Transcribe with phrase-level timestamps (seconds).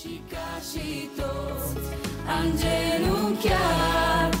[0.00, 1.72] Și ca și toți
[2.36, 4.32] am genunchiat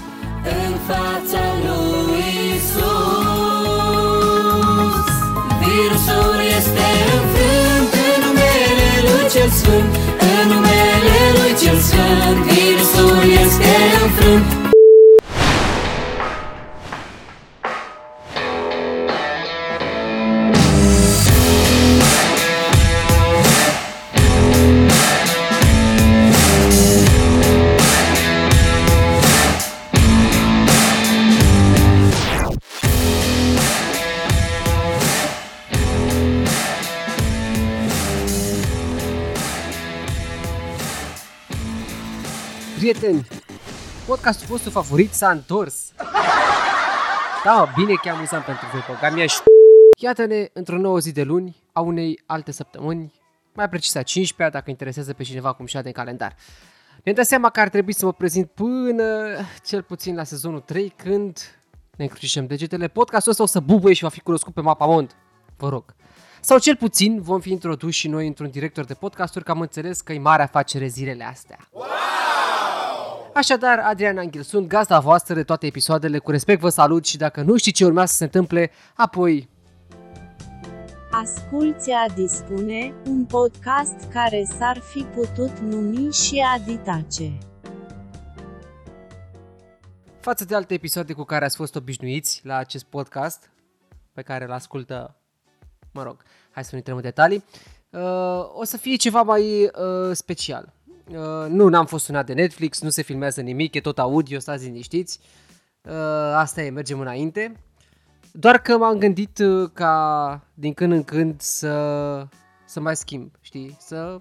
[0.58, 2.88] în fața lui Isus.
[5.60, 9.92] Virusul este înfrânt în numele lui cel sfânt,
[10.32, 12.38] în numele lui cel sfânt.
[12.48, 13.72] Virusul este
[14.02, 14.59] înfrânt
[44.20, 45.92] Podcastul vostru favorit s-a întors!
[47.44, 49.38] Da, bine că e amuzant pentru voi, Pogamia și...
[49.98, 53.12] Iată-ne într-o nouă zi de luni, a unei alte săptămâni,
[53.54, 56.36] mai precis a 15 dacă interesează pe cineva cum și de calendar.
[57.02, 59.04] Ne-am dat seama că ar trebui să mă prezint până
[59.64, 61.38] cel puțin la sezonul 3, când
[61.96, 62.88] ne încrucișăm degetele.
[62.88, 65.16] Podcastul ăsta o să bubuie și va fi cunoscut pe mapa mond.
[65.56, 65.84] Vă rog.
[66.40, 70.00] Sau cel puțin vom fi introduși și noi într-un director de podcasturi, că am înțeles
[70.00, 71.58] că e mare afacere zilele astea.
[71.70, 71.88] Wow!
[73.34, 77.42] Așadar, Adrian Anghel, sunt gazda voastră de toate episoadele, cu respect vă salut și dacă
[77.42, 79.48] nu știți ce urmează să se întâmple, apoi...
[81.10, 87.38] Asculți a dispune, un podcast care s-ar fi putut numi și Aditace.
[90.20, 93.50] Față de alte episoade cu care ați fost obișnuiți la acest podcast,
[94.12, 95.16] pe care îl ascultă,
[95.92, 97.44] mă rog, hai să nu intrăm în detalii,
[97.90, 98.00] uh,
[98.54, 100.72] o să fie ceva mai uh, special.
[101.14, 104.64] Uh, nu, n-am fost sunat de Netflix, nu se filmează nimic, e tot audio, stați
[104.64, 105.20] liniștiți.
[105.82, 105.92] Uh,
[106.34, 107.52] asta e, mergem înainte.
[108.32, 112.26] Doar că m-am gândit uh, ca din când în când să,
[112.64, 113.76] să mai schimb, știi?
[113.80, 114.20] Să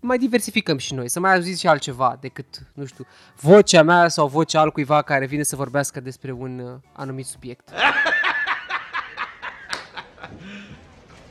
[0.00, 3.06] mai diversificăm și noi, să mai auziți și altceva decât, nu știu,
[3.40, 7.70] vocea mea sau vocea altcuiva care vine să vorbească despre un uh, anumit subiect.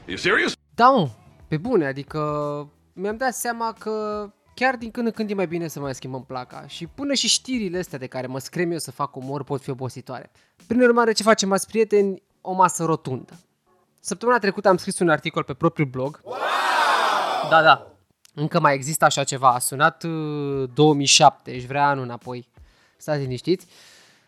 [0.05, 0.53] You serious?
[0.75, 1.09] Da, mă,
[1.47, 2.19] pe bune, adică
[2.93, 6.23] mi-am dat seama că chiar din când în când e mai bine să mai schimbăm
[6.23, 9.61] placa și până și știrile astea de care mă screm eu să fac umor pot
[9.61, 10.31] fi obositoare.
[10.67, 12.21] Prin urmare, ce facem, azi prieteni?
[12.41, 13.33] O masă rotundă.
[13.99, 16.21] Săptămâna trecută am scris un articol pe propriul blog.
[16.23, 16.35] Wow!
[17.49, 17.87] Da, da.
[18.33, 19.53] Încă mai există așa ceva.
[19.53, 22.47] A sunat uh, 2007, își vrea anul înapoi.
[22.97, 23.67] Stați liniștiți.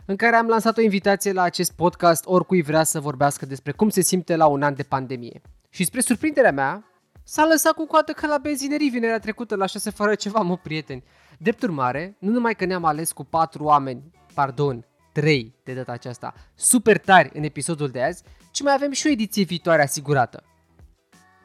[0.06, 3.90] În care am lansat o invitație la acest podcast oricui vrea să vorbească despre cum
[3.90, 5.42] se simte la un an de pandemie.
[5.70, 6.84] Și spre surprinderea mea,
[7.28, 11.04] S-a lăsat cu coată ca la benzinerii vinerea trecută la 6 fără ceva, mă, prieteni.
[11.40, 16.34] Drept urmare, nu numai că ne-am ales cu patru oameni, pardon, trei de data aceasta,
[16.56, 20.44] super tari în episodul de azi, ci mai avem și o ediție viitoare asigurată.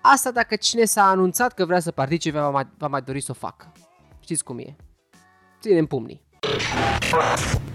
[0.00, 3.30] Asta dacă cine s-a anunțat că vrea să participe va mai, va mai dori să
[3.30, 3.72] o facă.
[4.20, 4.76] Știți cum e.
[5.60, 6.22] Ținem pumnii.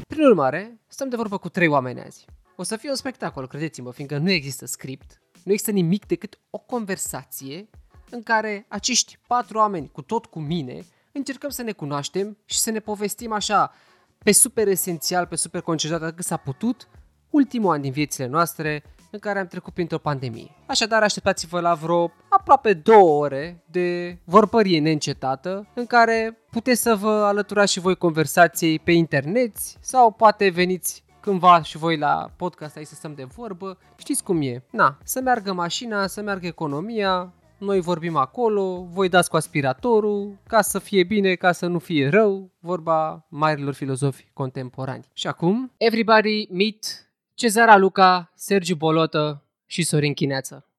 [0.08, 2.26] Prin urmare, stăm de vorbă cu trei oameni azi.
[2.56, 6.58] O să fie un spectacol, credeți-mă, fiindcă nu există script, nu există nimic decât o
[6.58, 7.70] conversație
[8.10, 12.72] în care acești patru oameni, cu tot cu mine, încercăm să ne cunoaștem și să
[12.72, 13.74] ne povestim așa,
[14.18, 16.88] pe super esențial, pe super concentrat, cât s-a putut,
[17.30, 20.56] ultimul an din viețile noastre în care am trecut printr-o pandemie.
[20.66, 27.12] Așadar, așteptați-vă la vreo aproape două ore de vorbărie neîncetată în care puteți să vă
[27.12, 32.88] alăturați și voi conversației pe internet sau poate veniți cândva și voi la podcast aici
[32.88, 33.78] să stăm de vorbă.
[33.98, 34.64] Știți cum e?
[34.72, 40.62] Na, să meargă mașina, să meargă economia, noi vorbim acolo, voi dați cu aspiratorul, ca
[40.62, 45.10] să fie bine, ca să nu fie rău, vorba marilor filozofi contemporani.
[45.14, 50.70] Și acum, everybody meet Cezara Luca, Sergiu Bolotă și Sorin Chineață.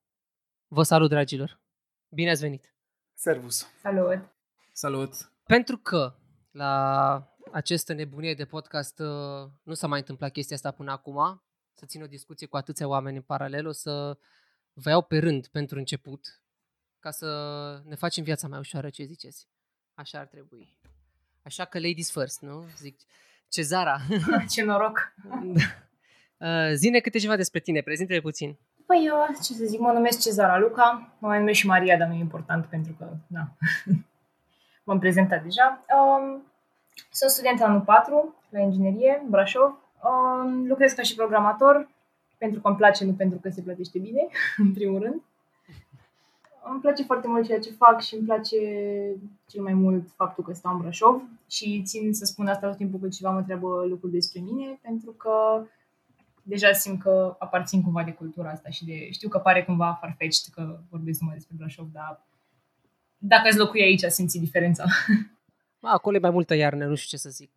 [0.69, 1.61] Vă salut, dragilor!
[2.09, 2.75] Bine ați venit!
[3.15, 3.67] Servus!
[3.81, 4.19] Salut!
[4.73, 5.31] Salut!
[5.47, 6.15] Pentru că
[6.51, 11.43] la această nebunie de podcast uh, nu s-a mai întâmplat chestia asta până acum,
[11.75, 14.19] să țin o discuție cu atâția oameni în paralel, o să
[14.73, 16.41] vă iau pe rând pentru început
[17.07, 17.29] ca să
[17.85, 19.49] ne facem viața mai ușoară, ce ziceți?
[19.95, 20.77] Așa ar trebui.
[21.43, 22.65] Așa că ladies first, nu?
[22.77, 23.01] Zic,
[23.49, 23.99] Cezara.
[24.53, 25.15] Ce noroc!
[26.39, 28.57] uh, zine câte ceva despre tine, prezintă-te puțin.
[28.87, 32.09] Păi eu, ce să zic, mă numesc Cezara Luca, mă mai numesc și Maria, dar
[32.09, 33.49] nu e important pentru că, da,
[34.85, 35.85] m-am prezentat deja.
[35.99, 36.43] Um,
[37.11, 39.79] sunt student anul 4 la inginerie, Brașov.
[40.03, 41.89] Um, lucrez ca și programator,
[42.39, 44.27] pentru că îmi place, nu pentru că se plătește bine,
[44.65, 45.23] în primul rând
[46.71, 48.57] îmi place foarte mult ceea ce fac și îmi place
[49.47, 53.01] cel mai mult faptul că stau în Brașov și țin să spun asta tot timpul
[53.01, 55.65] când ceva mă întreabă lucruri despre mine, pentru că
[56.43, 59.11] deja simt că aparțin cumva de cultura asta și de...
[59.11, 62.21] Știu că pare cumva farfetched că vorbesc numai despre Brașov, dar
[63.19, 64.85] Dacă ați locui aici, simți diferența.
[65.81, 67.51] A, acolo e mai multă iarnă, nu știu ce să zic.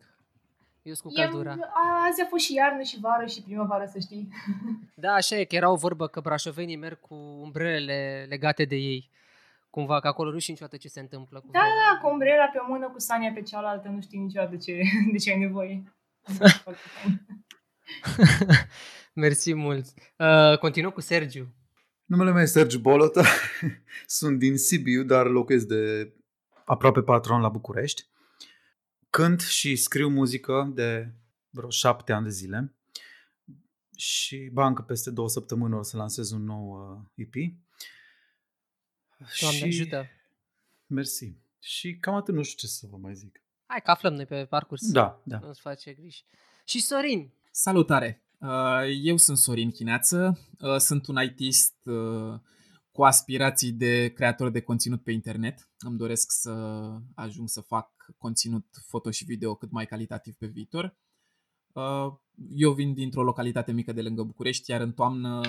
[0.82, 1.50] Eu sunt cu E, căldura.
[1.50, 1.58] a,
[2.08, 4.28] azi a fost și iarnă, și vară, și primăvară, să știi.
[4.94, 9.10] Da, așa e, că era o vorbă că brașovenii merg cu umbrelele legate de ei.
[9.70, 11.40] Cumva, că acolo nu știu niciodată ce se întâmplă.
[11.40, 11.74] Cu Da, vremea.
[11.92, 14.80] da, cu umbrela pe o mână, cu Sania pe cealaltă, nu știi niciodată ce,
[15.12, 15.82] de ce ai nevoie.
[19.12, 19.86] Mersi mult.
[20.16, 21.54] Uh, continuăm cu Sergiu.
[22.04, 23.24] Numele meu e Sergiu Bolota,
[24.06, 26.12] sunt din Sibiu, dar locuiesc de
[26.64, 28.06] aproape patru ani la București.
[29.10, 31.12] Cânt și scriu muzică de
[31.50, 32.74] vreo șapte ani de zile
[33.96, 37.34] și bancă peste două săptămâni o să lansez un nou uh, EP.
[39.40, 40.06] Doamne ajută.
[40.86, 41.36] Mersi.
[41.58, 43.42] Și cam atât nu știu ce să vă mai zic.
[43.66, 44.90] Hai că aflăm noi pe parcurs.
[44.90, 45.38] Da, da.
[45.38, 46.24] Nu-ți face griji.
[46.64, 47.32] Și Sorin.
[47.50, 48.24] Salutare!
[48.38, 52.40] Uh, Eu sunt Sorin Chineață, uh, sunt un ITist uh,
[52.90, 55.70] cu aspirații de creator de conținut pe internet.
[55.78, 56.50] Îmi doresc să
[57.14, 60.96] ajung să fac conținut foto și video cât mai calitativ pe viitor.
[61.72, 62.12] Uh,
[62.54, 65.40] Eu vin dintr-o localitate mică de lângă București, iar în toamnă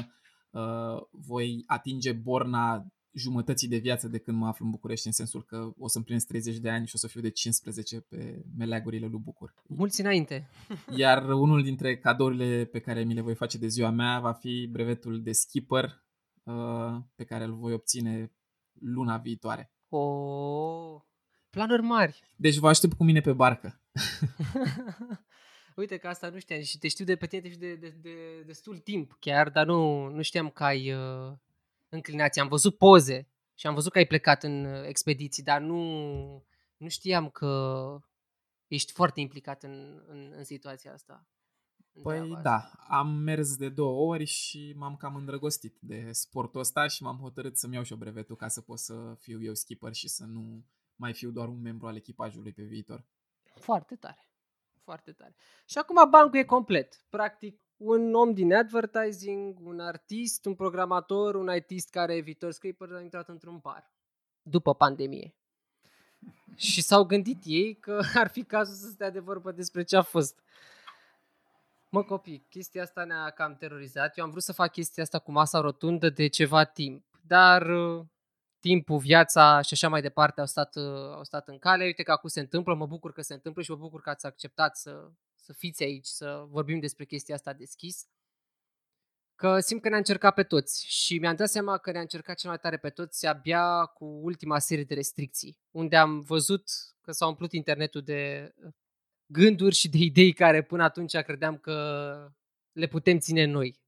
[0.52, 5.44] uh, voi atinge borna jumătății de viață de când mă aflu în București, în sensul
[5.44, 9.08] că o să împlinesc 30 de ani și o să fiu de 15 pe meleagurile
[9.08, 9.54] lui Bucur.
[9.68, 10.50] Mulți înainte.
[10.96, 14.68] Iar unul dintre cadourile pe care mi le voi face de ziua mea va fi
[14.72, 16.04] brevetul de skipper
[16.44, 18.32] uh, pe care îl voi obține
[18.74, 19.74] luna viitoare.
[19.90, 21.06] O,
[21.50, 22.24] planuri mari.
[22.36, 23.82] Deci vă aștept cu mine pe barcă.
[25.76, 27.90] Uite că asta nu știam și te știu de pe tine, te știu de, de,
[28.02, 31.34] de destul timp chiar, dar nu, nu știam că ai uh,
[31.90, 32.42] înclinație.
[32.42, 35.82] Am văzut poze și am văzut că ai plecat în uh, expediții, dar nu,
[36.78, 38.00] nu știam că
[38.68, 41.28] ești foarte implicat în, în, în situația asta.
[41.94, 42.50] în Păi treaba asta.
[42.50, 47.18] da, am mers de două ori și m-am cam îndrăgostit de sportul ăsta și m-am
[47.18, 50.26] hotărât să-mi iau și eu brevetul ca să pot să fiu eu skipper și să
[50.26, 50.66] nu
[50.96, 53.06] mai fiu doar un membru al echipajului pe viitor.
[53.56, 54.31] Foarte tare.
[54.92, 55.36] Foarte tare.
[55.66, 57.06] Și acum bancul e complet.
[57.10, 62.94] Practic, un om din advertising, un artist, un programator, un ITist care e viitor scripper
[62.94, 63.92] a intrat într-un bar.
[64.42, 65.36] După pandemie.
[66.56, 70.02] Și s-au gândit ei că ar fi cazul să stea de vorbă despre ce a
[70.02, 70.40] fost.
[71.90, 74.18] Mă copii, chestia asta ne-a cam terorizat.
[74.18, 78.06] Eu am vrut să fac chestia asta cu masa rotundă de ceva timp, dar uh,
[78.62, 81.84] timpul, viața și așa mai departe au stat, uh, au stat în cale.
[81.84, 84.26] Uite că acum se întâmplă, mă bucur că se întâmplă și mă bucur că ați
[84.26, 88.06] acceptat să, să fiți aici, să vorbim despre chestia asta deschis.
[89.36, 92.50] Că simt că ne-a încercat pe toți și mi-am dat seama că ne-a încercat cel
[92.50, 96.64] mai tare pe toți abia cu ultima serie de restricții, unde am văzut
[97.02, 98.72] că s-a umplut internetul de uh,
[99.26, 101.76] gânduri și de idei care până atunci credeam că
[102.72, 103.81] le putem ține noi.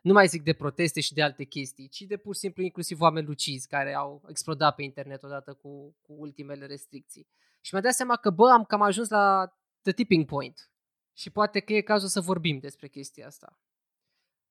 [0.00, 3.00] Nu mai zic de proteste și de alte chestii, ci de pur și simplu inclusiv
[3.00, 7.28] oameni lucizi care au explodat pe internet odată cu, cu ultimele restricții.
[7.60, 10.70] Și mi-am dat seama că, bă, am cam ajuns la the tipping point.
[11.12, 13.60] Și poate că e cazul să vorbim despre chestia asta.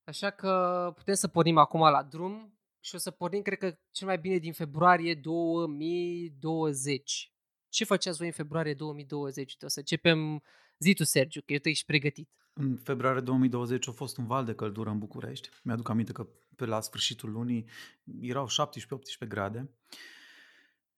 [0.03, 4.07] Așa că putem să pornim acum la drum și o să pornim, cred că, cel
[4.07, 7.33] mai bine din februarie 2020.
[7.69, 9.51] Ce făceați voi în februarie 2020?
[9.51, 10.43] Uite, O să începem
[10.79, 12.29] zi tu, Sergiu, că eu te ești pregătit.
[12.53, 15.49] În februarie 2020 a fost un val de căldură în București.
[15.63, 17.65] Mi-aduc aminte că pe la sfârșitul lunii
[18.21, 18.47] erau
[19.25, 19.69] 17-18 grade.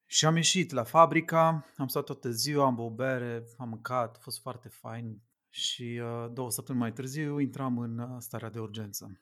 [0.06, 4.20] Și am ieșit la fabrica, am stat toată ziua, am băut bere, am mâncat, a
[4.20, 5.22] fost foarte fain.
[5.50, 9.22] Și uh, două săptămâni mai târziu intram în uh, starea de urgență.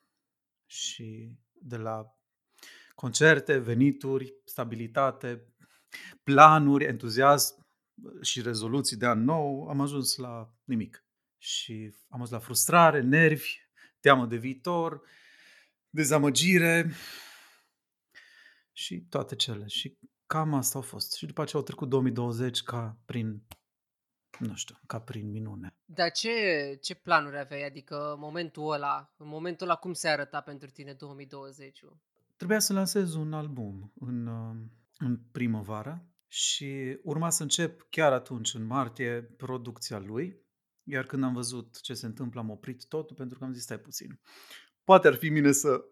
[0.65, 2.19] Și de la
[2.95, 5.53] concerte, venituri, stabilitate,
[6.23, 7.67] planuri, entuziasm
[8.21, 11.05] și rezoluții de an nou, am ajuns la nimic.
[11.37, 13.57] Și am ajuns la frustrare, nervi,
[13.99, 15.01] teamă de viitor,
[15.89, 16.91] dezamăgire
[18.71, 19.67] și toate cele.
[19.67, 21.13] Și cam asta a fost.
[21.13, 23.43] Și după aceea au trecut 2020 ca prin,
[24.39, 25.75] nu știu, ca prin minune.
[25.85, 26.31] Dar ce,
[26.81, 27.65] ce planuri aveai?
[27.65, 31.79] Adică momentul ăla, în momentul ăla cum se arăta pentru tine 2020?
[32.35, 34.55] Trebuia să lansez un album în, uh,
[34.97, 40.47] în primăvară și urma să încep chiar atunci, în martie, producția lui.
[40.89, 43.79] Iar când am văzut ce se întâmplă, am oprit totul pentru că am zis, stai
[43.79, 44.19] puțin.
[44.83, 45.85] Poate ar fi bine să,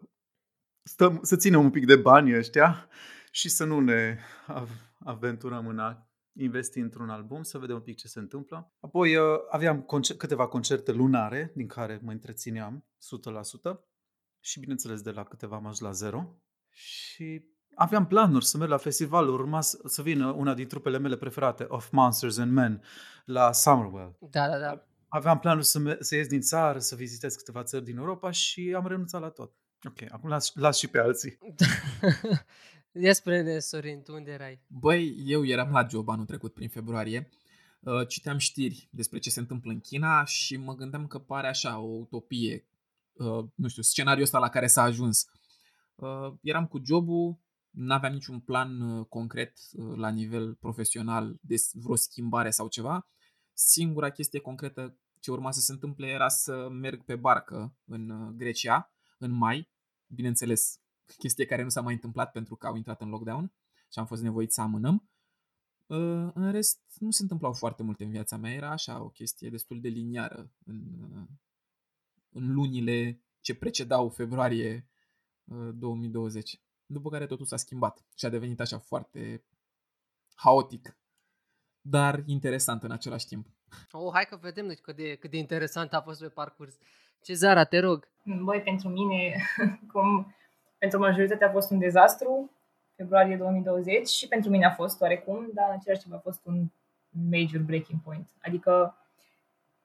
[0.82, 2.88] stăm, să ținem un pic de bani ăștia
[3.30, 7.96] și să nu ne av- aventurăm în a investi într-un album, să vedem un pic
[7.96, 8.72] ce se întâmplă.
[8.80, 12.86] Apoi uh, aveam concer- câteva concerte lunare din care mă întrețineam
[13.72, 13.78] 100%
[14.40, 18.76] și bineînțeles de la câteva am ajuns la zero și aveam planuri să merg la
[18.76, 22.82] festival, urma să să vină una din trupele mele preferate, Of Monsters and Men,
[23.24, 24.16] la Summerwell.
[24.30, 24.87] Da, da, da.
[25.08, 28.72] Aveam planul să, me- să ies din țară, să vizitez câteva țări din Europa și
[28.76, 29.52] am renunțat la tot.
[29.88, 31.38] Ok, acum las, las și pe alții.
[32.92, 34.60] Ia spune-ne, Sorin, tu unde erai?
[34.66, 37.28] Băi, eu eram la job anul trecut prin februarie.
[37.80, 41.78] Uh, Citeam știri despre ce se întâmplă în China și mă gândeam că pare așa
[41.78, 42.66] o utopie,
[43.12, 45.24] uh, nu știu, scenariul ăsta la care s-a ajuns.
[45.94, 47.38] Uh, Eram cu jobul,
[47.70, 53.08] n-aveam niciun plan uh, concret uh, la nivel profesional de s- vreo schimbare sau ceva.
[53.60, 58.34] Singura chestie concretă ce urma să se întâmple era să merg pe barcă în uh,
[58.36, 59.68] Grecia în mai.
[60.06, 60.80] Bineînțeles,
[61.18, 63.52] chestie care nu s-a mai întâmplat pentru că au intrat în lockdown
[63.92, 65.10] și am fost nevoit să amânăm.
[65.86, 68.52] Uh, În rest, nu se întâmplau foarte multe în viața mea.
[68.52, 71.28] Era așa o chestie destul de liniară în, uh,
[72.30, 74.88] în lunile ce precedau februarie
[75.44, 76.60] uh, 2020.
[76.86, 79.44] După care totul s-a schimbat și a devenit așa foarte
[80.34, 80.97] haotic,
[81.90, 83.46] dar interesant în același timp.
[83.92, 86.78] Oh, hai că vedem noi cât de, cât de interesant a fost pe parcurs.
[87.22, 88.08] Cezara, te rog.
[88.22, 89.36] Băi, pentru mine,
[89.92, 90.34] cum
[90.78, 92.50] pentru majoritatea a fost un dezastru,
[92.96, 96.64] februarie 2020, și pentru mine a fost oarecum, dar în același timp a fost un
[97.30, 98.28] major breaking point.
[98.42, 98.96] Adică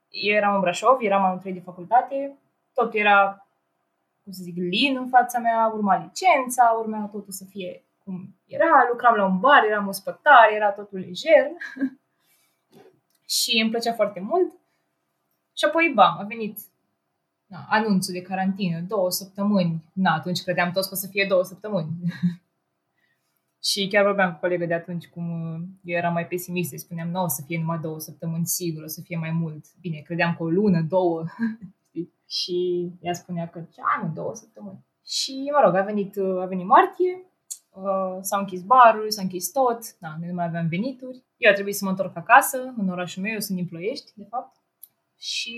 [0.10, 2.38] eu eram în Brașov, eram anul 3 de facultate,
[2.74, 3.48] tot era,
[4.24, 8.88] cum să zic, lin în fața mea, urma licența, urmea totul să fie cum era,
[8.92, 11.52] lucram la un bar, eram ospătar, era totul lejer
[13.38, 14.52] și îmi plăcea foarte mult.
[15.58, 16.58] Și apoi, bam, a venit
[17.54, 19.84] na, anunțul de carantină, două săptămâni.
[19.94, 21.90] Na, atunci credeam toți că o să fie două săptămâni.
[23.70, 27.10] și chiar vorbeam cu colegă de atunci cum uh, eu eram mai pesimistă, îi spuneam,
[27.10, 29.66] nu o să fie numai două săptămâni, sigur, o să fie mai mult.
[29.82, 31.24] Bine, credeam că o lună, două.
[31.90, 32.12] știi?
[32.28, 34.86] și ea spunea că, ce, nu, două săptămâni.
[35.06, 37.26] Și, mă rog, a venit, uh, a venit martie,
[37.74, 41.24] uh, s-au închis barul, s-a închis tot, na, noi nu mai aveam venituri.
[41.38, 44.26] Eu a trebuit să mă întorc acasă, în orașul meu, eu sunt din Ploiești, de
[44.30, 44.56] fapt.
[45.18, 45.56] Și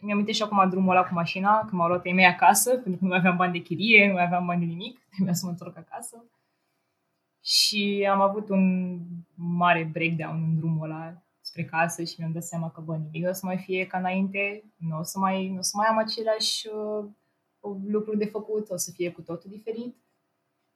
[0.00, 2.96] mi-am amintit și acum drumul ăla cu mașina, când m-au luat ei mei acasă, pentru
[2.96, 5.44] că nu mai aveam bani de chirie, nu mai aveam bani de nimic, trebuia să
[5.44, 6.24] mă întorc acasă.
[7.42, 8.96] Și am avut un
[9.34, 13.28] mare breakdown în drumul ăla spre casă și mi-am dat seama că, bă, nimic nu
[13.28, 15.98] o să mai fie ca înainte, nu o să mai, nu o să mai am
[15.98, 17.04] aceleași uh,
[17.86, 19.96] lucruri de făcut, o să fie cu totul diferit.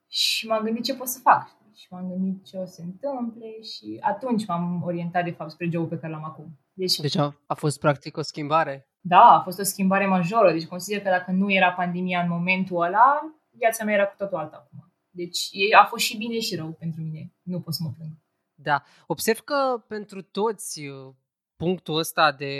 [0.07, 1.47] Și m-am gândit ce pot să fac.
[1.47, 1.71] știi?
[1.75, 5.69] Și m-am gândit ce o să se întâmple și atunci m-am orientat, de fapt, spre
[5.71, 6.59] jobul pe care l-am acum.
[6.73, 8.89] Deci, Deci a, a fost practic o schimbare.
[9.01, 10.51] da, a fost o schimbare majoră.
[10.51, 14.37] Deci consider că dacă nu era pandemia în momentul ăla, viața mea era cu totul
[14.37, 14.93] alta acum.
[15.09, 17.33] Deci e- a fost și bine și rău pentru mine.
[17.41, 18.11] Nu pot să mă plâng.
[18.53, 18.83] Da.
[19.07, 21.13] Observ că pentru toți uh,
[21.55, 22.53] punctul ăsta de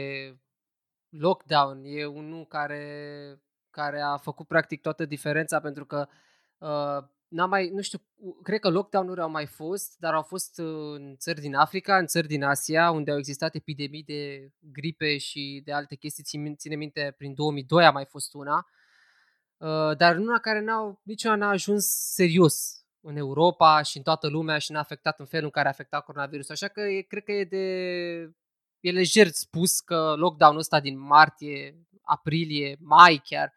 [1.09, 2.83] lockdown e unul care,
[3.69, 6.07] care a făcut practic toată diferența pentru că
[6.57, 8.01] uh, n-am mai, nu știu,
[8.43, 12.05] cred că lockdown-uri au mai fost, dar au fost uh, în țări din Africa, în
[12.05, 16.23] țări din Asia, unde au existat epidemii de gripe și de alte chestii.
[16.23, 18.67] Țin, ține minte, prin 2002 a mai fost una,
[19.57, 24.57] uh, dar una care n-au, niciuna n-a ajuns serios în Europa și în toată lumea
[24.57, 26.53] și n-a afectat în felul în care a afectat coronavirusul.
[26.53, 27.65] Așa că e, cred că e de
[28.79, 33.53] e lejer spus că lockdown-ul ăsta din martie, aprilie, mai chiar,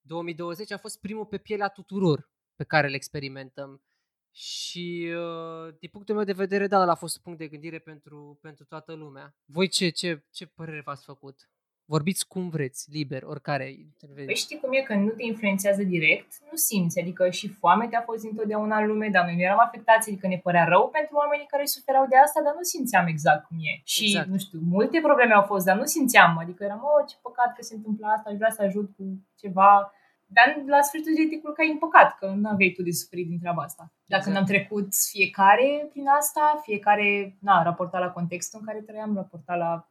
[0.00, 3.82] 2020 a fost primul pe pielea tuturor pe care îl experimentăm.
[4.30, 7.78] Și uh, din punctul meu de vedere, da, ăla a fost un punct de gândire
[7.78, 9.34] pentru, pentru toată lumea.
[9.44, 11.48] Voi ce, ce, ce părere v-ați făcut?
[11.86, 14.34] Vorbiți cum vreți, liber, oricare Păi intervenție.
[14.34, 18.24] știi cum e că nu te influențează direct, nu simți, adică și foame te-a fost
[18.24, 21.64] întotdeauna în lume, dar noi nu eram afectați, adică ne părea rău pentru oamenii care
[21.64, 23.80] suferau de asta, dar nu simțeam exact cum e.
[23.84, 24.28] Și, Exact.
[24.28, 27.62] nu știu, multe probleme au fost, dar nu simțeam, adică eram, oh, ce păcat că
[27.62, 29.02] se întâmplă asta, aș vrea să ajut cu
[29.38, 29.92] ceva,
[30.36, 33.38] dar la sfârșitul zilei te culcai în păcat, că nu aveai tu de suferit din
[33.38, 33.92] treaba asta.
[34.04, 34.36] Dacă Exact.
[34.36, 39.88] n-am trecut fiecare prin asta, fiecare, na, raportat la contextul în care trăiam, raportat la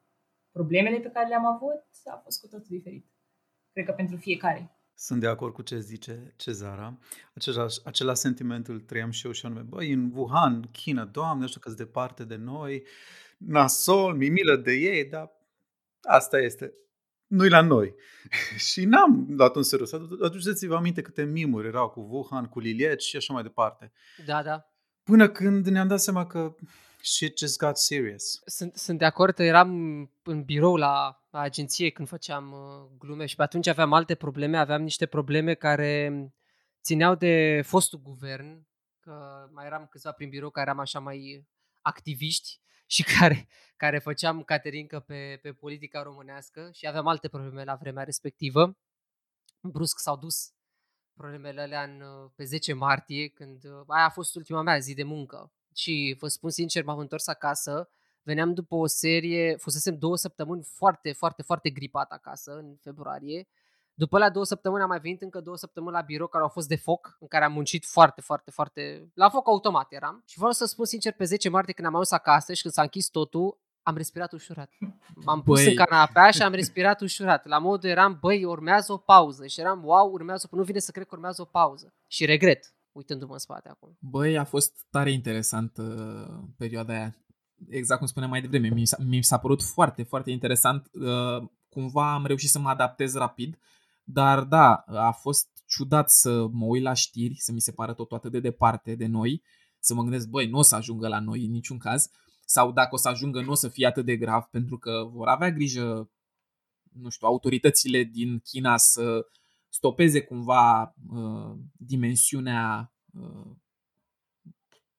[0.51, 3.05] problemele pe care le-am avut, a fost cu totul diferit.
[3.71, 4.77] Cred că pentru fiecare.
[4.95, 6.97] Sunt de acord cu ce zice Cezara.
[7.35, 11.59] Același, același sentiment îl trăiam și eu și anume, băi, în Wuhan, China, Doamne, știu
[11.59, 12.83] că sunt departe de noi,
[13.37, 15.31] nasol, mi milă de ei, dar
[16.01, 16.73] asta este.
[17.33, 17.95] Nu-i la noi.
[18.69, 19.93] și n-am luat un serios.
[20.21, 23.91] Aduceți-vă aminte câte mimuri erau cu Wuhan, cu Liliet și așa mai departe.
[24.25, 24.67] Da, da.
[25.03, 26.55] Până când ne-am dat seama că
[27.01, 28.41] shit just got serious.
[28.45, 29.71] Sunt, sunt de acord, eram
[30.23, 34.57] în birou la, la agenție când făceam uh, glume și pe atunci aveam alte probleme,
[34.57, 36.11] aveam niște probleme care
[36.81, 38.67] țineau de fostul guvern,
[38.99, 39.13] că
[39.51, 41.47] mai eram câțiva prin birou care eram așa mai
[41.81, 42.59] activiști
[42.93, 43.47] și care,
[43.77, 48.77] care făceam caterincă pe, pe politica românească și aveam alte probleme la vremea respectivă.
[49.61, 50.51] Brusc s-au dus
[51.13, 54.93] problemele alea în, uh, pe 10 martie, când uh, aia a fost ultima mea zi
[54.93, 55.51] de muncă.
[55.75, 57.89] Și vă spun sincer, m-am întors acasă,
[58.21, 63.47] veneam după o serie, fusesem două săptămâni foarte, foarte, foarte gripat acasă în februarie,
[63.93, 66.67] După la două săptămâni am mai venit încă două săptămâni la birou care au fost
[66.67, 69.11] de foc, în care am muncit foarte, foarte, foarte...
[69.13, 70.23] La foc automat eram.
[70.25, 72.81] Și vreau să spun sincer, pe 10 martie când am ajuns acasă și când s-a
[72.81, 74.71] închis totul, am respirat ușurat.
[75.25, 75.69] M-am pus Băi.
[75.69, 77.45] în canapea și am respirat ușurat.
[77.45, 79.47] La modul eram, băi, urmează o pauză.
[79.47, 81.93] Și eram, wow, urmează, nu vine să cred că urmează o pauză.
[82.07, 83.97] Și regret, uitându-mă în spate acum.
[83.99, 87.15] Băi, a fost tare interesant uh, perioada aia.
[87.69, 90.89] Exact cum spuneam mai devreme, mi s-a, mi s-a părut foarte, foarte interesant.
[90.91, 93.57] Uh, cumva am reușit să mă adaptez rapid,
[94.03, 98.17] dar da, a fost ciudat să mă uit la știri, să mi se pară totul
[98.17, 99.43] atât de departe de noi,
[99.79, 102.09] să mă gândesc, băi, nu o să ajungă la noi în niciun caz,
[102.45, 105.27] sau dacă o să ajungă, nu o să fie atât de grav, pentru că vor
[105.27, 106.11] avea grijă,
[106.91, 109.27] nu știu, autoritățile din China să
[109.69, 113.51] stopeze cumva uh, dimensiunea uh,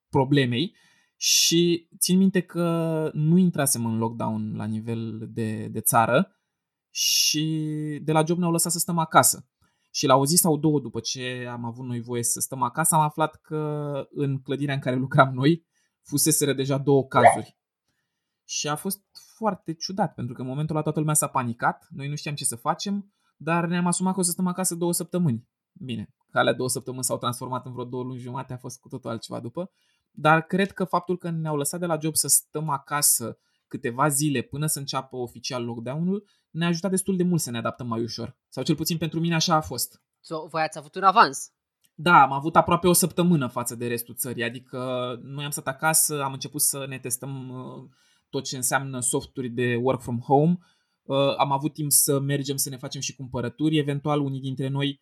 [0.09, 0.77] problemei.
[1.17, 6.37] Și țin minte că nu intrasem în lockdown la nivel de, de țară
[6.95, 9.47] și de la job ne-au lăsat să stăm acasă.
[9.91, 12.95] Și la o zi sau două după ce am avut noi voie să stăm acasă,
[12.95, 15.67] am aflat că în clădirea în care lucram noi
[16.03, 17.59] fuseseră deja două cazuri.
[18.45, 19.03] Și a fost
[19.37, 22.45] foarte ciudat, pentru că în momentul ăla toată lumea s-a panicat, noi nu știam ce
[22.45, 25.49] să facem, dar ne-am asumat că o să stăm acasă două săptămâni.
[25.73, 28.89] Bine, că alea două săptămâni s-au transformat în vreo două luni jumate, a fost cu
[28.89, 29.71] totul altceva după.
[30.11, 33.39] Dar cred că faptul că ne-au lăsat de la job să stăm acasă
[33.75, 37.87] câteva zile până să înceapă oficial lockdown-ul, ne-a ajutat destul de mult să ne adaptăm
[37.87, 38.37] mai ușor.
[38.49, 40.03] Sau cel puțin pentru mine așa a fost.
[40.21, 41.53] So, voi ați avut un avans.
[41.95, 44.79] Da, am avut aproape o săptămână față de restul țării, adică
[45.23, 47.91] noi am stat acasă, am început să ne testăm uh,
[48.29, 50.59] tot ce înseamnă softuri de work from home,
[51.03, 55.01] uh, am avut timp să mergem să ne facem și cumpărături, eventual unii dintre noi,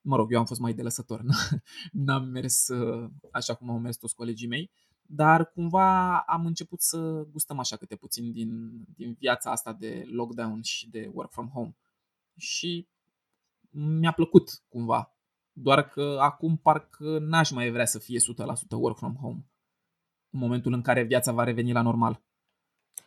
[0.00, 1.22] mă rog, eu am fost mai de lăsător,
[2.06, 4.70] n-am mers uh, așa cum au mers toți colegii mei,
[5.08, 10.62] dar cumva am început să gustăm așa câte puțin din, din viața asta de lockdown
[10.62, 11.76] și de work from home.
[12.36, 12.88] Și
[13.70, 15.16] mi-a plăcut cumva.
[15.52, 18.22] Doar că acum parcă n-aș mai vrea să fie 100%
[18.70, 19.44] work from home.
[20.30, 22.22] În momentul în care viața va reveni la normal.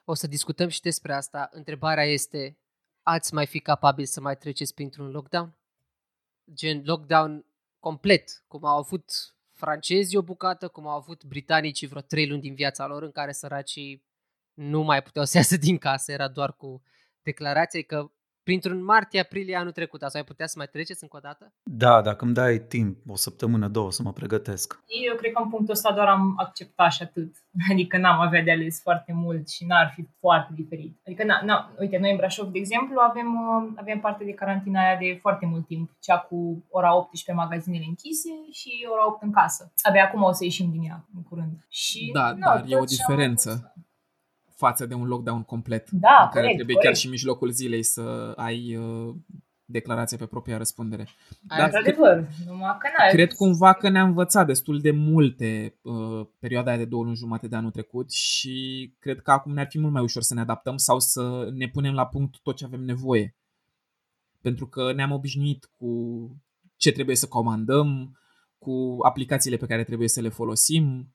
[0.05, 1.49] O să discutăm și despre asta.
[1.51, 2.57] Întrebarea este,
[3.03, 5.57] ați mai fi capabil să mai treceți printr-un lockdown?
[6.53, 7.45] Gen lockdown
[7.79, 12.55] complet, cum au avut francezii o bucată, cum au avut britanicii vreo trei luni din
[12.55, 14.03] viața lor, în care săracii
[14.53, 16.81] nu mai puteau să iasă din casă, era doar cu
[17.21, 18.11] declarație că
[18.49, 21.53] printr-un martie-aprilie anul trecut, ați mai putea să mai treceți încă o dată?
[21.63, 24.79] Da, dacă îmi dai timp, o săptămână, două să mă pregătesc.
[25.09, 27.31] Eu cred că în punctul ăsta doar am acceptat și atât.
[27.71, 30.99] Adică n-am avea de ales foarte mult și n-ar fi foarte diferit.
[31.05, 34.79] Adică, na, na, uite, noi în Brașov, de exemplu, avem, uh, avem parte de carantina
[34.81, 35.89] aia de foarte mult timp.
[35.99, 39.71] Cea cu ora 18 magazinele închise și ora 8 în casă.
[39.81, 41.65] Abia acum o să ieșim din ea, în curând.
[41.67, 43.73] Și, Da, na, dar e tot o ce am diferență.
[44.59, 45.89] Fost- față de un lockdown complet.
[45.91, 46.91] Da, în care corect, trebuie corect.
[46.91, 49.15] chiar și în mijlocul zilei să ai uh,
[49.65, 51.07] declarația pe propria răspundere.
[51.47, 56.27] Ai Dar Într-adevăr, numai că n-ai Cred cumva că ne-a învățat destul de multe uh,
[56.39, 59.79] perioada aia de două luni jumate de anul trecut și cred că acum ne-ar fi
[59.79, 62.81] mult mai ușor să ne adaptăm sau să ne punem la punct tot ce avem
[62.81, 63.35] nevoie.
[64.41, 65.91] Pentru că ne-am obișnuit cu
[66.75, 68.17] ce trebuie să comandăm,
[68.57, 71.13] cu aplicațiile pe care trebuie să le folosim,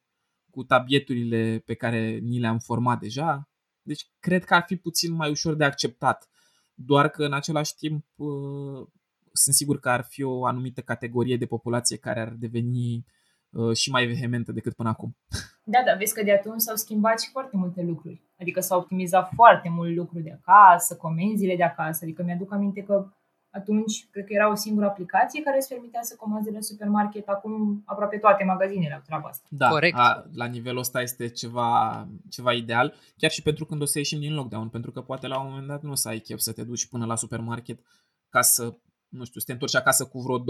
[0.54, 3.48] cu tabieturile pe care ni le-am format deja.
[3.82, 6.28] Deci cred că ar fi puțin mai ușor de acceptat.
[6.74, 8.86] Doar că în același timp uh,
[9.32, 13.04] sunt sigur că ar fi o anumită categorie de populație care ar deveni
[13.50, 15.16] uh, și mai vehementă decât până acum.
[15.64, 18.22] Da, dar vezi că de atunci s-au schimbat și foarte multe lucruri.
[18.40, 22.04] Adică s-au optimizat foarte mult lucruri de acasă, comenzile de acasă.
[22.04, 23.12] Adică mi-aduc aminte că
[23.54, 27.28] atunci cred că era o singură aplicație care îți permitea să comanzi de la supermarket.
[27.28, 29.46] Acum aproape toate magazinele au treaba asta.
[29.50, 29.98] Da, Corect.
[29.98, 34.20] A, la nivelul ăsta este ceva, ceva ideal, chiar și pentru când o să ieșim
[34.20, 36.52] din lockdown, pentru că poate la un moment dat nu o să ai chef să
[36.52, 37.80] te duci până la supermarket
[38.28, 40.42] ca să, nu știu, să te întorci acasă cu vreo 20-30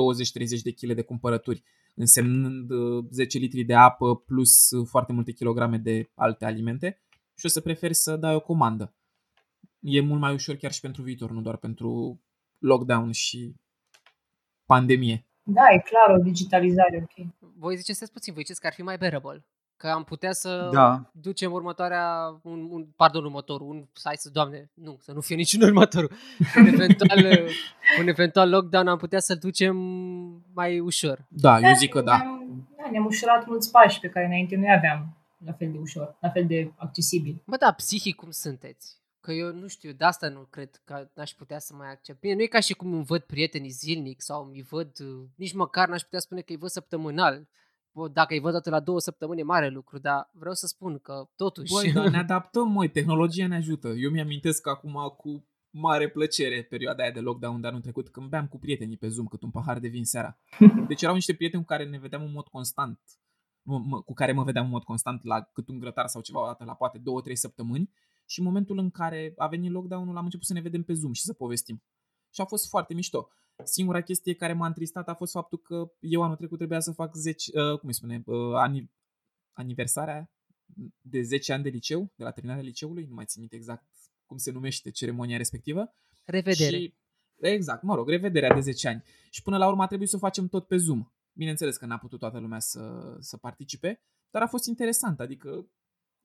[0.63, 1.63] de kg de cumpărături,
[1.95, 7.01] însemnând uh, 10 litri de apă plus uh, foarte multe kilograme de alte alimente
[7.35, 8.95] și o să preferi să dai o comandă.
[9.81, 12.21] E mult mai ușor chiar și pentru viitor, nu doar pentru
[12.65, 13.55] lockdown și
[14.67, 15.27] pandemie.
[15.43, 17.27] Da, e clar o digitalizare, ok.
[17.59, 19.45] Voi ziceți stați puțin, voi ziceți că ar fi mai bearable.
[19.77, 21.11] Că am putea să Da.
[21.13, 25.63] ducem următoarea, un, un, pardon, următorul, un, hai să, doamne, nu, să nu fie niciun
[25.63, 26.11] următorul,
[26.59, 27.19] un eventual,
[28.01, 29.77] un eventual lockdown am putea să-l ducem
[30.55, 31.25] mai ușor.
[31.29, 32.17] Da, eu zic că da.
[32.17, 36.17] Ne-am, da, ne-am ușurat mulți pași pe care înainte nu aveam la fel de ușor,
[36.21, 37.43] la fel de accesibil.
[37.47, 38.97] Bă, da, psihic cum sunteți?
[39.25, 42.21] Că eu nu știu, de asta nu cred că n-aș putea să mai accept.
[42.21, 45.53] Bine, nu e ca și cum îmi văd prietenii zilnic sau îmi văd, uh, nici
[45.53, 47.49] măcar n-aș putea spune că îi văd săptămânal.
[47.93, 50.99] Bă, dacă îi văd dată la două săptămâni e mare lucru, dar vreau să spun
[50.99, 51.73] că totuși...
[51.73, 53.89] Băi, dar ne adaptăm, măi, tehnologia ne ajută.
[53.89, 58.29] Eu mi-amintesc că acum cu mare plăcere perioada aia de lockdown de anul trecut când
[58.29, 60.39] beam cu prietenii pe Zoom cât un pahar de vin seara.
[60.89, 63.01] Deci erau niște prieteni cu care ne vedeam în mod constant,
[64.05, 66.65] cu care mă vedeam în mod constant la cât un grătar sau ceva o dată
[66.65, 67.91] la poate două, trei săptămâni
[68.27, 71.13] și în momentul în care a venit lockdown-ul am început să ne vedem pe Zoom
[71.13, 71.83] și să povestim.
[72.31, 73.29] Și a fost foarte mișto.
[73.65, 77.15] Singura chestie care m-a întristat a fost faptul că eu anul trecut trebuia să fac
[77.15, 78.87] 10, uh, cum îi spune, uh,
[79.53, 80.31] aniversarea
[81.01, 83.87] de 10 ani de liceu, de la terminarea liceului, nu mai țin minte exact
[84.27, 85.95] cum se numește ceremonia respectivă.
[86.25, 86.77] Revedere.
[86.77, 86.95] Și,
[87.41, 89.03] exact, mă rog, revederea de 10 ani.
[89.31, 91.13] Și până la urmă a trebuit să o facem tot pe Zoom.
[91.33, 95.69] Bineînțeles că n-a putut toată lumea să, să participe, dar a fost interesant, adică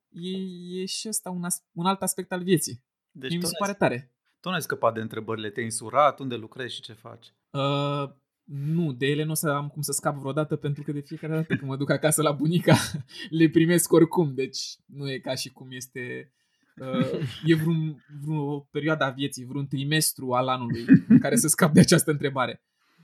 [0.10, 0.38] e,
[0.82, 2.84] e și ăsta un, as, un alt aspect al vieții.
[3.12, 4.14] Deci mi se pare tare.
[4.40, 7.34] Tu nu ai scăpat de întrebările, te-ai insurat, unde lucrezi și ce faci?
[7.50, 8.10] Uh,
[8.44, 11.34] nu, de ele nu o să am cum să scap vreodată pentru că de fiecare
[11.34, 12.76] dată când mă duc acasă la bunica
[13.30, 16.32] le primesc oricum, deci nu e ca și cum este
[16.76, 21.74] uh, e vreun, vreo perioadă a vieții, vreun trimestru al anului în care să scap
[21.74, 22.62] de această întrebare.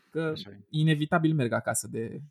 [0.10, 0.34] Că
[0.70, 2.22] inevitabil merg acasă de,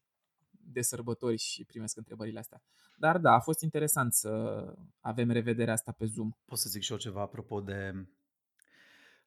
[0.75, 2.63] de sărbători și primesc întrebările astea.
[2.97, 4.65] Dar da, a fost interesant să
[5.01, 6.31] avem revederea asta pe Zoom.
[6.45, 8.07] Pot să zic și eu ceva apropo de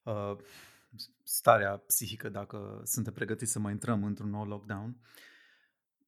[0.03, 0.35] uh,
[1.23, 4.97] starea psihică dacă suntem pregătiți să mai intrăm într-un nou lockdown.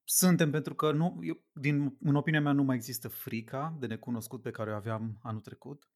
[0.03, 4.41] Suntem pentru că, nu, eu, din, în opinia mea, nu mai există frica de necunoscut
[4.41, 5.89] pe care o aveam anul trecut.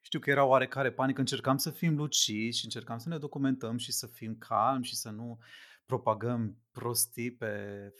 [0.00, 3.92] Știu că era oarecare panică, încercam să fim lucizi și încercam să ne documentăm și
[3.92, 5.38] să fim calmi și să nu
[5.86, 7.46] propagăm prostii pe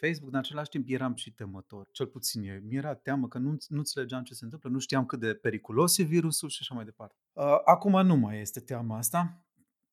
[0.00, 1.88] Facebook, dar în același timp eram și temător.
[1.90, 2.60] Cel puțin eu.
[2.62, 5.98] Mi era teamă că nu, nu înțelegeam ce se întâmplă, nu știam cât de periculos
[5.98, 7.16] e virusul și așa mai departe.
[7.32, 9.40] Uh, acum nu mai este teama asta.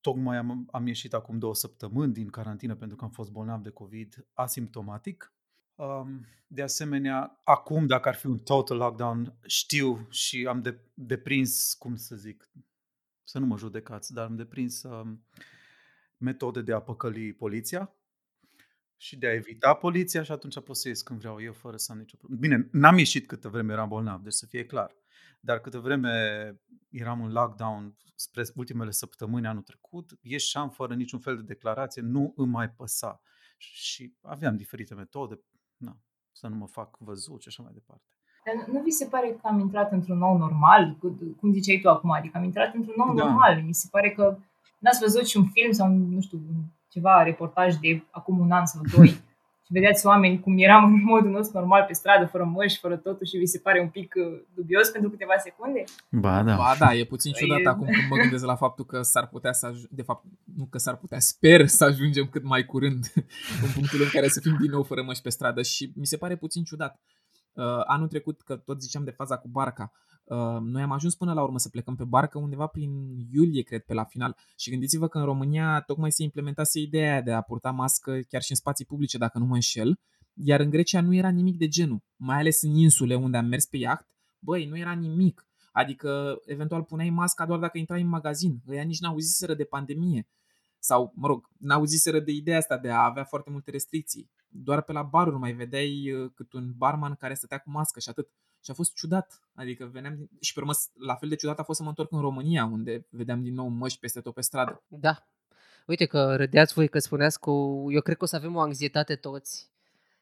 [0.00, 3.70] Tocmai am, am ieșit acum două săptămâni din carantină pentru că am fost bolnav de
[3.70, 5.34] COVID asimptomatic.
[5.74, 11.74] Um, de asemenea, acum, dacă ar fi un total lockdown, știu și am de, deprins,
[11.74, 12.50] cum să zic,
[13.22, 15.24] să nu mă judecați, dar am deprins um,
[16.16, 17.94] metode de a păcăli poliția
[18.96, 21.92] și de a evita poliția și atunci pot să ies când vreau eu fără să
[21.92, 22.40] am nicio problemă.
[22.40, 24.94] Bine, n-am ieșit câtă vreme eram bolnav, deci să fie clar.
[25.40, 26.12] Dar câtă vreme
[26.90, 32.32] eram în lockdown spre ultimele săptămâni anul trecut, ieșeam fără niciun fel de declarație, nu
[32.36, 33.20] îmi mai păsa.
[33.56, 35.40] Și aveam diferite metode,
[35.76, 35.96] na,
[36.32, 38.04] să nu mă fac văzut și așa mai departe.
[38.44, 40.96] Dar nu vi se pare că am intrat într-un nou normal?
[41.36, 43.24] Cum ziceai tu acum, adică am intrat într-un nou da.
[43.24, 43.62] normal.
[43.62, 44.38] Mi se pare că
[44.84, 46.40] n-ați văzut și un film sau, nu știu,
[46.88, 49.08] ceva reportaj de acum un an sau doi
[49.64, 53.26] și vedeați oameni cum eram în modul nostru normal pe stradă, fără măști, fără totul
[53.26, 55.84] și vi se pare un pic uh, dubios pentru câteva secunde?
[56.10, 56.56] Ba da.
[56.56, 57.68] Ba da, e puțin ciudat e...
[57.68, 59.88] acum când mă gândesc la faptul că s-ar putea să ajung...
[59.90, 60.24] de fapt,
[60.56, 63.12] nu că s-ar putea, sper să ajungem cât mai curând
[63.64, 66.16] în punctul în care să fim din nou fără măști pe stradă și mi se
[66.16, 67.00] pare puțin ciudat.
[67.52, 70.13] Uh, anul trecut, că tot ziceam de faza cu barca, Uh,
[70.60, 72.90] noi am ajuns până la urmă să plecăm pe barcă undeva prin
[73.32, 74.36] iulie, cred, pe la final.
[74.56, 78.50] Și gândiți-vă că în România tocmai se implementase ideea de a purta mască chiar și
[78.50, 79.98] în spații publice, dacă nu mă înșel,
[80.34, 83.66] iar în Grecia nu era nimic de genul, mai ales în insule unde am mers
[83.66, 84.08] pe iaht,
[84.38, 85.46] băi, nu era nimic.
[85.72, 88.62] Adică, eventual, puneai masca doar dacă intrai în magazin.
[88.68, 90.28] Ăia nici n-auziseră de pandemie.
[90.78, 94.30] Sau, mă rog, n-auziseră de ideea asta de a avea foarte multe restricții.
[94.48, 98.08] Doar pe la baruri mai vedeai uh, cât un barman care stătea cu mască și
[98.08, 98.28] atât.
[98.64, 99.40] Și a fost ciudat.
[99.54, 100.28] Adică veneam din...
[100.40, 103.06] și pe urmă, la fel de ciudat a fost să mă întorc în România, unde
[103.10, 104.82] vedeam din nou măști peste tot pe stradă.
[104.88, 105.26] Da.
[105.86, 107.50] Uite că râdeați voi că spuneați că
[107.90, 109.70] eu cred că o să avem o anxietate toți.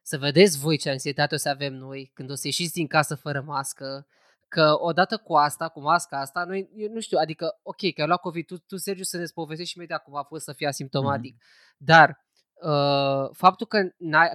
[0.02, 3.14] Să vedeți voi ce anxietate o să avem noi când o să ieșiți din casă
[3.14, 4.06] fără mască,
[4.48, 8.06] că odată cu asta, cu masca asta, noi, eu nu știu, adică, ok, că ai
[8.06, 11.34] luat COVID, tu, tu Sergiu, să ne povestești imediat cum a fost să fii asimptomatic,
[11.34, 11.76] mm-hmm.
[11.76, 12.24] dar
[12.54, 13.78] uh, faptul că,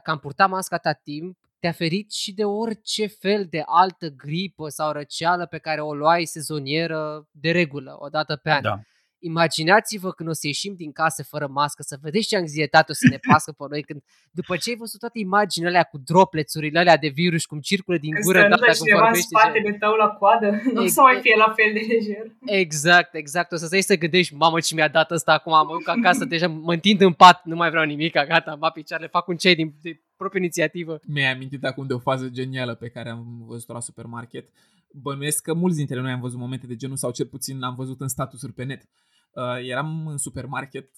[0.04, 4.70] că am purtat masca atât timp, te-a ferit și de orice fel de altă gripă
[4.70, 8.62] sau răceală pe care o luai sezonieră de regulă, o dată pe an.
[8.62, 8.82] Da.
[9.20, 13.08] Imaginați-vă când o să ieșim din casă fără mască, să vedeți ce anxietate o să
[13.10, 16.98] ne pasă pe noi când, după ce ai văzut toate imaginile alea cu droplețurile alea
[16.98, 19.28] de virus, cum circulă din gură în data cum vorbește.
[19.32, 22.26] în spatele tău la coadă, nu o să mai fie la fel de lejer.
[22.46, 23.52] Exact, exact.
[23.52, 26.48] O să stai să gândești, mamă ce mi-a dat ăsta acum, mă duc acasă, deja
[26.48, 29.74] mă întind în pat, nu mai vreau nimic, gata, am picioarele, fac un cei din
[29.82, 31.00] de proprie inițiativă.
[31.06, 34.50] Mi-ai amintit acum de o fază genială pe care am văzut-o la supermarket.
[34.92, 38.02] Bănuiesc că mulți dintre noi am văzut momente de genul sau cel puțin am văzut
[38.02, 38.82] în statusuri pe net
[39.38, 40.90] Uh, eram în supermarket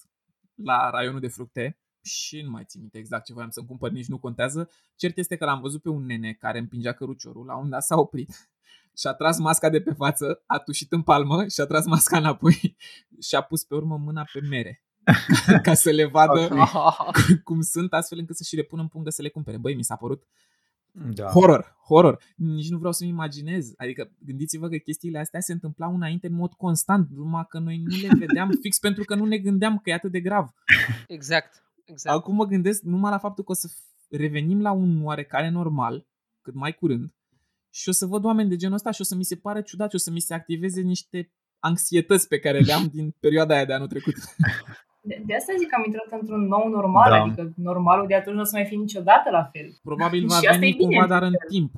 [0.54, 4.06] la raionul de fructe și nu mai țin minte exact ce voiam să-mi cumpăr, nici
[4.06, 4.70] nu contează.
[4.96, 7.96] Cert este că l-am văzut pe un nene care împingea căruciorul, la un dat s-a
[7.96, 8.50] oprit
[9.00, 12.16] și a tras masca de pe față, a tușit în palmă și a tras masca
[12.16, 12.76] înapoi
[13.28, 14.84] și a pus pe urmă mâna pe mere
[15.62, 17.40] ca să le vadă okay.
[17.44, 19.58] cum sunt, astfel încât să și le pună în pungă să le cumpere.
[19.58, 20.26] Băi, mi s-a părut
[20.92, 21.26] Da.
[21.26, 22.22] Horror, horror.
[22.36, 23.72] Nici nu vreau să-mi imaginez.
[23.76, 27.96] Adică gândiți-vă că chestiile astea se întâmplau înainte în mod constant, numai că noi nu
[27.96, 30.50] le vedeam fix pentru că nu ne gândeam că e atât de grav.
[31.06, 31.62] Exact.
[31.84, 32.16] exact.
[32.16, 36.06] Acum mă gândesc numai la faptul că o să f- revenim la un oarecare normal,
[36.42, 37.14] cât mai curând,
[37.70, 39.88] și o să văd oameni de genul ăsta și o să mi se pare ciudat
[39.88, 43.64] și o să mi se activeze niște anxietăți pe care le am din perioada aia
[43.64, 44.14] de anul trecut.
[45.30, 47.18] De, de asta zic că am intrat într-un nou normal, Da.
[47.22, 49.68] adică normalul de atunci nu o să mai fie niciodată la fel.
[49.90, 51.54] Probabil va Și asta veni e bine, cumva, dar în într-un fel.
[51.56, 51.72] timp.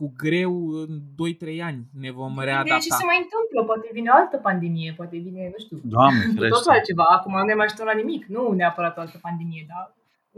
[0.00, 2.94] Cu greu, în 2-3 ani ne vom Depinde ce readapta.
[3.00, 6.54] se mai întâmplă, poate vine o altă pandemie, poate vine, nu știu, Doamne, cu ferește.
[6.56, 7.04] totul altceva.
[7.16, 9.84] Acum nu ne mai așteptăm la nimic, nu neapărat o altă pandemie, dar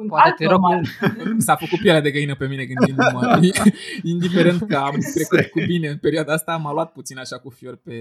[0.00, 0.82] un Poate alt te rog normal.
[1.46, 3.20] S-a făcut pielea de găină pe mine gândindu-mă.
[4.14, 7.76] Indiferent că am trecut cu bine în perioada asta, m-a luat puțin așa cu fior
[7.86, 7.96] pe,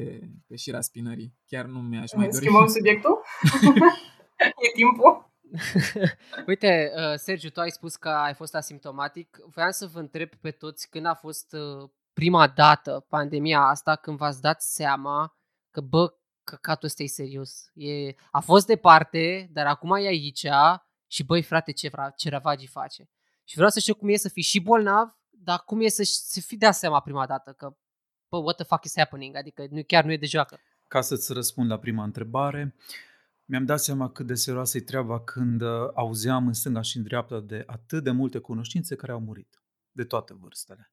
[0.47, 1.33] pe șira spinării.
[1.51, 2.43] Chiar nu mi-aș mai dori.
[2.45, 3.15] Schimbăm subiectul?
[4.65, 5.31] e timpul?
[6.47, 9.37] Uite, uh, Sergiu, tu ai spus că ai fost asimptomatic.
[9.45, 14.17] Voiam să vă întreb pe toți când a fost uh, prima dată pandemia asta, când
[14.17, 15.37] v-ați dat seama
[15.71, 17.71] că, bă, căcatul ăsta e serios.
[17.73, 20.47] E, a fost departe, dar acum e aici
[21.07, 23.09] și, băi, frate, ce, vra, ce ravagii face.
[23.43, 26.41] Și vreau să știu cum e să fii și bolnav, dar cum e să, să
[26.41, 27.75] fii dat seama prima dată că,
[28.29, 29.35] bă, what the fuck is happening?
[29.35, 30.59] Adică nu, chiar nu e de joacă.
[30.87, 32.75] Ca să-ți răspund la prima întrebare,
[33.49, 37.03] mi-am dat seama cât de serioasă e treaba când uh, auzeam în stânga și în
[37.03, 40.91] dreapta de atât de multe cunoștințe care au murit, de toate vârstele.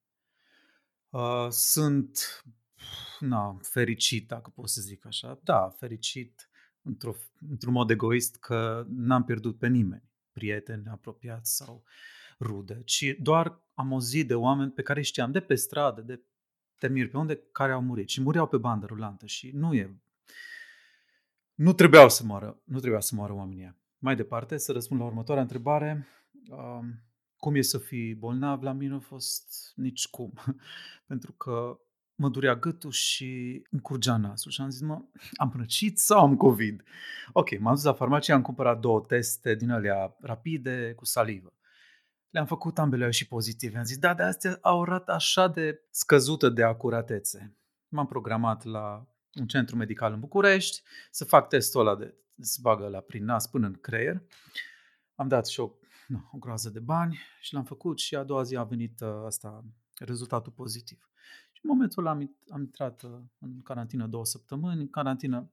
[1.10, 2.44] Uh, sunt,
[3.20, 5.40] na, fericit, dacă pot să zic așa.
[5.42, 6.48] Da, fericit
[6.82, 7.14] într-o,
[7.50, 11.84] într-un mod egoist că n-am pierdut pe nimeni, prieteni apropiați sau
[12.40, 16.20] rude, ci doar am auzit de oameni pe care îi știam de pe stradă, de
[16.78, 20.00] te miri pe unde, care au murit și mureau pe bandă rulantă și nu e...
[21.56, 23.76] Nu trebuiau să moară, nu trebuia să moară oamenii ăia.
[23.98, 26.06] Mai departe, să răspund la următoarea întrebare.
[26.50, 27.02] Um,
[27.36, 28.62] cum e să fii bolnav?
[28.62, 30.32] La mine a fost nici cum.
[31.06, 31.78] Pentru că
[32.14, 35.02] mă durea gâtul și îmi curgea nasul și am zis, mă,
[35.36, 36.82] am răcit sau am COVID?
[37.32, 41.52] Ok, m-am dus la farmacie, am cumpărat două teste din alea rapide cu salivă.
[42.30, 43.78] Le-am făcut ambele și pozitive.
[43.78, 47.56] Am zis, da, dar astea au o rată așa de scăzută de acuratețe.
[47.88, 52.88] M-am programat la un centru medical în București să fac testul ăla de se bagă
[52.88, 54.22] la prin nas până în creier.
[55.14, 55.70] Am dat și o,
[56.06, 59.08] nu, o groază de bani și l-am făcut și a doua zi a venit uh,
[59.24, 59.64] asta,
[59.98, 61.10] rezultatul pozitiv.
[61.52, 64.80] Și în momentul ăla am, int- am intrat uh, în carantină două săptămâni.
[64.80, 65.50] În carantină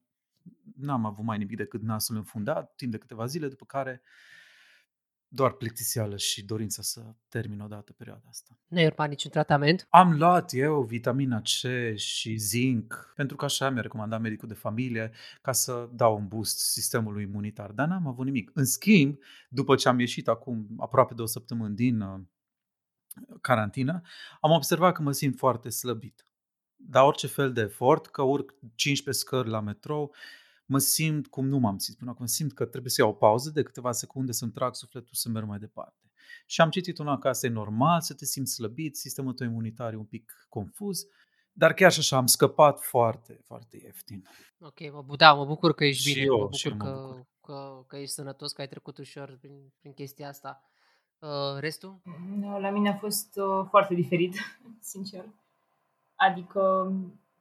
[0.75, 4.01] n-am avut mai nimic decât nasul înfundat timp de câteva zile, după care
[5.35, 8.59] doar plictiseală și dorința să termin odată perioada asta.
[8.67, 9.87] Nu ai urmat niciun tratament?
[9.89, 15.11] Am luat eu vitamina C și zinc, pentru că așa mi-a recomandat medicul de familie,
[15.41, 18.51] ca să dau un boost sistemului imunitar, dar n-am avut nimic.
[18.53, 19.17] În schimb,
[19.49, 22.19] după ce am ieșit acum aproape două săptămâni din uh,
[23.41, 24.01] carantină,
[24.41, 26.27] am observat că mă simt foarte slăbit.
[26.75, 30.13] Dar orice fel de efort, că urc 15 scări la metrou,
[30.65, 32.25] mă simt cum nu m-am simțit până acum.
[32.25, 35.47] Simt că trebuie să iau o pauză de câteva secunde să-mi trag sufletul să merg
[35.47, 36.11] mai departe.
[36.45, 39.93] Și am citit una că asta e normal, să te simți slăbit, sistemul tău imunitar
[39.93, 41.05] e un pic confuz,
[41.51, 44.27] dar chiar și așa am scăpat foarte, foarte ieftin.
[44.59, 46.93] Ok, mă, bu- da, mă bucur că ești Și bine, eu, mă și bucur eu
[46.93, 47.25] mă că, bucur.
[47.41, 50.61] că, că ești sănătos, că ai trecut ușor prin, prin chestia asta.
[51.19, 52.01] Uh, restul?
[52.35, 54.35] Nu, La mine a fost uh, foarte diferit,
[54.91, 55.25] sincer.
[56.15, 56.91] Adică,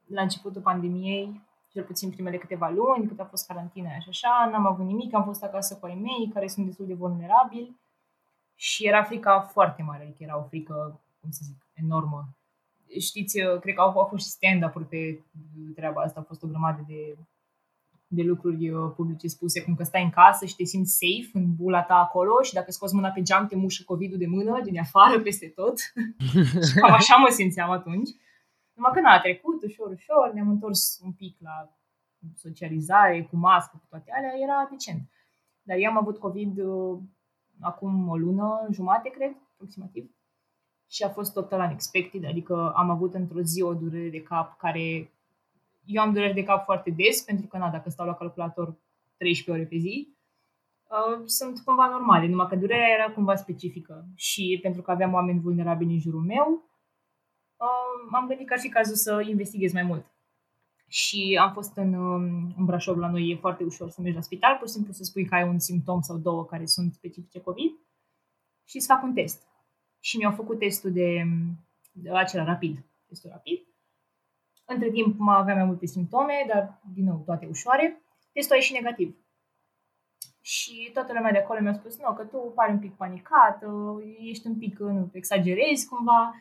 [0.07, 1.41] la începutul pandemiei,
[1.73, 5.23] cel puțin primele câteva luni, cât a fost carantina și așa, n-am avut nimic, am
[5.23, 7.75] fost acasă cu ai mei, care sunt destul de vulnerabili
[8.55, 12.27] și era frica foarte mare, adică era o frică, cum să zic, enormă.
[12.99, 15.23] Știți, uh, cred că au, au fost și stand-up-uri pe
[15.75, 17.17] treaba asta, a fost o grămadă de,
[18.07, 21.55] de lucruri uh, publice spuse, cum că stai în casă și te simți safe în
[21.55, 24.79] bula ta acolo și dacă scoți mâna pe geam te mușă COVID-ul de mână, din
[24.79, 25.79] afară, peste tot.
[26.67, 28.09] și cam așa mă simțeam atunci.
[28.83, 31.69] Numai că n-a trecut, ușor, ușor, ne-am întors un pic la
[32.35, 35.09] socializare, cu mască, cu toate alea, era decent.
[35.61, 36.99] Dar eu am avut COVID uh,
[37.61, 40.11] acum o lună, jumate, cred, aproximativ.
[40.89, 45.11] Și a fost total unexpected, adică am avut într-o zi o durere de cap care...
[45.85, 48.75] Eu am dureri de cap foarte des, pentru că, na, dacă stau la calculator
[49.17, 50.15] 13 ore pe zi,
[50.89, 54.05] uh, sunt cumva normale, numai că durerea era cumva specifică.
[54.15, 56.72] Și pentru că aveam oameni vulnerabili în jurul meu, uh,
[58.09, 60.05] m-am gândit că ar fi cazul să investighez mai mult.
[60.87, 64.21] Și am fost în, um, în Brașov, la noi e foarte ușor să mergi la
[64.21, 67.39] spital, pur și simplu să spui că ai un simptom sau două care sunt specifice
[67.39, 67.71] COVID
[68.63, 69.47] și să fac un test.
[69.99, 71.23] Și mi-au făcut testul de,
[71.91, 73.67] de acela rapid, testul rapid.
[74.65, 78.01] Între timp mai aveam mai multe simptome, dar din nou toate ușoare.
[78.31, 79.17] Testul a ieșit negativ.
[80.41, 83.63] Și toată lumea de acolo mi-a spus, nu, că tu pari un pic panicat,
[84.19, 86.33] ești un pic, nu, exagerezi cumva.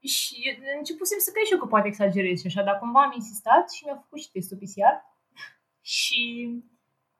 [0.00, 3.70] Și începusem să cred și eu că poate exagerez și așa, dar cumva am insistat
[3.72, 4.96] și mi-a făcut și testul PCR.
[5.94, 6.22] și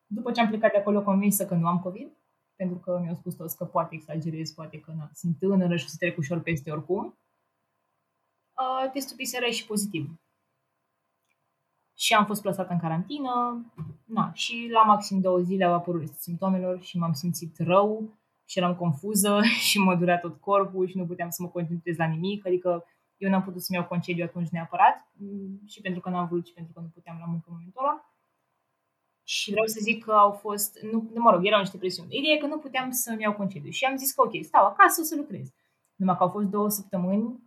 [0.06, 2.10] după ce am plecat de acolo convinsă că nu am COVID,
[2.56, 5.88] pentru că mi-au spus toți că poate exagerez, poate că na, sunt tânără și o
[5.88, 7.18] să trec ușor peste oricum,
[8.60, 10.20] uh, testul PCR e și pozitiv.
[11.94, 13.64] Și am fost plasată în carantină,
[14.04, 18.19] na, și la maxim două zile au apărut simptomelor și m-am simțit rău
[18.50, 22.06] și eram confuză și mă durea tot corpul și nu puteam să mă concentrez la
[22.06, 22.84] nimic, adică
[23.16, 24.96] eu n-am putut să-mi iau concediu atunci neapărat
[25.66, 28.14] și pentru că n-am vrut și pentru că nu puteam la muncă în momentul ăla.
[29.24, 32.16] Și vreau să zic că au fost, nu, mă rog, erau niște presiuni.
[32.16, 35.02] Ideea e că nu puteam să-mi iau concediu și am zis că ok, stau acasă
[35.02, 35.52] să lucrez.
[35.94, 37.38] Numai că au fost două săptămâni,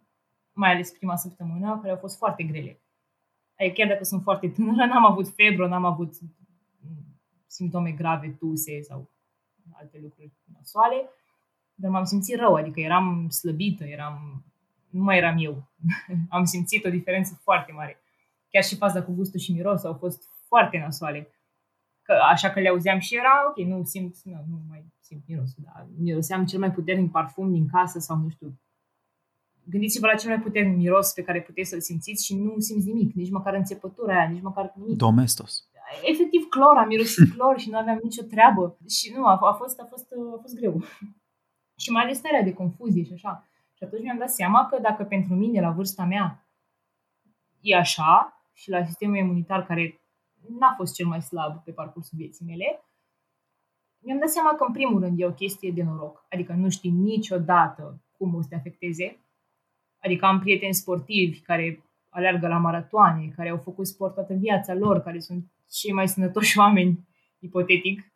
[0.53, 2.81] mai ales prima săptămână, care au fost foarte grele.
[3.57, 6.13] Adică chiar dacă sunt foarte tânără, n-am avut febră, n-am avut
[7.47, 9.12] simptome grave, tuse sau
[9.71, 11.09] alte lucruri nasoale,
[11.75, 14.45] dar m-am simțit rău, adică eram slăbită, eram,
[14.89, 15.71] nu mai eram eu.
[16.29, 17.97] am simțit o diferență foarte mare.
[18.49, 21.27] Chiar și faza cu gustul și miros au fost foarte nasoale
[22.01, 25.63] că, așa că le auzeam și era ok, nu simt, nu, nu mai simt mirosul,
[25.63, 28.59] dar miroseam cel mai puternic parfum din casă sau nu știu.
[29.63, 33.13] Gândiți-vă la cel mai puternic miros pe care puteți să-l simțiți și nu simți nimic,
[33.13, 34.97] nici măcar înțepătura aia, nici măcar nimic.
[34.97, 35.67] Domestos.
[36.01, 38.77] Efectiv clor, am mirosit clor și nu aveam nicio treabă.
[38.87, 40.81] Și nu, a, a, fost, a, fost, a fost greu.
[41.83, 43.47] și mai ales starea de confuzie și așa.
[43.73, 46.47] Și atunci mi-am dat seama că dacă pentru mine, la vârsta mea,
[47.61, 50.01] e așa, și la sistemul imunitar care
[50.59, 52.83] n-a fost cel mai slab pe parcursul vieții mele,
[54.05, 56.25] mi-am dat seama că, în primul rând, e o chestie de noroc.
[56.29, 59.19] Adică nu știi niciodată cum o să te afecteze.
[59.99, 65.01] Adică am prieteni sportivi care alergă la maratoane, care au făcut sport toată viața lor,
[65.01, 65.45] care sunt
[65.79, 67.07] cei mai sănătoși oameni,
[67.39, 68.13] ipotetic,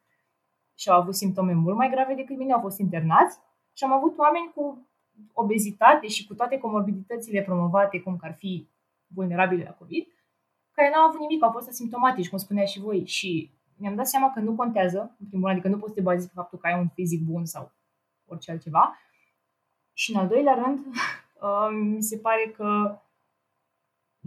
[0.76, 3.40] și au avut simptome mult mai grave decât mine, au fost internați
[3.74, 4.88] și am avut oameni cu
[5.34, 8.70] obezitate și cu toate comorbiditățile promovate, cum că ar fi
[9.08, 10.08] vulnerabile la COVID,
[10.72, 13.06] care n-au avut nimic, au fost asimptomatici, cum spunea și voi.
[13.06, 16.04] Și mi-am dat seama că nu contează, în primul rând, adică nu poți să te
[16.04, 17.72] bazezi pe faptul că ai un fizic bun sau
[18.26, 18.98] orice altceva.
[19.94, 23.00] Și în al doilea rând, uh, mi se pare că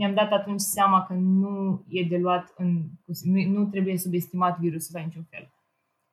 [0.00, 2.82] mi-am dat atunci seama că nu e de luat în...
[3.22, 5.52] Nu, nu trebuie subestimat virusul la niciun fel.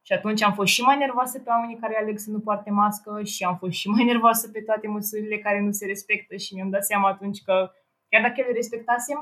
[0.02, 3.24] Și atunci am fost și mai nervoasă pe oamenii care aleg să nu poarte mască
[3.24, 6.70] și am fost și mai nervoasă pe toate măsurile care nu se respectă și mi-am
[6.70, 7.72] dat seama atunci că
[8.10, 9.20] chiar dacă le respectasem,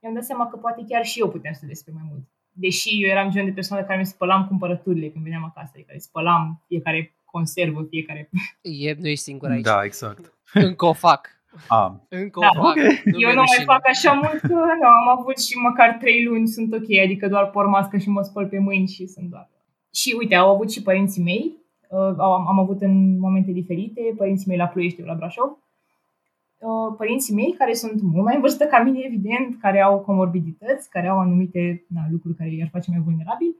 [0.00, 2.24] mi-am dat seama că poate chiar și eu puteam să despre mai mult.
[2.50, 6.64] Deși eu eram genul de persoană care mi spălam cumpărăturile când veneam acasă, adică spălam
[6.66, 8.30] fiecare conservă, fiecare...
[8.62, 9.64] E, nu ești singur aici.
[9.64, 10.34] Da, exact.
[10.52, 11.37] Încă o fac.
[11.68, 12.00] A.
[12.08, 12.70] Încă Da, o fac.
[12.76, 12.76] ok.
[13.04, 13.64] Nu eu mi-e nu mai rușine.
[13.64, 17.50] fac așa mult că nu, am avut și măcar trei luni sunt ok, adică doar
[17.50, 19.48] por mască și mă spăl pe mâini și sunt doar.
[19.94, 21.56] Și uite, au avut și părinții mei,
[21.88, 25.50] uh, am, am avut în momente diferite, părinții mei la Ploiești, eu la Brașov,
[26.58, 30.90] uh, părinții mei, care sunt mult mai în vârstă ca mine, evident, care au comorbidități,
[30.90, 33.56] care au anumite na, lucruri care i-ar face mai vulnerabili,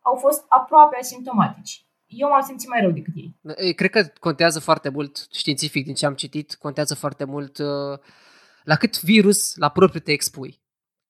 [0.00, 1.82] au fost aproape asimptomatici.
[2.08, 3.36] Eu m-am simțit mai rău decât ei.
[3.56, 7.98] E, Cred că contează foarte mult, științific, din ce am citit, contează foarte mult uh,
[8.64, 10.60] la cât virus la propriu te expui.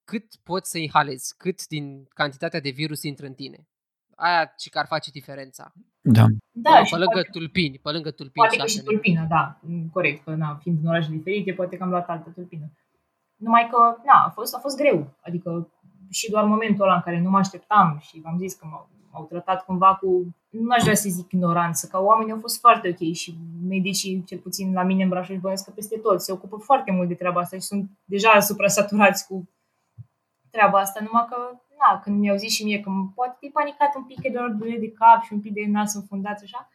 [0.04, 3.68] Cât poți să inhalezi, cât din cantitatea de virus intră în tine.
[4.14, 5.72] Aia ce ar face diferența.
[6.00, 6.24] Da.
[6.50, 8.92] Da, pe și lângă poate, tulpini, pe lângă tulpini poate că și altele.
[8.92, 12.30] tulpină, da, mm, corect, că na, fiind în orașe diferite, poate că am luat altă
[12.34, 12.72] tulpină.
[13.37, 15.16] Numai că, na, a fost, a fost greu.
[15.20, 15.72] Adică
[16.11, 19.26] și doar momentul ăla în care nu mă așteptam și v-am zis că m-au, m-au
[19.26, 23.12] tratat cumva cu, nu aș vrea să zic ignoranță, că oamenii au fost foarte ok
[23.12, 26.57] și medicii, cel puțin la mine în Brașov și bănuiesc că peste tot, se ocupă
[26.57, 29.48] foarte mult de treaba asta și sunt deja supra-saturați cu
[30.50, 31.37] treaba asta, numai că,
[31.78, 34.78] na, când mi-au zis și mie că poate te panicat un pic, că doar durere
[34.78, 36.68] de cap și un pic de nas înfundat, așa,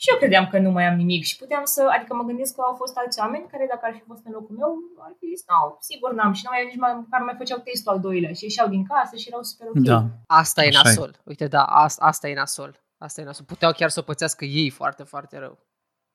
[0.00, 2.60] și eu credeam că nu mai am nimic și puteam să, adică mă gândesc că
[2.60, 5.44] au fost alți oameni care dacă ar fi fost în locul meu, ar fi zis,
[5.48, 8.68] nu, sigur n-am și nu mai, nici măcar mai făceau testul al doilea și ieșeau
[8.68, 9.74] din casă și erau super ok.
[9.92, 10.00] Da.
[10.26, 10.82] Asta e Așa e.
[10.84, 11.12] nasol.
[11.24, 12.80] Uite, da, asta, asta e nasol.
[12.98, 13.44] Asta e nasol.
[13.44, 15.58] Puteau chiar să o pățească ei foarte, foarte rău.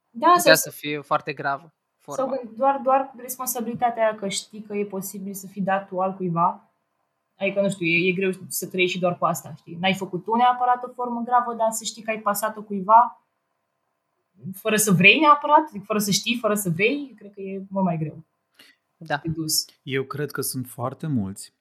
[0.09, 1.73] Da, Putea sau, să fie foarte gravă.
[2.05, 2.35] sau Forma.
[2.35, 6.73] gând- doar, doar responsabilitatea aia că știi că e posibil să fi dat tu altcuiva.
[7.39, 9.77] Adică, nu știu, e, e greu să trăiești și doar cu asta, știi?
[9.81, 13.22] N-ai făcut tu neapărat o formă gravă, dar să știi că ai pasat-o cuiva
[14.53, 17.97] fără să vrei neapărat, fără să știi, fără să vrei, cred că e mult mai
[17.97, 18.23] greu
[18.97, 19.17] Da.
[19.23, 19.65] de dus.
[19.83, 21.53] Eu cred că sunt foarte mulți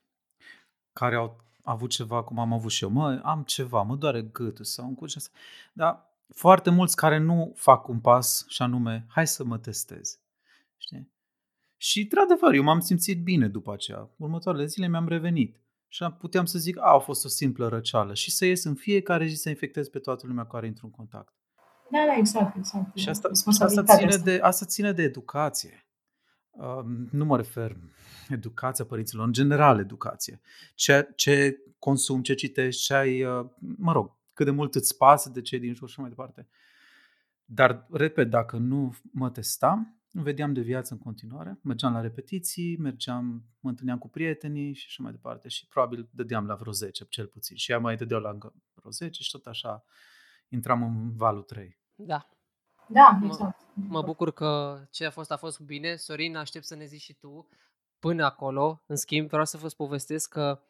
[0.93, 2.91] care au avut ceva cum am avut și eu.
[2.91, 5.19] Mă, am ceva, mă doare gâtul sau un curge.
[5.73, 10.19] Dar foarte mulți care nu fac un pas și anume, hai să mă testez.
[10.77, 11.11] Știi?
[11.77, 14.11] Și, într-adevăr, eu m-am simțit bine după aceea.
[14.17, 15.57] Următoarele zile mi-am revenit.
[15.89, 19.27] Și puteam să zic, a, a fost o simplă răceală și să ies în fiecare
[19.27, 21.35] zi să infectez pe toată lumea care intră în contact.
[21.93, 22.97] Da, da, exact, exact.
[22.97, 24.25] Și asta, și asta, Responsabilitatea ține asta.
[24.25, 25.87] de, asta ține de educație.
[26.51, 27.77] Uh, nu mă refer
[28.29, 30.41] educația părinților, în general educație.
[30.75, 35.31] Ce, ce consumi, ce citești, ce ai, uh, mă rog, cât de mult îți pasă
[35.31, 36.49] de cei din jur și mai departe.
[37.45, 43.45] Dar, repet, dacă nu mă testam, vedeam de viață în continuare, mergeam la repetiții, mergeam,
[43.61, 47.27] mă întâlneam cu prietenii și așa mai departe și probabil dădeam la vreo 10, cel
[47.27, 47.57] puțin.
[47.57, 49.85] Și ea mai dădeau la încă vreo 10 și tot așa
[50.49, 51.81] intram în valul 3.
[51.95, 52.29] Da.
[52.89, 53.61] Da, Mă- exact.
[53.75, 55.97] Mă bucur că ce a fost a fost bine.
[55.97, 57.49] Sorin, aștept să ne zici și tu.
[57.99, 60.63] Până acolo, în schimb, vreau să vă povestesc că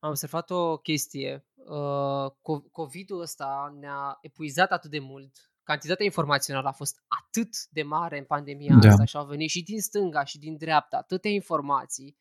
[0.00, 1.46] am observat o chestie.
[1.54, 5.50] Uh, co- COVID-ul ăsta ne-a epuizat atât de mult.
[5.62, 8.88] Cantitatea informațională a fost atât de mare în pandemia Da.
[8.88, 12.16] asta și au venit și din stânga și din dreapta atâtea informații,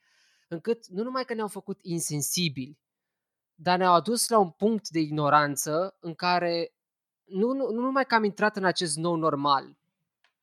[0.47, 2.79] încât nu numai că ne-au făcut insensibili,
[3.53, 6.75] dar ne-au adus la un punct de ignoranță în care
[7.27, 9.77] nu, nu, nu numai că am intrat în acest nou normal,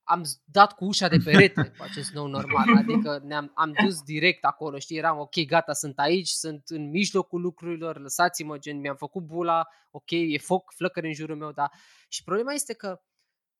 [0.03, 4.01] am z- dat cu ușa de perete cu acest nou normal, adică ne-am am dus
[4.01, 8.95] direct acolo, știi, eram ok, gata, sunt aici, sunt în mijlocul lucrurilor, lăsați-mă, gen, mi-am
[8.95, 11.69] făcut bula, ok, e foc, flăcări în jurul meu, da.
[12.07, 13.01] Și problema este că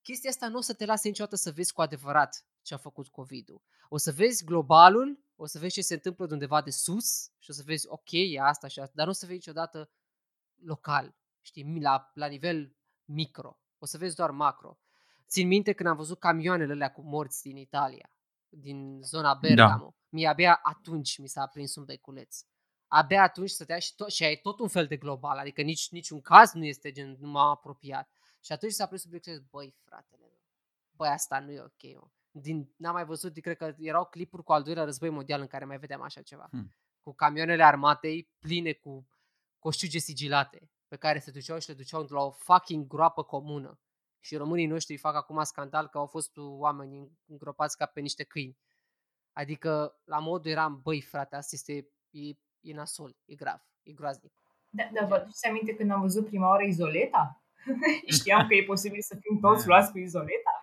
[0.02, 3.08] chestia asta nu o să te lase niciodată să vezi cu adevărat ce a făcut
[3.08, 3.62] COVID-ul.
[3.90, 7.50] O să vezi globalul, o să vezi ce se întâmplă de undeva de sus și
[7.50, 9.90] o să vezi, ok, e asta și asta, dar nu o să vezi niciodată
[10.64, 12.76] local, știi, mi- la, la nivel
[13.06, 13.60] micro.
[13.78, 14.78] O să vezi doar macro.
[15.28, 18.12] Țin minte când am văzut camioanele alea cu morți din Italia,
[18.50, 19.86] din zona Bergamo.
[19.86, 19.96] Da.
[20.10, 22.42] Mie abia atunci mi s-a aprins un beculeț.
[22.88, 26.22] Abia atunci stătea și, tot, și e tot un fel de global, adică nici niciun
[26.22, 28.10] caz nu este gen numai apropiat.
[28.42, 30.40] Și atunci s-a aprins un beculeț, băi fratele,
[30.92, 32.08] băi asta nu e ok, mă.
[32.32, 35.66] Din, n-am mai văzut, cred că erau clipuri cu al doilea război mondial în care
[35.66, 36.48] mai vedeam așa ceva.
[36.50, 36.76] Hmm.
[37.02, 39.08] Cu camioanele armatei pline cu
[39.60, 43.80] coșciuge sigilate pe care se duceau și le duceau la o fucking groapă comună.
[44.20, 48.58] Și românii noștri fac acum scandal că au fost oameni îngropați ca pe niște câini.
[49.34, 51.74] Adică la modul eram, băi frate, asta este,
[52.10, 52.30] e,
[52.60, 54.34] e nasol, e grav, e groaznic.
[54.70, 57.44] Da, dar vă aduceți aminte când am văzut prima oară izoleta?
[58.18, 60.56] Știam că e posibil să fim toți luați cu izoleta,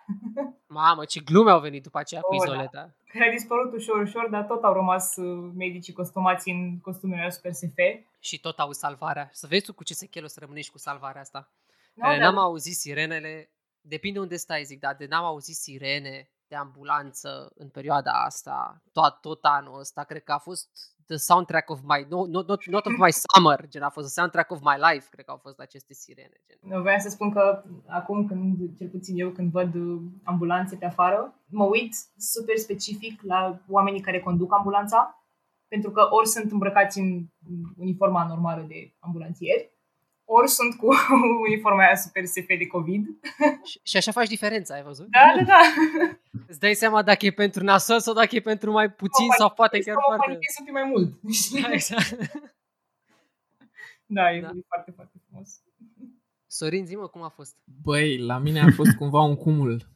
[0.67, 2.89] Mamă, ce glume au venit după aceea cu Oh, da.
[3.13, 3.19] Izoleta.
[3.19, 7.53] care a dispărut ușor, ușor, dar tot au rămas uh, medicii costumați în costumele super
[7.53, 7.77] SF.
[8.19, 9.29] Și tot au salvarea.
[9.31, 11.51] Să vezi tu cu ce sechelă o să rămânești cu salvarea asta.
[11.93, 13.51] No, No, N-am auzit sirenele,
[13.81, 19.21] depinde unde stai, zic, dar de n-am auzit sirene de ambulanță în perioada asta, tot,
[19.21, 22.85] tot anul ăsta, cred că a fost the soundtrack of my, no, not, not, not
[22.85, 25.59] of my summer, gen a fost the soundtrack of my life, cred că au fost
[25.59, 26.37] aceste sirene.
[26.47, 26.81] Gen.
[26.81, 31.43] Vreau să spun că acum când, cel puțin eu, când văd uh, ambulanțe pe afară,
[31.45, 35.27] mă uit super specific la oamenii care conduc ambulanța,
[35.67, 37.25] pentru că ori sunt îmbrăcați în
[37.77, 39.72] uniforma normală de ambulanțieri,
[40.25, 40.87] ori sunt cu
[41.47, 43.05] uniforma aia super SF de COVID.
[43.63, 45.07] Și, și așa faci diferența, ai văzut?
[45.09, 45.59] Da, da, da.
[46.49, 49.49] Îți dai seama dacă e pentru nasol sau dacă e pentru mai puțin Mă sau
[49.49, 50.25] poate panichez, chiar mă foarte...
[50.25, 51.09] panichez un pic mai mult.
[51.61, 52.41] Da, exact.
[54.05, 54.51] Da, e Da.
[54.67, 55.49] foarte, foarte frumos.
[56.47, 57.55] Sorin, zi-mă cum a fost.
[57.83, 59.91] Băi, la mine a fost cumva un cumul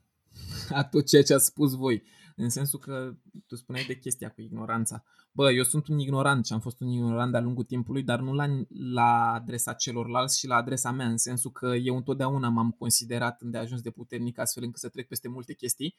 [0.70, 2.04] a tot ceea ce ați spus voi.
[2.40, 3.14] În sensul că
[3.48, 5.04] tu spuneai de chestia cu ignoranța.
[5.32, 8.34] Bă, eu sunt un ignorant și am fost un ignorant de-a lungul timpului, dar nu
[8.34, 13.42] la, la adresa celorlalți și la adresa mea, în sensul că eu întotdeauna m-am considerat
[13.42, 15.96] îndeajuns de puternic astfel încât să trec peste multe chestii.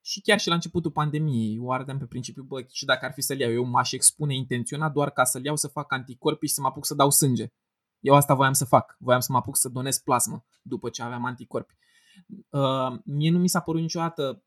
[0.00, 3.20] Și chiar și la începutul pandemiei, o ardeam pe principiu, bă, și dacă ar fi
[3.20, 6.60] să-l iau, eu m-aș expune intenționat doar ca să-l iau să fac anticorpi și să
[6.60, 7.52] mă apuc să dau sânge.
[8.00, 8.96] Eu asta voiam să fac.
[8.98, 11.74] Voiam să mă apuc să donez plasmă după ce aveam anticorpi.
[12.48, 14.42] Uh, mie nu mi s-a părut niciodată,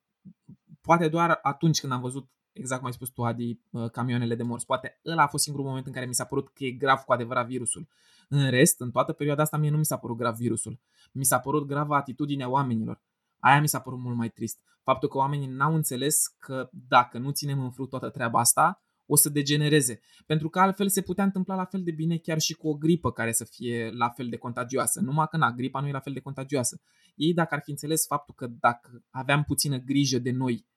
[0.81, 4.43] poate doar atunci când am văzut, exact cum ai spus tu, Adi, uh, camioanele de
[4.43, 4.65] morți.
[4.65, 7.13] Poate ăla a fost singurul moment în care mi s-a părut că e grav cu
[7.13, 7.87] adevărat virusul.
[8.29, 10.79] În rest, în toată perioada asta, mie nu mi s-a părut grav virusul.
[11.11, 13.01] Mi s-a părut gravă atitudinea oamenilor.
[13.39, 14.59] Aia mi s-a părut mult mai trist.
[14.83, 19.15] Faptul că oamenii n-au înțeles că dacă nu ținem în frut toată treaba asta, o
[19.15, 19.99] să degenereze.
[20.25, 23.11] Pentru că altfel se putea întâmpla la fel de bine chiar și cu o gripă
[23.11, 24.99] care să fie la fel de contagioasă.
[24.99, 26.81] Numai că na, gripa nu e la fel de contagioasă.
[27.15, 30.70] Ei dacă ar fi înțeles faptul că dacă aveam puțină grijă de noi uh,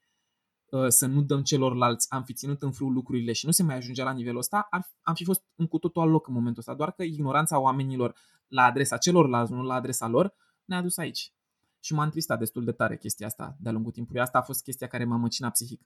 [0.89, 4.05] să nu dăm celorlalți, am fi ținut în frâu lucrurile și nu se mai ajungea
[4.05, 6.75] la nivelul ăsta, ar, am fi fost în cu totul alt loc în momentul ăsta.
[6.75, 8.15] Doar că ignoranța oamenilor
[8.49, 10.35] la adresa celorlalți, nu la adresa lor,
[10.65, 11.33] ne-a dus aici.
[11.81, 14.21] Și m-a întristat destul de tare chestia asta de-a lungul timpului.
[14.21, 15.81] Asta a fost chestia care m-a măcinat psihic.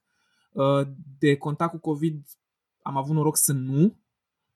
[0.51, 0.87] Uh,
[1.19, 2.25] De contact cu COVID
[2.81, 3.97] am avut noroc să nu,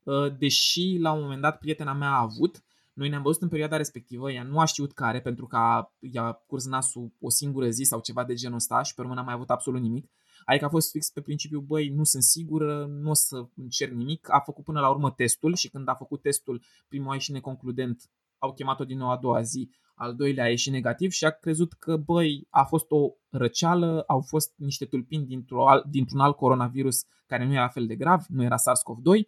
[0.03, 2.63] uh, deși la un moment dat prietena mea a avut.
[2.93, 6.31] Noi ne-am văzut în perioada respectivă, ea nu a știut care, pentru că a- i-a
[6.31, 9.33] curs nasul o singură zi sau ceva de genul ăsta și pe urmă n-a mai
[9.33, 10.11] avut absolut nimic.
[10.45, 14.31] Adică a fost fix pe principiu, băi, nu sunt sigură, nu o să încerc nimic.
[14.31, 18.09] A făcut până la urmă testul și când a făcut testul, primul a ieșit neconcludent,
[18.37, 21.73] au chemat-o din nou a doua zi, al doilea a ieșit negativ și a crezut
[21.73, 27.45] că, băi, a fost o răceală, au fost niște tulpini dintr-o, dintr-un alt coronavirus care
[27.45, 29.27] nu era fel de grav, nu era SARS-CoV-2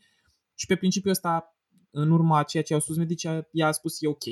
[0.54, 1.55] și pe principiul ăsta,
[1.96, 4.24] în urma ceea ce au spus medici, ea a spus e ok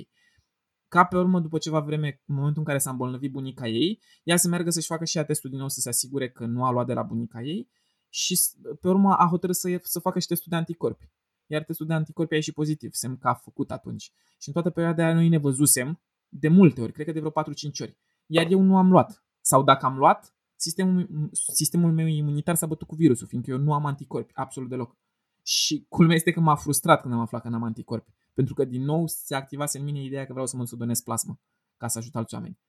[0.94, 4.38] ca pe urmă, după ceva vreme, în momentul în care s-a îmbolnăvit bunica ei, ea
[4.38, 6.72] să meargă să-și facă și ea testul din nou să se asigure că nu a
[6.72, 7.70] luat de la bunica ei
[8.10, 8.40] și
[8.82, 11.10] pe urmă a hotărât să, să facă și testul de anticorpi.
[11.46, 14.04] Iar testul de anticorpi a ieșit pozitiv, semn că a făcut atunci.
[14.38, 17.32] Și în toată perioada aia noi ne văzusem de multe ori, cred că de vreo
[17.32, 17.98] 4-5 ori.
[18.26, 19.24] Iar eu nu am luat.
[19.42, 23.74] Sau dacă am luat, sistemul, sistemul meu imunitar s-a bătut cu virusul, fiindcă eu nu
[23.74, 24.98] am anticorpi, absolut deloc.
[25.44, 28.12] Și culmea este că m-a frustrat când am aflat că n-am anticorpi.
[28.34, 31.40] Pentru că din nou se activase în mine ideea că vreau să mă donez plasmă
[31.78, 32.60] ca să ajut alți oameni.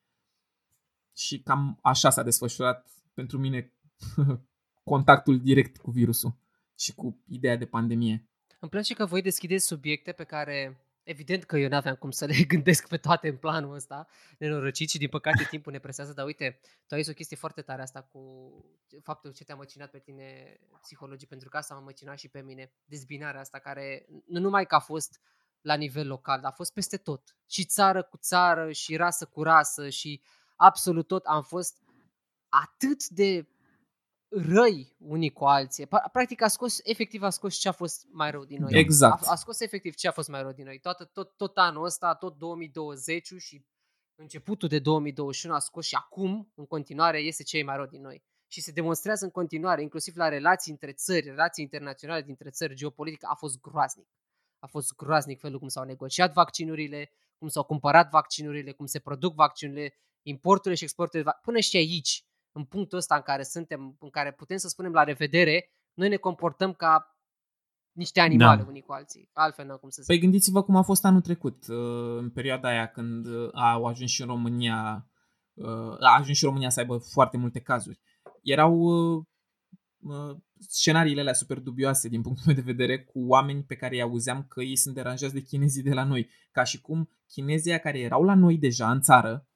[1.16, 3.72] Și cam așa s-a desfășurat pentru mine
[4.84, 6.34] contactul direct cu virusul
[6.78, 8.28] și cu ideea de pandemie.
[8.60, 12.24] Îmi place că voi deschideți subiecte pe care Evident că eu nu aveam cum să
[12.24, 14.06] le gândesc pe toate în planul ăsta,
[14.38, 17.62] nenorocit și din păcate timpul ne presează, dar uite, tu ai zis o chestie foarte
[17.62, 18.20] tare asta cu
[19.02, 22.72] faptul ce te-a măcinat pe tine psihologii, pentru că asta m-a măcinat și pe mine,
[22.84, 25.20] dezbinarea asta care nu numai că a fost
[25.60, 27.36] la nivel local, dar a fost peste tot.
[27.46, 30.22] Și țară cu țară, și rasă cu rasă, și
[30.56, 31.82] absolut tot am fost
[32.48, 33.48] atât de
[34.36, 35.86] răi unii cu alții.
[36.12, 38.78] Practic a scos, efectiv a scos ce a fost mai rău din noi.
[38.78, 39.26] Exact.
[39.26, 40.78] A, a scos efectiv ce a fost mai rău din noi.
[40.78, 43.64] Toată, tot, tot anul ăsta, tot 2020 și
[44.14, 48.24] începutul de 2021 a scos și acum, în continuare, este cei mai rău din noi.
[48.46, 53.26] Și se demonstrează în continuare, inclusiv la relații între țări, relații internaționale dintre țări, geopolitică,
[53.30, 54.08] a fost groaznic
[54.64, 59.34] a fost groaznic felul cum s-au negociat vaccinurile, cum s-au cumpărat vaccinurile, cum se produc
[59.34, 62.24] vaccinurile, importurile și exporturile, până și aici,
[62.56, 66.16] în punctul ăsta în care suntem, în care putem să spunem la revedere, noi ne
[66.16, 67.18] comportăm ca
[67.92, 68.68] niște animale da.
[68.68, 69.30] unii cu alții.
[69.32, 70.10] Altfel nu cum să zic.
[70.10, 74.10] Păi gândiți-vă cum a fost anul trecut, uh, în perioada aia când uh, au ajuns
[74.10, 75.06] și în România,
[75.54, 78.00] uh, a ajuns și România să aibă foarte multe cazuri.
[78.42, 78.92] Erau
[80.68, 84.44] scenariile alea super dubioase din punctul meu de vedere cu oameni pe care îi auzeam
[84.48, 86.30] că ei sunt deranjați de chinezii de la noi.
[86.52, 89.48] Ca și cum chinezii care erau la noi deja în țară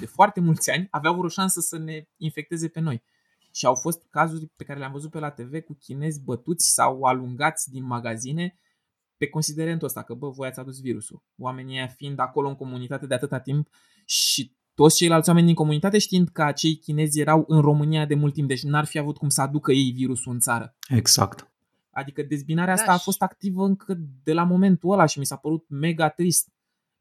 [0.00, 3.02] de foarte mulți ani aveau o șansă să ne infecteze pe noi.
[3.54, 7.02] Și au fost cazuri pe care le-am văzut pe la TV cu chinezi bătuți sau
[7.02, 8.58] alungați din magazine
[9.16, 11.22] pe considerentul ăsta, că bă, voi ați adus virusul.
[11.38, 13.68] Oamenii fiind acolo în comunitate de atâta timp
[14.04, 18.34] și toți ceilalți oameni din comunitate știind că acei chinezi erau în România de mult
[18.34, 20.76] timp, deci n-ar fi avut cum să aducă ei virusul în țară.
[20.88, 21.50] Exact.
[21.90, 25.36] Adică dezbinarea asta da, a fost activă încă de la momentul ăla și mi s-a
[25.36, 26.48] părut mega trist.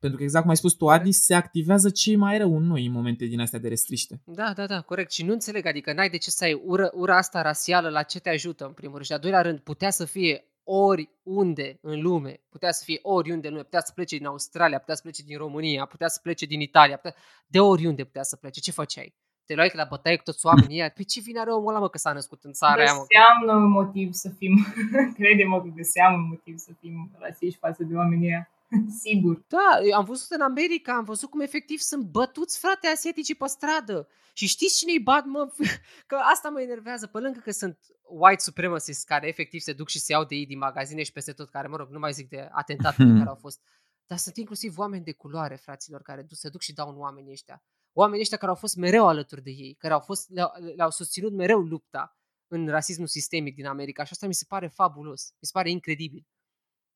[0.02, 2.86] Pentru că exact cum ai spus tu, Adi, se activează cei mai rău în noi
[2.86, 4.22] în momente din astea de restriște.
[4.26, 5.12] Da, da, da, corect.
[5.12, 8.20] Și nu înțeleg, adică n-ai de ce să ai ură, ura asta rasială la ce
[8.20, 9.06] te ajută, în primul rând.
[9.06, 13.54] Și a doilea rând, putea să fie oriunde în lume, putea să fie oriunde în
[13.54, 16.62] lume, putea să plece din Australia, putea să plece din România, putea să plece din
[16.62, 17.16] Italia, putea,
[17.47, 18.60] de oriunde putea să plece.
[18.60, 19.16] Ce făceai?
[19.45, 20.89] Te luai la bătaie cu toți oamenii ăia?
[20.89, 23.06] Păi ce vine are omul ăla, mă, că s-a născut în țara aia, mă?
[23.08, 24.54] Găseam un motiv să fim,
[25.18, 28.49] crede-mă că găseam un motiv să fim rasiști față de oamenii ăia.
[29.03, 29.45] Sigur.
[29.47, 34.07] Da, am văzut în America, am văzut cum efectiv sunt bătuți, frate, asiaticii pe stradă.
[34.34, 35.53] Și știți cine-i bat, mă?
[36.07, 37.07] Că asta mă enervează.
[37.07, 40.45] Pe lângă că sunt white supremacists care efectiv se duc și se iau de ei
[40.45, 43.36] din magazine și peste tot, care, mă rog, nu mai zic de atentatele care au
[43.36, 43.61] fost.
[44.05, 47.63] Dar sunt inclusiv oameni de culoare, fraților, care se duc și dau în oamenii ăștia.
[47.93, 51.34] Oamenii ăștia care au fost mereu alături de ei, care au fost, le-au, le-au susținut
[51.34, 52.17] mereu lupta
[52.47, 56.28] în rasismul sistemic din America și asta mi se pare fabulos, mi se pare incredibil.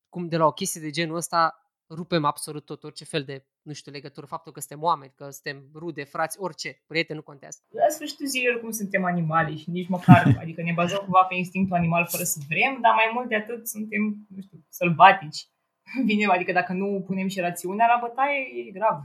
[0.10, 3.74] Cum de la o chestie de genul ăsta rupem absolut tot, orice fel de, nu
[3.74, 7.60] știu, legătură, faptul că suntem oameni, că suntem rude, frați, orice, prieteni nu contează.
[7.70, 11.76] La sfârșitul zilei oricum suntem animali și nici măcar, adică ne bazăm cumva pe instinctul
[11.78, 15.48] animal fără să vrem, dar mai mult de atât suntem, nu știu, sălbatici.
[16.06, 18.98] Vine, adică dacă nu punem și rațiunea la bătaie, e grav.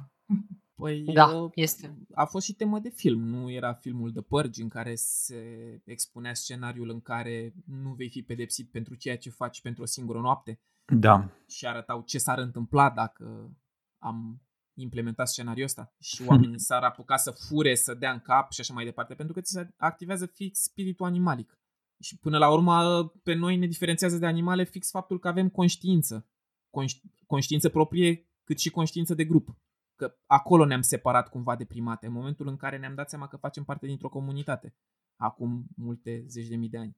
[0.80, 1.94] Păi da, este.
[2.14, 5.42] A fost și temă de film, nu era filmul de Purge în care se
[5.84, 10.18] expunea scenariul în care nu vei fi pedepsit pentru ceea ce faci pentru o singură
[10.18, 10.60] noapte.
[10.90, 11.30] Da.
[11.48, 13.56] Și arătau ce s-ar întâmpla dacă
[14.02, 14.42] am
[14.78, 18.74] implementat scenariul ăsta și oamenii s-ar apuca să fure, să dea în cap și așa
[18.74, 21.58] mai departe, pentru că ți se activează fix spiritul animalic.
[22.02, 26.28] Și până la urmă, pe noi ne diferențiază de animale fix faptul că avem conștiință.
[26.70, 29.48] Conști- conștiință proprie, cât și conștiință de grup.
[29.94, 33.36] Că acolo ne-am separat cumva de primate, în momentul în care ne-am dat seama că
[33.36, 34.76] facem parte dintr-o comunitate.
[35.16, 36.96] Acum multe zeci de mii de ani.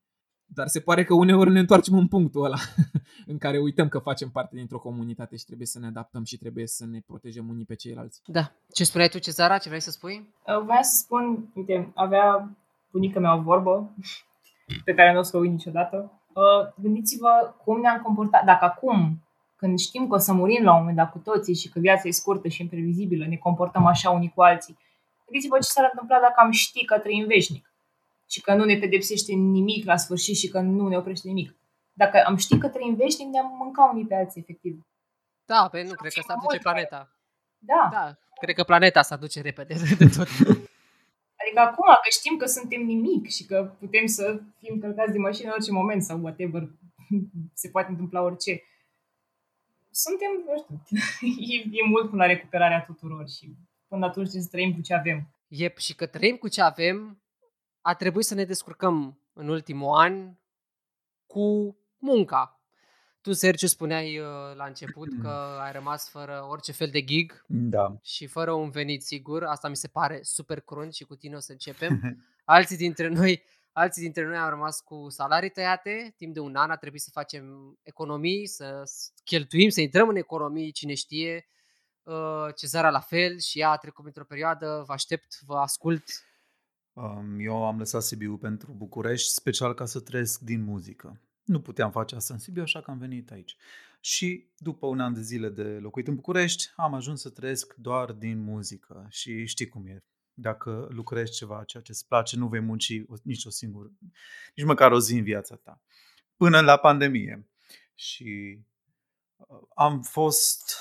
[0.55, 2.57] Dar se pare că uneori ne întoarcem în punctul ăla
[3.32, 6.66] în care uităm că facem parte dintr-o comunitate și trebuie să ne adaptăm și trebuie
[6.66, 8.22] să ne protejăm unii pe ceilalți.
[8.26, 8.53] Da.
[8.72, 9.59] Ce spuneai tu, Cezara?
[9.59, 10.34] Ce vrei să spui?
[10.46, 12.57] Uh, vreau să spun, uite, avea
[12.90, 13.94] bunica mea o vorbă
[14.84, 16.20] pe care nu o să o uit niciodată.
[16.32, 18.44] Uh, gândiți-vă cum ne-am comportat.
[18.44, 19.22] Dacă acum,
[19.57, 22.09] când știm că o să murim la un moment dat cu toții și că viața
[22.09, 24.78] e scurtă și imprevizibilă, ne comportăm așa unii cu alții,
[25.24, 27.71] gândiți-vă ce s-ar întâmpla dacă am ști că trăim veșnic
[28.33, 31.57] și că nu ne pedepsește nimic la sfârșit și că nu ne oprește nimic.
[31.93, 34.87] Dacă am ști că trăim veșnic, ne-am mâncat unii pe alții, efectiv.
[35.45, 37.16] Da, pe nu, cred că s-ar duce planeta.
[37.59, 37.89] Da.
[37.93, 40.28] Da, cred că planeta s-ar duce repede de tot.
[41.41, 45.47] Adică acum că știm că suntem nimic și că putem să fim călcați de mașină
[45.47, 46.62] în orice moment sau whatever,
[47.62, 48.62] se poate întâmpla orice.
[49.91, 50.97] Suntem, nu știu,
[51.55, 53.57] e, e mult până la recuperarea tuturor și
[53.89, 55.18] până atunci trebuie să trăim cu ce avem.
[55.49, 57.21] Yep, și că trăim cu ce avem,
[57.83, 60.35] a trebuit să ne descurcăm în ultimul an
[61.26, 62.57] cu munca.
[63.20, 65.28] Tu, Sergiu, spuneai uh, la început că
[65.64, 67.97] ai rămas fără orice fel de gig Da.
[68.03, 69.45] și fără un venit sigur.
[69.45, 72.01] Asta mi se pare super crunt și cu tine o să începem.
[72.45, 76.14] Alții dintre noi, alții dintre noi au rămas cu salarii tăiate.
[76.16, 80.16] Timp de un an a trebuit să facem economii, să s- cheltuim, să intrăm în
[80.16, 81.47] economii, cine știe.
[82.03, 84.83] Uh, Cezara la fel și ea a trecut într-o perioadă.
[84.87, 86.05] Vă aștept, vă ascult.
[86.93, 91.20] Um, Eu am lăsat Sibiu pentru București, special ca să trăiesc din muzică.
[91.45, 93.57] Nu puteam face asta în Sibiu, așa că am venit aici.
[94.01, 98.12] Și după un an de zile de locuit în București, am ajuns să trăiesc doar
[98.12, 99.07] din muzică.
[99.11, 100.03] Și știi cum e.
[100.34, 103.90] Dacă lucrezi ceva, ceea ce îți place, nu vei munci o- nici o singură,
[104.55, 105.80] nici măcar o zi în viața ta.
[106.36, 107.47] Până la pandemie.
[107.95, 108.59] Și
[109.36, 110.76] uh, am fost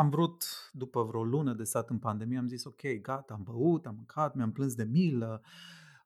[0.00, 3.86] am vrut, după vreo lună de stat în pandemie, am zis, ok, gata, am băut,
[3.86, 5.42] am mâncat, mi-am plâns de milă,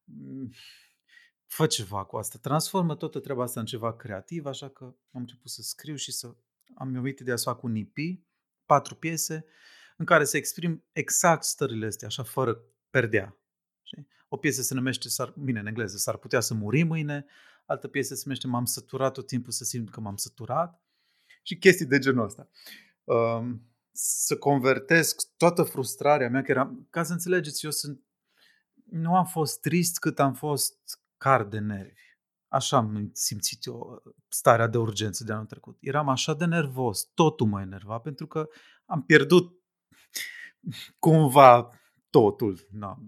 [0.05, 0.51] mm,
[1.47, 5.51] fă ceva cu asta, transformă toată treaba asta în ceva creativ, așa că am început
[5.51, 6.35] să scriu și să
[6.75, 7.97] am venit ideea să fac un EP,
[8.67, 9.45] patru piese,
[9.97, 13.37] în care să exprim exact stările astea, așa, fără perdea.
[13.83, 14.09] Știi?
[14.29, 17.27] O piesă se numește, s-ar, bine, în engleză, s-ar putea să muri mâine,
[17.67, 20.83] altă piesă se numește M-am săturat tot timpul să simt că m-am săturat
[21.43, 22.49] și chestii de genul ăsta.
[23.05, 28.01] Um, să convertesc toată frustrarea mea, că era, ca să înțelegeți, eu sunt,
[28.85, 32.03] nu am fost trist cât am fost car de nervi.
[32.49, 35.77] Așa am simțit eu starea de urgență de anul trecut.
[35.81, 38.49] Eram așa de nervos, totul mă enerva, pentru că
[38.85, 39.59] am pierdut
[40.99, 41.69] cumva
[42.11, 42.67] totul.
[42.71, 42.99] Na.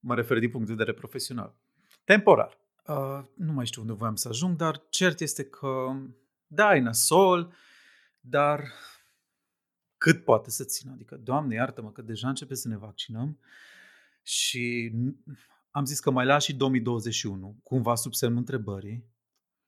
[0.00, 1.56] Mă refer din punct de vedere profesional.
[2.04, 2.58] Temporar.
[2.86, 5.92] Uh, nu mai știu unde voiam să ajung, dar cert este că,
[6.46, 7.54] da, e nasol,
[8.20, 8.72] dar
[9.98, 10.92] cât poate să țină.
[10.92, 13.38] Adică, Doamne, iartă-mă că deja începe să ne vaccinăm
[14.22, 15.36] și n-
[15.70, 19.14] am zis că mai las și 2021, cumva sub semnul întrebării,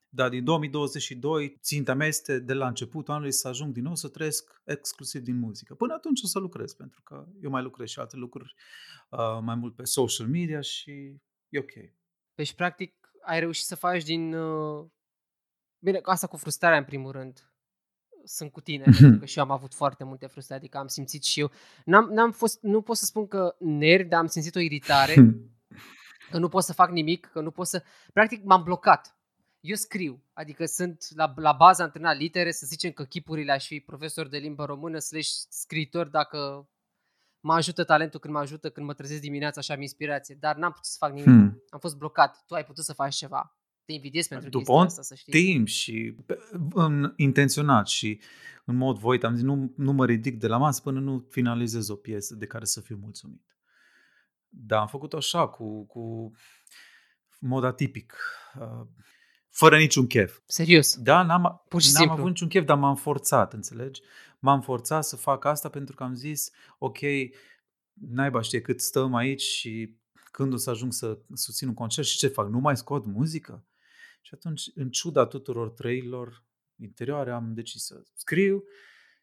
[0.09, 4.07] dar din 2022 ținta mea este de la începutul anului să ajung din nou să
[4.09, 5.75] trăiesc exclusiv din muzică.
[5.75, 8.53] Până atunci o să lucrez, pentru că eu mai lucrez și alte lucruri
[9.09, 10.91] uh, mai mult pe social media și
[11.49, 11.73] e ok.
[12.35, 14.33] Deci, practic, ai reușit să faci din...
[14.33, 14.87] Uh...
[15.83, 17.48] Bine, asta cu frustrarea, în primul rând.
[18.23, 21.23] Sunt cu tine, pentru că și eu am avut foarte multe frustrări, adică am simțit
[21.23, 21.51] și eu.
[21.85, 25.13] N-am, n-am fost, nu pot să spun că nervi, dar am simțit o iritare,
[26.31, 27.83] că nu pot să fac nimic, că nu pot să...
[28.13, 29.17] Practic, m-am blocat.
[29.59, 33.79] Eu scriu, adică sunt la, la bază antrenat litere, să zicem că chipurile aș fi
[33.79, 36.69] profesor de limbă română, slash scriitor, dacă
[37.39, 40.71] mă ajută talentul când mă ajută, când mă trezesc dimineața și am inspirație, dar n-am
[40.71, 41.25] putut să fac nimic.
[41.25, 41.63] Hmm.
[41.69, 42.43] Am fost blocat.
[42.47, 43.58] Tu ai putut să faci ceva.
[43.89, 45.31] Te invidiez pentru După chestia un asta, să știi.
[45.33, 46.39] timp și pe-
[46.73, 48.19] în, intenționat și
[48.65, 51.89] în mod voit am zis nu, nu mă ridic de la masă până nu finalizez
[51.89, 53.57] o piesă de care să fiu mulțumit.
[54.49, 56.31] Dar am făcut așa, cu, cu
[57.39, 58.13] mod atipic,
[58.59, 58.87] uh,
[59.49, 60.39] fără niciun chef.
[60.45, 60.97] Serios.
[60.97, 62.17] Da, n-am, Pur și n-am simplu.
[62.17, 64.01] avut niciun chef, dar m-am forțat, înțelegi?
[64.39, 66.97] M-am forțat să fac asta pentru că am zis, ok,
[67.93, 69.97] naiba știe cât stăm aici și
[70.31, 72.49] când o să ajung să susțin un concert și ce fac?
[72.49, 73.63] Nu mai scot muzică?
[74.21, 76.43] Și atunci, în ciuda tuturor trăirilor
[76.75, 78.63] interioare, am decis să scriu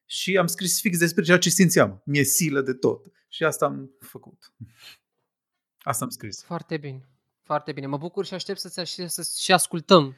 [0.05, 2.03] și am scris fix despre ceea ce simțeam.
[2.05, 3.07] Mi-e silă de tot.
[3.29, 4.53] Și asta am făcut.
[5.79, 6.43] Asta am scris.
[6.43, 7.09] Foarte bine.
[7.43, 7.87] Foarte bine.
[7.87, 10.17] Mă bucur și aștept să, și, să și ascultăm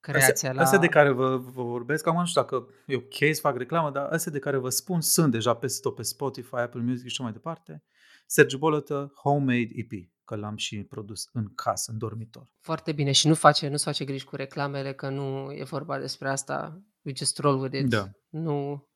[0.00, 0.62] creația Astea, la...
[0.62, 3.90] astea de care vă, vă vorbesc, acum nu știu dacă e ok să fac reclamă,
[3.90, 7.06] dar astea de care vă spun sunt deja peste tot pe Spotify, Apple Music și
[7.06, 7.82] așa mai departe.
[8.26, 9.90] Sergiu Bolătă, Homemade EP,
[10.28, 12.46] că l-am și produs în casă, în dormitor.
[12.60, 13.12] Foarte bine.
[13.12, 16.80] Și nu face, nu-ți face griji cu reclamele, că nu e vorba despre asta.
[17.02, 17.88] We just roll with it.
[17.88, 18.08] Da.
[18.28, 18.86] Nu,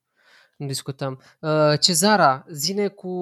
[0.56, 1.20] nu discutăm.
[1.40, 3.14] Uh, Cezara, zine cu,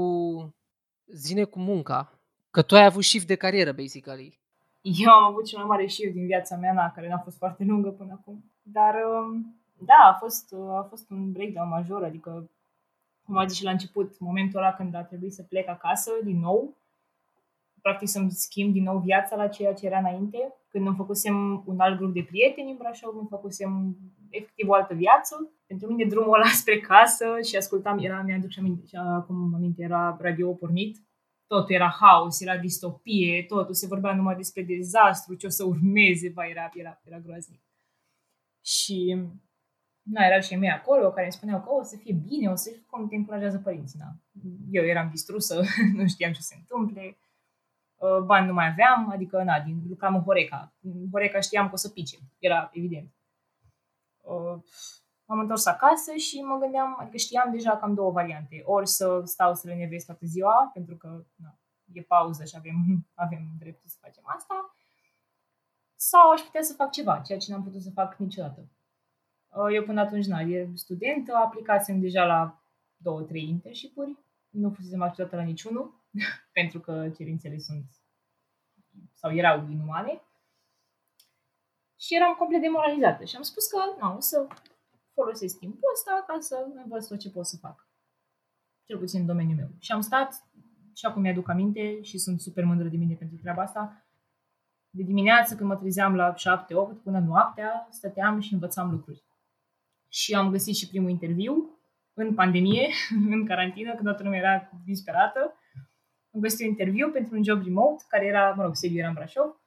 [1.06, 2.18] zine cu munca.
[2.50, 4.40] Că tu ai avut shift de carieră, basically.
[4.80, 7.64] Eu am avut cel mai mare shift din viața mea, na, care n-a fost foarte
[7.64, 8.44] lungă până acum.
[8.62, 12.50] Dar, um, da, a fost, a fost un breakdown major, adică,
[13.24, 16.38] cum a zis și la început, momentul ăla când a trebuit să plec acasă din
[16.38, 16.79] nou,
[17.82, 20.54] practic să-mi schimb din nou viața la ceea ce era înainte.
[20.68, 23.96] Când îmi făcusem un alt grup de prieteni în Brașov, îmi făcusem
[24.30, 25.52] efectiv o altă viață.
[25.66, 29.82] Pentru mine drumul ăla spre casă și ascultam, era, mi-aduc și aminte, și acum aminte,
[29.82, 30.98] era radio pornit,
[31.46, 36.30] totul era haos, era distopie, totul se vorbea numai despre dezastru, ce o să urmeze,
[36.34, 37.60] va, era, era, era groaznic.
[38.64, 39.16] Și
[40.02, 42.70] na, erau și mei acolo care îmi spuneau că o să fie bine, o să
[42.70, 43.98] fie cum te încurajează părinții.
[43.98, 44.10] Na.
[44.70, 45.62] Eu eram distrusă,
[45.96, 47.29] nu știam ce se întâmple, uh,
[48.24, 50.72] bani nu mai aveam, adică na, din, lucram în Horeca.
[50.80, 53.10] În Horeca știam că o să pice, era evident.
[54.20, 54.62] Uh,
[55.24, 58.62] m-am întors acasă și mă gândeam, adică știam deja că am două variante.
[58.64, 61.58] Ori să stau să le nevesc toată ziua, pentru că na,
[61.92, 62.76] e pauză și avem,
[63.24, 64.74] avem dreptul să facem asta,
[65.94, 68.68] sau aș putea să fac ceva, ceea ce n-am putut să fac niciodată.
[69.48, 72.62] Uh, eu până atunci, na, e studentă, aplicasem deja la
[72.96, 75.99] două, trei internship-uri, nu fusesem acceptată la niciunul,
[76.58, 77.84] pentru că cerințele sunt
[79.14, 80.22] sau erau inumane.
[81.98, 84.46] Și eram complet demoralizată și am spus că nu, o să
[85.12, 87.88] folosesc timpul ăsta ca să învăț tot ce pot să fac.
[88.84, 89.70] Cel puțin în domeniul meu.
[89.78, 90.48] Și am stat,
[90.94, 94.04] și acum mi-aduc aminte și sunt super mândră de mine pentru treaba asta,
[94.90, 99.24] de dimineață când mă trezeam la 7-8 până noaptea, stăteam și învățam lucruri
[100.12, 101.78] și am găsit și primul interviu
[102.12, 102.88] în pandemie,
[103.34, 105.54] în carantină, când toată lumea era disperată.
[106.34, 109.14] Am găsit un interviu pentru un job remote, care era, mă rog, sediu era în
[109.14, 109.60] Brașov,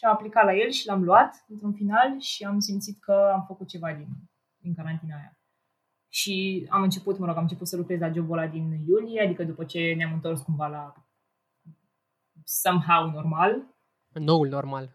[0.00, 3.44] și am aplicat la el și l-am luat într-un final și am simțit că am
[3.46, 4.08] făcut ceva din,
[4.56, 5.38] din carantina aia.
[6.08, 9.44] Și am început, mă rog, am început să lucrez la jobul ăla din iulie, adică
[9.44, 10.94] după ce ne-am întors cumva la
[12.44, 13.62] somehow normal.
[14.12, 14.94] Noul normal.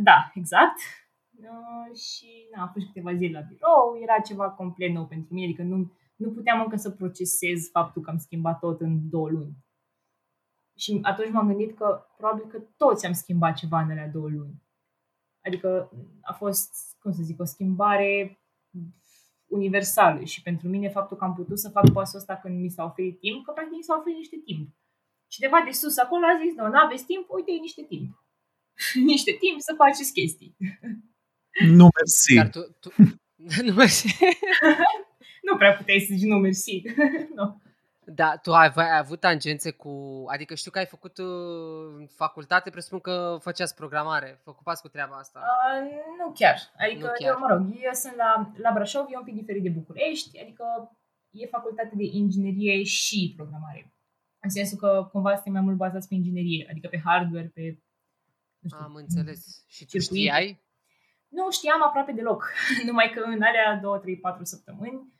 [0.00, 0.78] Da, exact.
[1.40, 5.46] Uh, și na, am fost câteva zile la birou, era ceva complet nou pentru mine,
[5.46, 9.56] adică nu, nu puteam încă să procesez faptul că am schimbat tot în două luni.
[10.76, 14.62] Și atunci m-am gândit că probabil că toți am schimbat ceva în alea două luni.
[15.44, 15.90] Adică
[16.22, 18.40] a fost, cum să zic, o schimbare
[19.46, 22.84] universală și pentru mine faptul că am putut să fac pasul ăsta când mi s-a
[22.84, 24.68] oferit timp, că practic mi s-a oferit niște timp.
[25.26, 28.24] Cineva de sus acolo a zis, nu, nu aveți timp, uite, e niște timp.
[29.12, 30.56] niște timp să faceți chestii.
[31.78, 32.34] Nu, mersi.
[32.34, 32.88] Dar tu, tu...
[33.66, 34.16] nu mersi.
[35.46, 36.82] nu prea puteai să zici nu mersi.
[37.34, 37.54] no.
[38.04, 40.24] Da, tu ai, ai avut tangențe cu...
[40.28, 44.40] Adică știu că ai făcut uh, facultate, presupun că făceați programare.
[44.44, 45.40] Vă ocupați cu treaba asta.
[45.40, 46.58] Uh, nu chiar.
[46.78, 47.32] Adică, nu chiar.
[47.32, 50.64] Eu, mă rog, eu sunt la, la Brașov, e un pic diferit de București, adică
[51.30, 53.94] e facultate de inginerie și programare.
[54.40, 57.78] În sensul că cumva suntem mai mult bazați pe inginerie, adică pe hardware, pe...
[58.58, 59.64] Nu știu, Am înțeles.
[59.66, 60.22] Și tu circuite.
[60.22, 60.62] știai?
[61.28, 62.52] Nu știam aproape deloc,
[62.86, 65.12] numai că în alea 2, 3, 4 săptămâni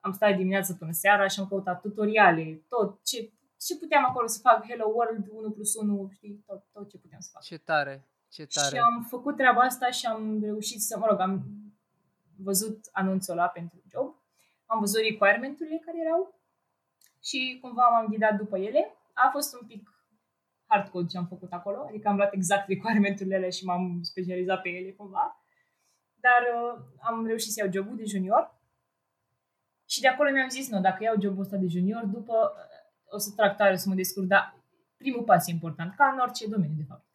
[0.00, 4.38] am stat dimineața până seara și am căutat tutoriale, tot ce, ce puteam acolo să
[4.38, 7.42] fac, Hello World 1 plus 1, știi, tot, tot ce puteam să fac.
[7.42, 8.76] Ce tare, ce tare.
[8.76, 11.44] Și am făcut treaba asta și am reușit să, mă rog, am
[12.36, 14.14] văzut anunțul ăla pentru job,
[14.66, 16.40] am văzut requirement-urile care erau
[17.22, 18.94] și cumva m-am ghidat după ele.
[19.12, 19.98] A fost un pic
[20.66, 24.92] hardcode ce am făcut acolo, adică am luat exact requirement-urile și m-am specializat pe ele
[24.92, 25.42] cumva.
[26.14, 28.57] Dar uh, am reușit să iau jobul de junior
[29.88, 33.18] și de acolo mi-am zis, nu, dacă iau jobul ăsta de junior, după uh, o
[33.18, 34.54] să trag tare, o să mă descurc, dar
[34.96, 37.06] primul pas e important, ca în orice domeniu, de fapt.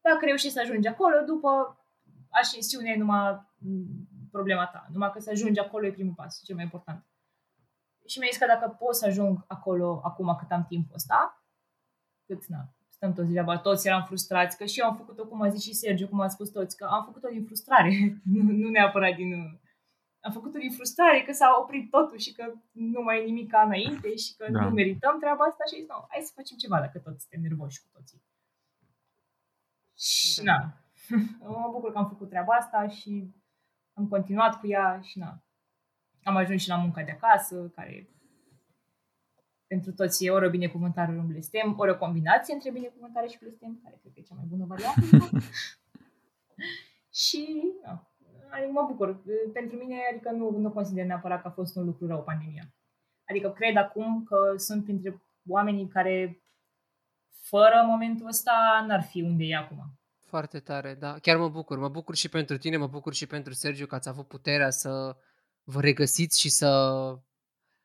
[0.00, 1.78] Dacă reușești să ajungi acolo, după
[2.30, 4.86] ascensiune e numai mm, problema ta.
[4.92, 7.04] Numai că să ajungi acolo e primul pas, cel mai important.
[8.06, 11.44] Și mi-a zis că dacă pot să ajung acolo acum cât am timpul ăsta,
[12.26, 15.48] cât, na, stăm toți degeaba, toți eram frustrați, că și eu am făcut-o, cum a
[15.48, 17.90] zis și Sergiu, cum a spus toți, că am făcut-o din frustrare,
[18.32, 19.60] nu, nu neapărat din...
[20.26, 23.60] Am făcut-o din frustrare, că s-a oprit totul și că nu mai e nimic ca
[23.60, 24.60] înainte și că da.
[24.64, 27.80] nu merităm treaba asta și zis, nu, hai să facem ceva dacă toți suntem nervoși
[27.82, 28.22] cu toții.
[29.96, 30.52] Și da.
[30.52, 33.34] na, mă bucur că am făcut treaba asta și
[33.92, 35.42] am continuat cu ea și na.
[36.22, 38.08] Am ajuns și la munca de acasă, care
[39.66, 43.38] pentru toți e ori o binecuvântare, ori un blestem, ori o combinație între binecuvântare și
[43.38, 45.38] blestem, care cred că e cea mai bună variantă.
[47.24, 48.05] și da,
[48.56, 49.22] adică mă bucur.
[49.52, 52.74] Pentru mine, adică nu, nu consider neapărat că a fost un lucru rău pandemia.
[53.28, 56.42] Adică cred acum că sunt printre oamenii care
[57.42, 59.98] fără momentul ăsta n-ar fi unde e acum.
[60.24, 61.18] Foarte tare, da.
[61.18, 61.78] Chiar mă bucur.
[61.78, 65.16] Mă bucur și pentru tine, mă bucur și pentru Sergiu că ați avut puterea să
[65.62, 66.70] vă regăsiți și să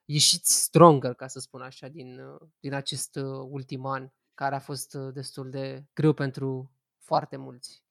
[0.06, 2.20] ieșiți stronger, ca să spun așa, din,
[2.60, 7.84] din acest uh, ultim an, care a fost uh, destul de greu pentru foarte mulți.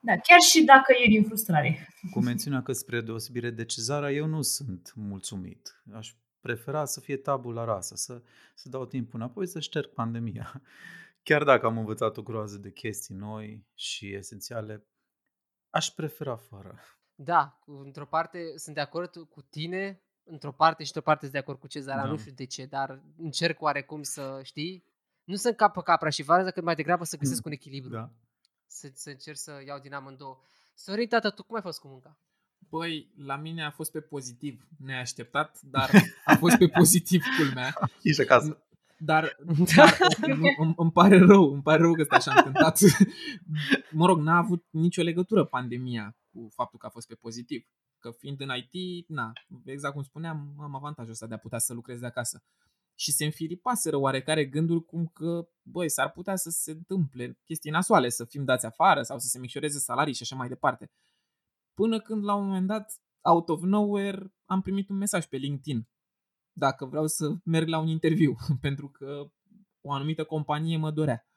[0.00, 1.88] Da, chiar și dacă e din frustrare.
[2.10, 5.82] Cu mențiunea că spre deosebire de cezara, eu nu sunt mulțumit.
[5.92, 8.22] Aș prefera să fie tabula rasă, să,
[8.54, 10.62] să dau timp înapoi, să șterg pandemia.
[11.22, 14.86] Chiar dacă am învățat o groază de chestii noi și esențiale,
[15.70, 16.78] aș prefera fără.
[17.14, 21.32] Da, cu- într-o parte sunt de acord cu tine, într-o parte și într-o parte sunt
[21.32, 22.08] de acord cu Cezara, Da.
[22.08, 24.84] nu știu de ce, dar încerc oarecum să știi,
[25.24, 28.10] nu să încapă capra și varză, cât mai degrabă să găsesc un echilibru, Da.
[28.68, 30.38] Să, să încerc să iau din amândouă.
[30.74, 32.18] Sorin, tată, tu cum ai fost cu munca?
[32.68, 35.90] Băi, la mine a fost pe pozitiv, neașteptat, dar
[36.24, 37.74] a fost pe pozitiv culmea.
[38.02, 38.62] Ești acasă.
[38.98, 39.36] Dar,
[39.76, 42.78] dar nu, îmi, îmi pare rău, îmi pare rău că stă așa întâmplat.
[43.90, 47.66] mă rog, n-a avut nicio legătură pandemia cu faptul că a fost pe pozitiv.
[47.98, 49.32] Că fiind în IT, na,
[49.64, 52.42] exact cum spuneam, am avantajul ăsta de a putea să lucrez de acasă.
[52.98, 58.08] Și se înfiripaseră oarecare gânduri cum că, băi, s-ar putea să se întâmple chestii nasoale,
[58.08, 60.90] să fim dați afară sau să se micșoreze salarii și așa mai departe.
[61.74, 65.88] Până când, la un moment dat, out of nowhere, am primit un mesaj pe LinkedIn
[66.58, 69.30] dacă vreau să merg la un interviu, pentru că
[69.80, 71.27] o anumită companie mă dorea.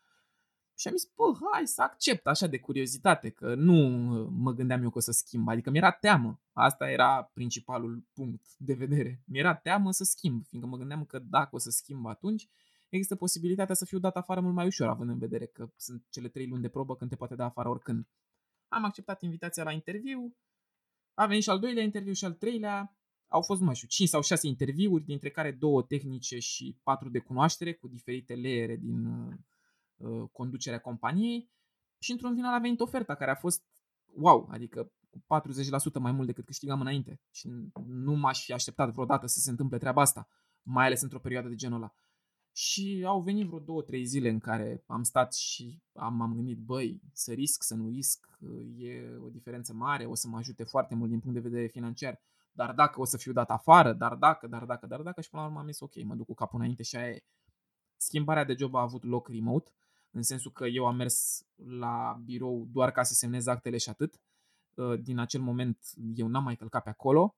[0.81, 3.73] Și am zis, bă, hai să accept așa de curiozitate, că nu
[4.31, 6.41] mă gândeam eu că o să schimb, adică mi-era teamă.
[6.51, 9.23] Asta era principalul punct de vedere.
[9.25, 12.49] Mi-era teamă să schimb, fiindcă mă gândeam că dacă o să schimb atunci,
[12.89, 16.27] există posibilitatea să fiu dat afară mult mai ușor, având în vedere că sunt cele
[16.27, 18.07] trei luni de probă când te poate da afară oricând.
[18.67, 20.35] Am acceptat invitația la interviu,
[21.13, 22.95] a venit și al doilea interviu și al treilea,
[23.27, 27.09] au fost, nu mai știu, 5 sau 6 interviuri, dintre care două tehnice și patru
[27.09, 29.37] de cunoaștere, cu diferite leere din uh, uh,
[30.31, 31.49] conducerea companiei.
[31.99, 33.63] Și într-un final a venit oferta care a fost
[34.15, 37.21] wow, adică cu 40% mai mult decât câștigam înainte.
[37.31, 37.49] Și
[37.85, 40.27] nu m-aș fi așteptat vreodată să se întâmple treaba asta,
[40.61, 41.93] mai ales într-o perioadă de genul ăla.
[42.53, 46.57] Și au venit vreo două, trei zile în care am stat și am, m-am gândit,
[46.57, 48.27] băi, să risc, să nu risc,
[48.77, 52.21] e o diferență mare, o să mă ajute foarte mult din punct de vedere financiar
[52.51, 55.41] dar dacă o să fiu dat afară, dar dacă, dar dacă, dar dacă și până
[55.41, 57.23] la urmă am zis ok, mă duc cu capul înainte și aia e.
[57.97, 59.71] Schimbarea de job a avut loc remote,
[60.11, 64.21] în sensul că eu am mers la birou doar ca să semnez actele și atât.
[65.01, 65.77] Din acel moment
[66.15, 67.35] eu n-am mai călcat pe acolo.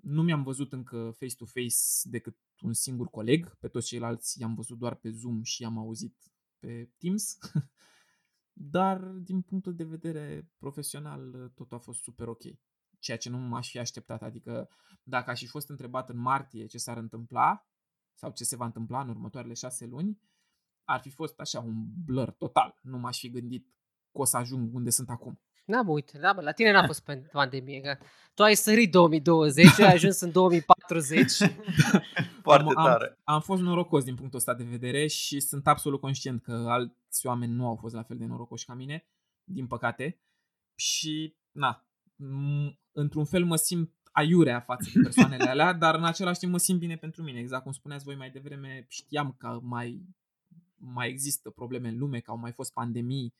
[0.00, 4.94] Nu mi-am văzut încă face-to-face decât un singur coleg, pe toți ceilalți i-am văzut doar
[4.94, 6.16] pe Zoom și i-am auzit
[6.58, 7.38] pe Teams.
[8.52, 12.42] Dar din punctul de vedere profesional totul a fost super ok
[12.98, 14.22] ceea ce nu m-aș fi așteptat.
[14.22, 14.68] Adică
[15.02, 17.66] dacă aș fi fost întrebat în martie ce s-ar întâmpla
[18.14, 20.18] sau ce se va întâmpla în următoarele șase luni,
[20.84, 21.74] ar fi fost așa un
[22.04, 22.78] blur total.
[22.82, 23.66] Nu m-aș fi gândit
[24.12, 25.40] că o să ajung unde sunt acum.
[25.66, 27.96] Da, bă, uite, da, bă, la tine n-a fost pandemie, că
[28.34, 31.30] tu ai sărit 2020, ai ajuns în 2040.
[32.42, 33.18] Foarte am, tare.
[33.24, 37.26] Am, am fost norocos din punctul ăsta de vedere și sunt absolut conștient că alți
[37.26, 39.06] oameni nu au fost la fel de norocoși ca mine,
[39.44, 40.20] din păcate.
[40.74, 41.86] Și, na,
[42.92, 46.78] într-un fel mă simt aiurea față de persoanele alea, dar în același timp mă simt
[46.78, 47.38] bine pentru mine.
[47.38, 50.06] Exact cum spuneați voi mai devreme, știam că mai,
[50.92, 53.34] mai există probleme în lume, că au mai fost pandemii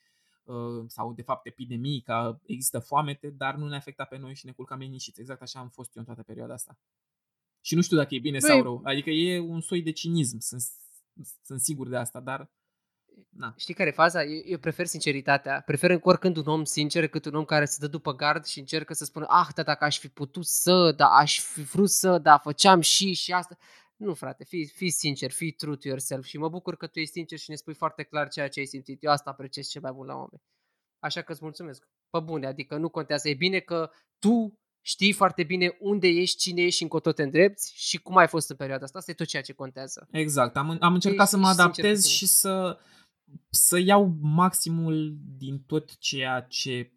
[0.86, 4.52] sau de fapt epidemii, că există foamete, dar nu ne afecta pe noi și ne
[4.52, 5.20] culcam liniștiți.
[5.20, 6.78] Exact așa am fost eu în toată perioada asta.
[7.60, 8.80] Și nu știu dacă e bine Băi, sau rău.
[8.84, 10.62] Adică e un soi de cinism, sunt,
[11.42, 12.50] sunt sigur de asta, dar
[13.28, 13.54] Na.
[13.56, 14.22] Știi care e faza?
[14.22, 15.62] Eu, eu prefer sinceritatea.
[15.66, 18.94] Prefer oricând un om sincer decât un om care se dă după gard și încercă
[18.94, 22.38] să spună ah, da, dacă aș fi putut să, da, aș fi vrut să, da,
[22.38, 23.56] făceam și și asta.
[23.96, 27.12] Nu, frate, fii, fii sincer, fii true to yourself și mă bucur că tu ești
[27.12, 29.02] sincer și ne spui foarte clar ceea ce ai simțit.
[29.04, 30.42] Eu asta apreciez cel mai mult la oameni.
[30.98, 31.88] Așa că îți mulțumesc.
[32.10, 33.28] Pe bune, adică nu contează.
[33.28, 37.72] E bine că tu știi foarte bine unde ești, cine ești și încotro te îndrepți
[37.74, 38.98] și cum ai fost în perioada asta.
[38.98, 40.08] Asta e tot ceea ce contează.
[40.10, 40.56] Exact.
[40.56, 42.78] Am, am încercat ești să mă adaptez și să
[43.50, 46.92] să iau maximul din tot ceea ce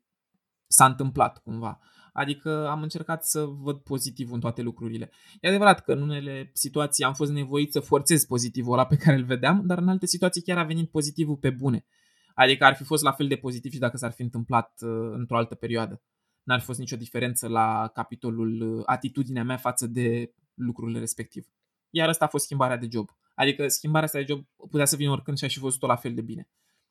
[0.67, 1.79] s-a întâmplat cumva.
[2.17, 5.11] Adică am încercat să văd pozitivul în toate lucrurile.
[5.41, 9.17] E adevărat că în unele situații am fost nevoit să forțez pozitivul ăla pe care
[9.17, 11.85] îl vedeam, dar în alte situații chiar a venit pozitivul pe bune.
[12.33, 15.37] Adică ar fi fost la fel de pozitiv și dacă s-ar fi întâmplat uh, într-o
[15.37, 16.01] altă perioadă.
[16.43, 21.47] N-ar fi fost nicio diferență la capitolul uh, atitudinea mea față de lucrurile respectiv.
[21.89, 23.09] Iar asta a fost schimbarea de job.
[23.35, 26.13] Adică schimbarea asta de job putea să vină oricând și aș fi văzut-o la fel
[26.13, 26.49] de bine.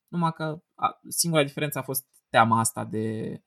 [0.08, 3.40] Numai că a, singura diferență a fost teama asta de,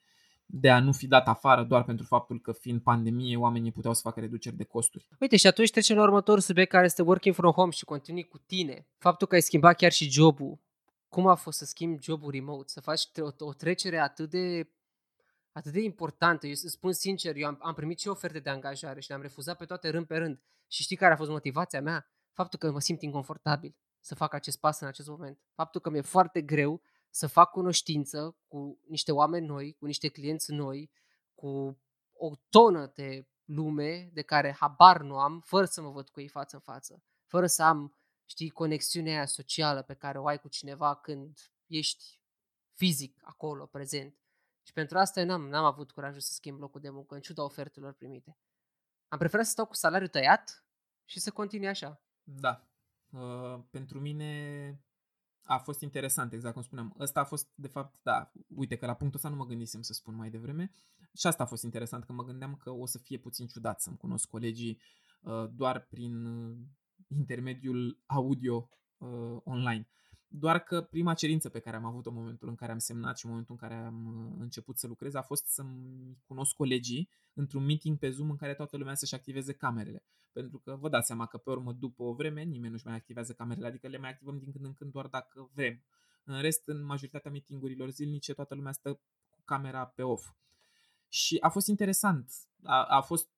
[0.52, 4.02] de a nu fi dat afară doar pentru faptul că fiind pandemie oamenii puteau să
[4.04, 5.08] facă reduceri de costuri.
[5.20, 8.38] Uite și atunci trecem la următorul subiect care este working from home și continui cu
[8.38, 8.88] tine.
[8.98, 10.60] Faptul că ai schimbat chiar și jobul.
[11.08, 12.68] Cum a fost să schimbi jobul remote?
[12.68, 14.70] Să faci o, o trecere atât de
[15.52, 16.46] atât de importantă.
[16.46, 19.58] Eu îți spun sincer, eu am, am primit și oferte de angajare și le-am refuzat
[19.58, 20.42] pe toate rând pe rând.
[20.68, 22.12] Și știi care a fost motivația mea?
[22.34, 25.40] Faptul că mă simt inconfortabil să fac acest pas în acest moment.
[25.54, 30.52] Faptul că mi-e foarte greu să fac cunoștință cu niște oameni noi, cu niște clienți
[30.52, 30.92] noi,
[31.36, 31.80] cu
[32.14, 36.28] o tonă de lume de care habar nu am, fără să mă văd cu ei
[36.28, 40.48] față în față, fără să am, știi, conexiunea aia socială pe care o ai cu
[40.48, 42.22] cineva când ești
[42.74, 44.18] fizic acolo, prezent.
[44.62, 47.44] Și pentru asta eu n-am, n-am avut curajul să schimb locul de muncă, în ciuda
[47.44, 48.38] ofertelor primite.
[49.08, 50.66] Am preferat să stau cu salariul tăiat
[51.06, 52.04] și să continui așa.
[52.24, 52.68] Da.
[53.10, 54.84] Uh, pentru mine
[55.50, 56.96] a fost interesant, exact cum spuneam.
[57.00, 59.94] Ăsta a fost, de fapt, da, uite că la punctul ăsta nu mă gândisem să
[59.94, 60.72] spun mai devreme.
[61.14, 63.98] Și asta a fost interesant, că mă gândeam că o să fie puțin ciudat să-mi
[63.98, 64.82] cunosc colegii
[65.22, 66.58] uh, doar prin uh,
[67.08, 69.88] intermediul audio uh, online.
[70.32, 73.26] Doar că prima cerință pe care am avut-o în momentul în care am semnat și
[73.26, 77.66] în momentul în care am uh, început să lucrez a fost să-mi cunosc colegii într-un
[77.66, 80.04] meeting pe Zoom în care toată lumea să-și activeze camerele.
[80.32, 83.34] Pentru că vă dați seama că pe urmă, după o vreme, nimeni nu-și mai activează
[83.34, 85.84] camerele, adică le mai activăm din când în când doar dacă vrem.
[86.24, 88.94] În rest, în majoritatea meetingurilor zilnice, toată lumea stă
[89.30, 90.30] cu camera pe off.
[91.08, 92.32] Și a fost interesant.
[92.64, 93.30] A, a fost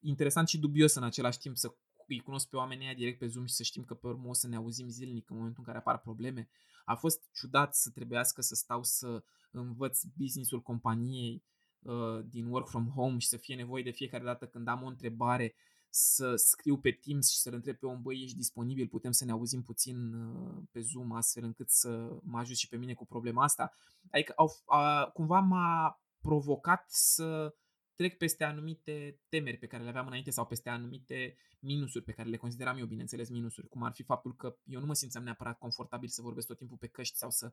[0.00, 1.74] interesant și dubios în același timp să
[2.08, 4.32] îi cunosc pe oamenii aia direct pe Zoom și să știm că pe urmă o
[4.32, 6.48] să ne auzim zilnic în momentul în care apar probleme.
[6.84, 11.42] A fost ciudat să trebuiască să stau să învăț businessul companiei
[11.82, 14.86] uh, din work from home și să fie nevoie de fiecare dată când am o
[14.86, 15.54] întrebare
[15.88, 19.30] să scriu pe Teams și să-l întreb pe om, băi, ești disponibil, putem să ne
[19.30, 23.42] auzim puțin uh, pe Zoom astfel încât să mă ajut și pe mine cu problema
[23.42, 23.72] asta.
[24.10, 27.54] Adică au, a, cumva m-a provocat să
[27.94, 32.28] trec peste anumite temeri pe care le aveam înainte sau peste anumite minusuri pe care
[32.28, 35.58] le consideram eu, bineînțeles, minusuri, cum ar fi faptul că eu nu mă simțeam neapărat
[35.58, 37.52] confortabil să vorbesc tot timpul pe căști sau să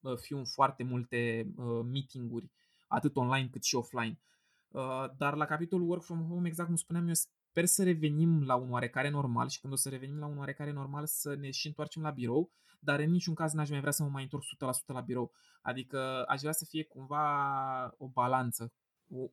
[0.00, 2.50] uh, fiu în foarte multe uh, meetinguri,
[2.86, 4.20] atât online cât și offline.
[4.68, 8.54] Uh, dar la capitolul work from home, exact cum spuneam, eu sper să revenim la
[8.54, 11.66] un oarecare normal și când o să revenim la un oarecare normal să ne și
[11.66, 14.42] întoarcem la birou, dar în niciun caz n-aș mai vrea să mă mai întorc
[14.82, 15.32] 100% la birou.
[15.62, 18.72] Adică aș vrea să fie cumva o balanță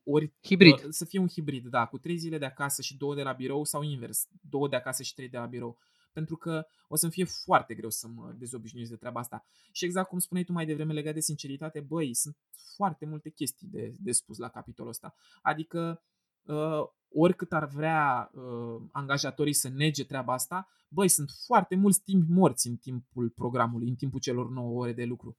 [0.04, 0.86] ori hibrid.
[0.88, 3.64] Să fie un hibrid, da, cu trei zile de acasă și două de la birou
[3.64, 5.78] sau invers, două de acasă și trei de la birou.
[6.12, 9.46] Pentru că o să-mi fie foarte greu să mă dezobișnuiesc de treaba asta.
[9.72, 12.36] Și exact cum spuneai tu mai devreme legat de sinceritate, băi, sunt
[12.76, 15.14] foarte multe chestii de, de spus la capitolul ăsta.
[15.42, 16.02] Adică
[16.42, 22.30] uh, oricât ar vrea uh, angajatorii să nege treaba asta, băi, sunt foarte mulți timpi
[22.30, 25.36] morți în timpul programului, în timpul celor 9 ore de lucru.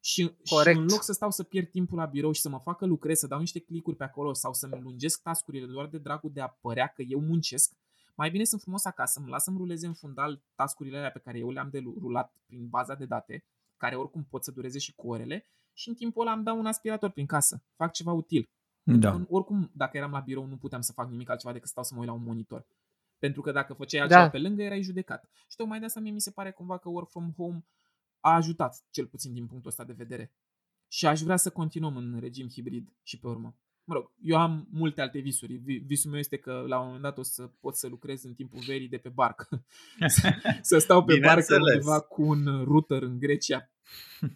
[0.00, 0.76] Și, Corect.
[0.76, 3.18] și în loc să stau să pierd timpul la birou și să mă facă lucrez,
[3.18, 6.48] să dau niște clicuri pe acolo sau să-mi lungesc tascurile doar de dragul de a
[6.48, 7.72] părea că eu muncesc,
[8.14, 11.38] mai bine sunt frumos acasă, îmi las să-mi ruleze în fundal tascurile alea pe care
[11.38, 13.44] eu le-am de rulat prin baza de date,
[13.76, 16.66] care oricum pot să dureze și cu orele, și în timpul ăla îmi dau un
[16.66, 18.50] aspirator prin casă, fac ceva util.
[18.82, 19.20] Da.
[19.28, 22.00] Oricum, dacă eram la birou, nu puteam să fac nimic altceva decât stau să mă
[22.00, 22.66] uit la un monitor.
[23.18, 24.30] Pentru că dacă făceai altceva da.
[24.30, 25.28] pe lângă, erai judecat.
[25.48, 27.64] Și tocmai de asta mie mi se pare cumva că work from home
[28.20, 30.32] a ajutat, cel puțin din punctul ăsta de vedere.
[30.88, 33.56] Și aș vrea să continuăm în regim hibrid și pe urmă.
[33.84, 35.54] Mă rog, eu am multe alte visuri.
[35.86, 38.60] Visul meu este că la un moment dat o să pot să lucrez în timpul
[38.66, 39.64] verii de pe barcă.
[40.62, 43.70] să stau pe barcă undeva cu un router în Grecia,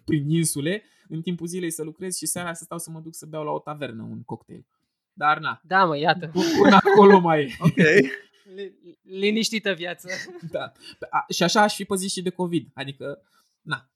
[0.04, 3.26] prin insule, în timpul zilei să lucrez și seara să stau să mă duc să
[3.26, 4.66] beau la o tavernă un cocktail.
[5.12, 5.60] Dar na.
[5.64, 6.30] Da, mă, iată.
[6.62, 7.56] Până acolo mai e.
[7.58, 7.76] Ok.
[9.20, 10.08] Liniștită viață.
[10.50, 10.72] Da.
[11.10, 12.70] A, și așa aș fi păzit și de COVID.
[12.74, 13.22] Adică
[13.64, 13.88] na,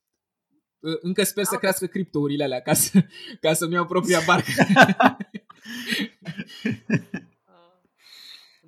[0.81, 3.05] încă sper să crească criptourile alea ca, să,
[3.41, 4.51] ca să-mi iau propria barcă.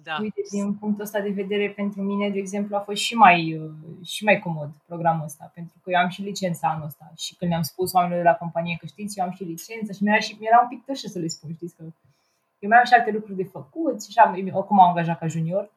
[0.03, 0.17] da.
[0.21, 3.71] Uite, din punctul ăsta de vedere, pentru mine, de exemplu, a fost și mai, uh,
[4.05, 7.51] și mai comod programul ăsta, pentru că eu am și licența anul ăsta și când
[7.51, 10.37] le-am spus oamenilor de la companie că știți, eu am și licență și mi-era, și,
[10.39, 11.83] mi-era un pic tășă să le spun, știți, că
[12.59, 15.71] eu mai am și alte lucruri de făcut și așa, oricum am angajat ca junior,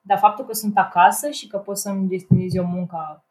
[0.00, 3.25] dar faptul că sunt acasă și că pot să-mi gestionez eu munca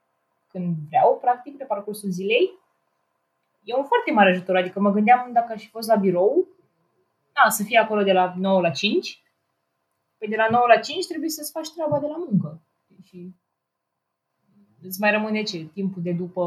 [0.55, 2.59] când vreau, practic, pe parcursul zilei,
[3.63, 4.55] e un foarte mare ajutor.
[4.55, 6.47] Adică mă gândeam dacă aș fi fost la birou,
[7.33, 9.23] da, să fie acolo de la 9 la 5,
[10.17, 12.61] păi de la 9 la 5 trebuie să-ți faci treaba de la muncă.
[13.03, 13.35] Și
[14.81, 15.63] îți mai rămâne ce?
[15.73, 16.43] Timpul de după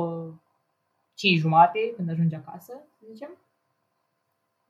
[1.15, 3.31] 5 jumate, când ajungi acasă, să zicem?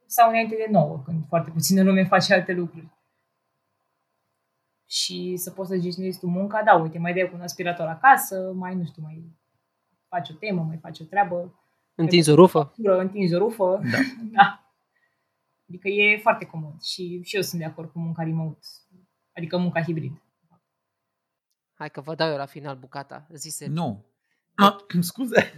[0.07, 2.98] Sau înainte de 9, când foarte puțină lume face alte lucruri
[4.91, 8.53] și să poți să gestionezi tu munca, da, uite, mai dai cu un aspirator acasă,
[8.55, 9.25] mai, nu știu, mai
[10.09, 11.61] faci o temă, mai faci o treabă.
[11.95, 12.73] Întinzi o rufă.
[12.77, 13.81] Întinzi o rufă.
[13.91, 13.99] Da.
[14.37, 14.73] da.
[15.69, 18.67] Adică e foarte comod și, și eu sunt de acord cu munca remote,
[19.33, 20.23] adică munca hibrid.
[21.75, 23.67] Hai că vă dau eu la final bucata, zise.
[23.67, 24.05] Nu.
[24.55, 25.57] Ah, scuze.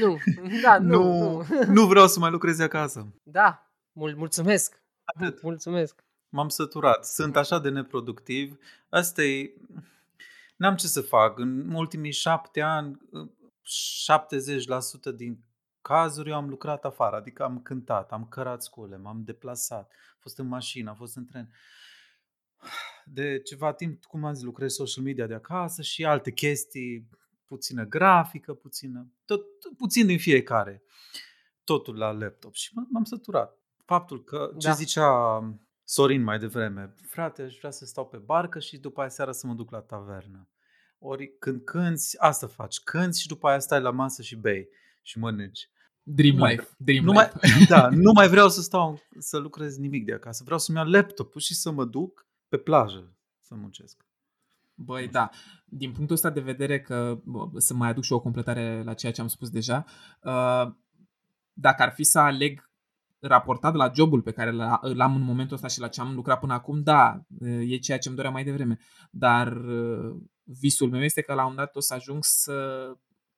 [0.00, 0.16] Nu,
[0.62, 1.72] da, nu, nu, nu.
[1.72, 3.14] Nu vreau să mai lucrez acasă.
[3.22, 4.82] Da, mul- mulțumesc.
[5.04, 5.42] Atât.
[5.42, 6.04] Mulțumesc.
[6.36, 7.04] M-am săturat.
[7.06, 8.58] Sunt așa de neproductiv.
[8.88, 9.52] Asta e...
[10.56, 11.38] N-am ce să fac.
[11.38, 12.98] În ultimii șapte ani,
[15.12, 15.44] 70% din
[15.80, 17.16] cazuri eu am lucrat afară.
[17.16, 21.24] Adică am cântat, am cărat scule, m-am deplasat, am fost în mașină, am fost în
[21.26, 21.50] tren.
[23.04, 27.08] de ceva timp, cum am zis, lucrez social media de acasă și alte chestii,
[27.44, 29.42] puțină grafică, puțină, tot,
[29.76, 30.82] puțin din fiecare.
[31.64, 33.58] Totul la laptop și m- m-am săturat.
[33.84, 34.74] Faptul că, ce Da.
[34.74, 35.38] zicea
[35.88, 39.46] Sorin mai devreme, frate, aș vrea să stau pe barcă și după aia seara să
[39.46, 40.48] mă duc la tavernă.
[40.98, 44.68] Ori când cânti, asta faci, cânti și după aia stai la masă și bei
[45.02, 45.70] și mănânci.
[46.02, 46.68] Dream Nu mai- life.
[46.78, 47.64] Dream Nu mai, life.
[47.74, 50.42] da, nu mai vreau să stau să lucrez nimic de acasă.
[50.44, 54.04] Vreau să-mi iau laptopul și să mă duc pe plajă să muncesc.
[54.74, 55.30] Băi, da.
[55.64, 59.12] Din punctul ăsta de vedere că bă, să mai aduc și o completare la ceea
[59.12, 59.84] ce am spus deja,
[60.22, 60.72] uh,
[61.52, 62.65] dacă ar fi să aleg
[63.26, 66.14] raportat la jobul pe care l- îl am în momentul ăsta și la ce am
[66.14, 67.20] lucrat până acum, da,
[67.66, 68.78] e ceea ce îmi doream mai devreme.
[69.10, 72.86] Dar uh, visul meu este că la un moment dat o să ajung să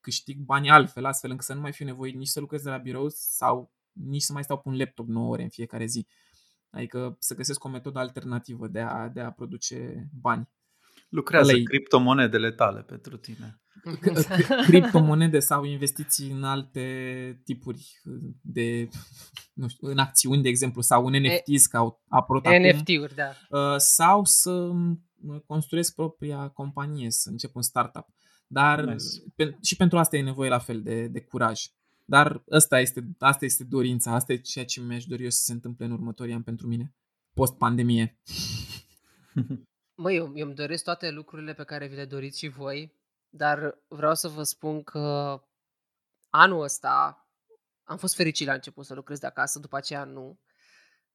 [0.00, 2.76] câștig bani altfel, astfel încât să nu mai fiu nevoit nici să lucrez de la
[2.76, 6.06] birou sau nici să mai stau pe un laptop 9 ore în fiecare zi.
[6.70, 10.48] Adică să găsesc o metodă alternativă de a, de a produce bani.
[11.08, 13.60] Lucrează Ăla-i- criptomonedele tale pentru tine.
[13.98, 17.86] C- criptomonede sau investiții în alte tipuri
[18.42, 18.88] de,
[19.52, 23.30] nu știu, în acțiuni, de exemplu, sau în NFTs, ca au apărut acum, NFT-uri, da.
[23.58, 28.06] uh, sau să m- construiesc propria companie, să încep un startup.
[28.46, 29.04] Dar Nice.
[29.34, 31.62] pe, și pentru asta e nevoie la fel de, de curaj.
[32.04, 35.52] Dar asta este, asta este dorința, asta e ceea ce mi-aș dori eu să se
[35.52, 36.94] întâmple în următorii ani pentru mine,
[37.34, 38.18] post-pandemie.
[40.00, 42.94] Măi, eu, eu îmi doresc toate lucrurile pe care vi le doriți și voi,
[43.28, 45.40] dar vreau să vă spun că
[46.28, 47.26] anul ăsta
[47.84, 50.40] am fost fericit la început să lucrez de acasă, după aceea nu,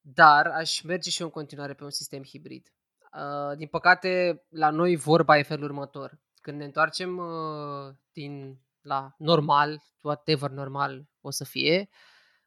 [0.02, 2.74] dar aș merge și eu în continuare pe un sistem hibrid.
[3.14, 6.20] Uh, din păcate, la noi vorba e în felul următor.
[6.42, 11.90] Când ne întoarcem uh, din la normal, whatever normal o să fie,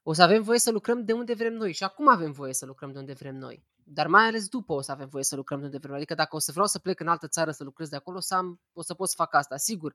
[0.02, 2.66] o să avem voie să lucrăm de unde vrem noi și acum avem voie să
[2.66, 3.66] lucrăm de unde vrem noi.
[3.88, 5.98] Dar mai ales după o să avem voie să lucrăm de unde vrem noi.
[5.98, 8.20] Adică dacă o să vreau să plec în altă țară să lucrez de acolo, o
[8.20, 9.56] să, am, o să pot să fac asta.
[9.56, 9.94] Sigur,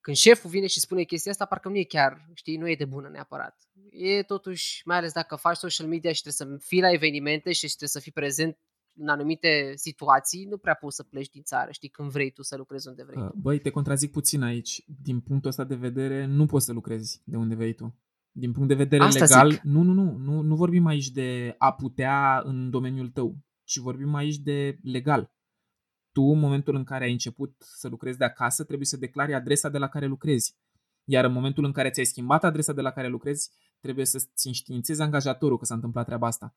[0.00, 2.84] când șeful vine și spune chestia asta, parcă nu e chiar, știi, nu e de
[2.84, 3.68] bună neapărat.
[3.90, 7.66] E totuși, mai ales dacă faci social media și trebuie să fii la evenimente și
[7.66, 8.58] trebuie să fii prezent
[8.94, 12.56] în anumite situații, nu prea poți să pleci din țară, știi, când vrei tu să
[12.56, 13.22] lucrezi unde vrei.
[13.22, 14.84] Uh, Băi, te contrazic puțin aici.
[15.02, 17.94] Din punctul ăsta de vedere, nu poți să lucrezi de unde vrei tu.
[18.34, 19.60] Din punct de vedere Asta legal, zic.
[19.62, 24.14] nu, nu, nu, nu, nu vorbim aici de a putea în domeniul tău, ci vorbim
[24.14, 25.32] aici de legal.
[26.12, 29.68] Tu, în momentul în care ai început să lucrezi de acasă, trebuie să declari adresa
[29.68, 30.56] de la care lucrezi.
[31.04, 35.02] Iar în momentul în care ți-ai schimbat adresa de la care lucrezi, trebuie să-ți înștiințezi
[35.02, 36.56] angajatorul că s-a întâmplat treaba asta.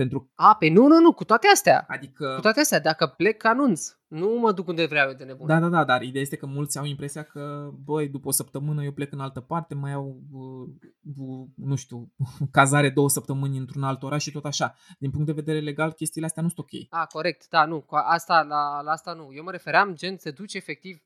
[0.00, 1.84] Pentru A, pe nu, nu, nu, cu toate astea.
[1.88, 3.88] adică Cu toate astea, dacă plec, anunț.
[4.08, 5.46] Nu mă duc unde vreau eu de nebun.
[5.46, 8.84] Da, da, da, dar ideea este că mulți au impresia că, băi, după o săptămână
[8.84, 10.68] eu plec în altă parte, mai au, uh,
[11.16, 12.12] uh, nu știu,
[12.58, 14.74] cazare două săptămâni într-un alt oraș și tot așa.
[14.98, 17.00] Din punct de vedere legal, chestiile astea nu sunt ok.
[17.00, 19.28] A, corect, da, nu, cu asta, la, la asta nu.
[19.34, 21.02] Eu mă refeream, gen, se duce efectiv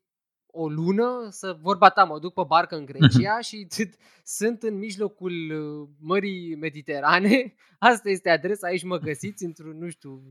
[0.57, 4.74] o lună să, vorba ta, mă duc pe barcă în Grecia și t- sunt în
[4.78, 7.55] mijlocul uh, Mării Mediterane.
[7.78, 10.22] Asta este adresa, aici mă găsiți într-un, nu știu,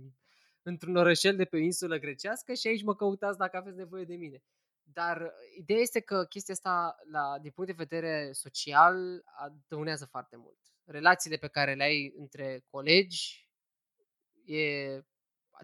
[0.61, 4.15] într-un orășel de pe o insulă grecească și aici mă căutați dacă aveți nevoie de
[4.15, 4.43] mine.
[4.83, 10.05] Dar uh, ideea este că chestia asta, la, din punct de vedere social, a- dăunează
[10.05, 10.57] foarte mult.
[10.85, 13.49] Relațiile pe care le ai între colegi
[14.45, 14.99] e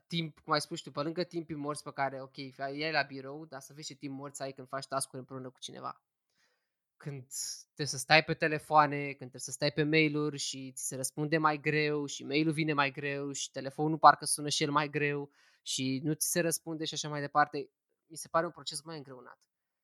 [0.08, 3.46] timp, cum ai spus tu, pe lângă timpii morți pe care, ok, ai la birou,
[3.46, 6.02] dar să vezi ce timp morți ai când faci task-uri împreună cu cineva.
[6.98, 7.28] Când
[7.64, 11.38] trebuie să stai pe telefoane, când trebuie să stai pe mail-uri și ți se răspunde
[11.38, 15.30] mai greu și mail-ul vine mai greu și telefonul parcă sună și el mai greu
[15.62, 17.70] și nu ți se răspunde și așa mai departe,
[18.06, 19.40] mi se pare un proces mai îngreunat.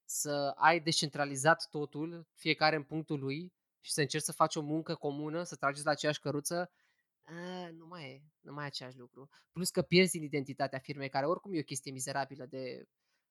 [0.06, 4.95] Să ai descentralizat totul, fiecare în punctul lui și să încerci să faci o muncă
[4.95, 6.72] comună, să trageți la aceeași căruță,
[7.26, 9.30] a, nu mai e, nu mai e același lucru.
[9.52, 12.88] Plus că pierzi din identitatea firmei, care oricum e o chestie mizerabilă de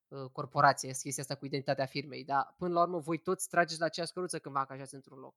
[0.08, 3.86] uh, corporație, chestia asta cu identitatea firmei, dar până la urmă voi toți trageți la
[3.86, 5.34] aceeași căruță când vă angajați într-un loc.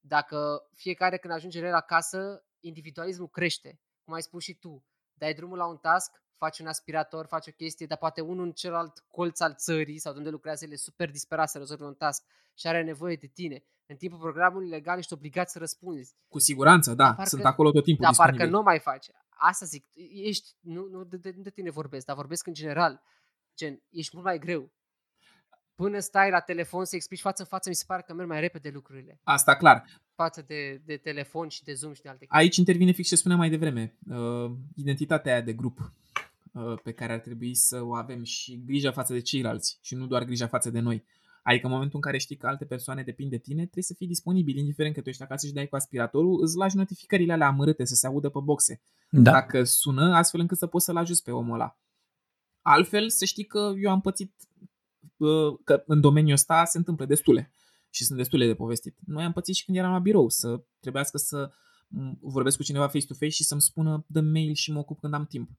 [0.00, 4.84] Dacă fiecare când ajunge el acasă, individualismul crește, cum ai spus și tu,
[5.14, 8.52] dai drumul la un task, faci un aspirator, faci o chestie, dar poate unul în
[8.52, 11.94] celălalt colț al țării sau de unde lucrează el e super disperat să rezolve un
[11.94, 13.64] task și are nevoie de tine.
[13.86, 16.14] În timpul programului legal ești obligat să răspunzi.
[16.28, 18.58] Cu siguranță, da, parcă- sunt acolo tot timpul Dar parcă disponibil.
[18.58, 19.06] nu mai faci.
[19.28, 23.02] Asta zic, ești, nu, nu de, de, de tine vorbesc, dar vorbesc în general.
[23.56, 24.72] Gen, ești mult mai greu.
[25.74, 28.40] Până stai la telefon să explici față în față, mi se pare că merg mai
[28.40, 29.20] repede lucrurile.
[29.22, 29.84] Asta clar.
[30.14, 32.38] Față de, de telefon și de Zoom și de alte chestii.
[32.38, 33.96] Aici intervine fix ce spuneam mai devreme.
[34.10, 35.86] Uh, identitatea aia de grup uh,
[36.82, 40.24] pe care ar trebui să o avem și grija față de ceilalți și nu doar
[40.24, 41.04] grija față de noi.
[41.42, 44.06] Adică în momentul în care știi că alte persoane depind de tine, trebuie să fii
[44.06, 47.84] disponibil, indiferent că tu ești acasă și dai cu aspiratorul, îți lași notificările alea amărâte
[47.84, 48.80] să se audă pe boxe.
[49.10, 49.30] Da.
[49.30, 51.78] Dacă sună, astfel încât să poți să-l ajuți pe omul ăla.
[52.62, 54.34] Altfel, să știi că eu am pățit
[55.16, 57.52] uh, că în domeniul ăsta se întâmplă destule
[57.90, 58.98] și sunt destule de povestit.
[59.06, 61.50] Noi am pățit și când eram la birou, să trebuiască să
[61.88, 65.26] m, vorbesc cu cineva face-to-face și să-mi spună dă mail și mă ocup când am
[65.26, 65.50] timp.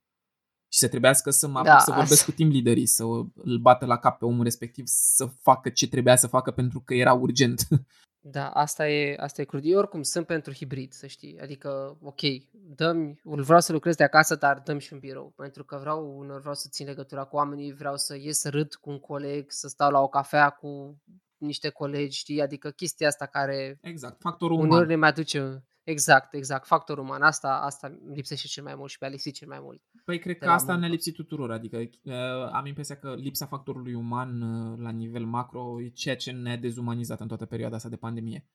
[0.78, 3.04] Și să trebuiască să mă apuc Da, să vorbesc asta- cu team leaderii, să
[3.36, 6.94] îl bată la cap pe omul respectiv, să facă ce trebuia să facă pentru că
[6.94, 7.68] era urgent.
[8.20, 9.62] Da, asta e, asta e crud.
[9.66, 11.40] Eu oricum sunt pentru hibrid, să știi.
[11.41, 12.20] Adică, ok,
[12.52, 15.34] dăm, vreau să lucrez de acasă, dar dăm și în birou.
[15.36, 18.74] Pentru că vreau, uneori vreau să țin legătura cu oamenii, vreau să ies să râd
[18.74, 21.02] cu un coleg, să stau la o cafea cu
[21.38, 22.41] niște colegi, știi?
[22.41, 24.88] Adică chestia asta care Exact, factorul uneori uman.
[24.88, 25.64] ne mai aduce...
[25.88, 27.22] Exact, exact, factorul uman.
[27.22, 29.82] Asta, asta îmi lipsește cel mai mult și pe a lipsit cel mai mult.
[30.06, 30.92] Păi cred de că la asta ne-a muncă.
[30.92, 32.14] lipsit tuturor, adică uh,
[32.52, 37.20] am impresia că lipsa factorului uman uh, la nivel macro e ceea ce ne-a dezumanizat
[37.20, 38.48] în toată perioada asta de pandemie.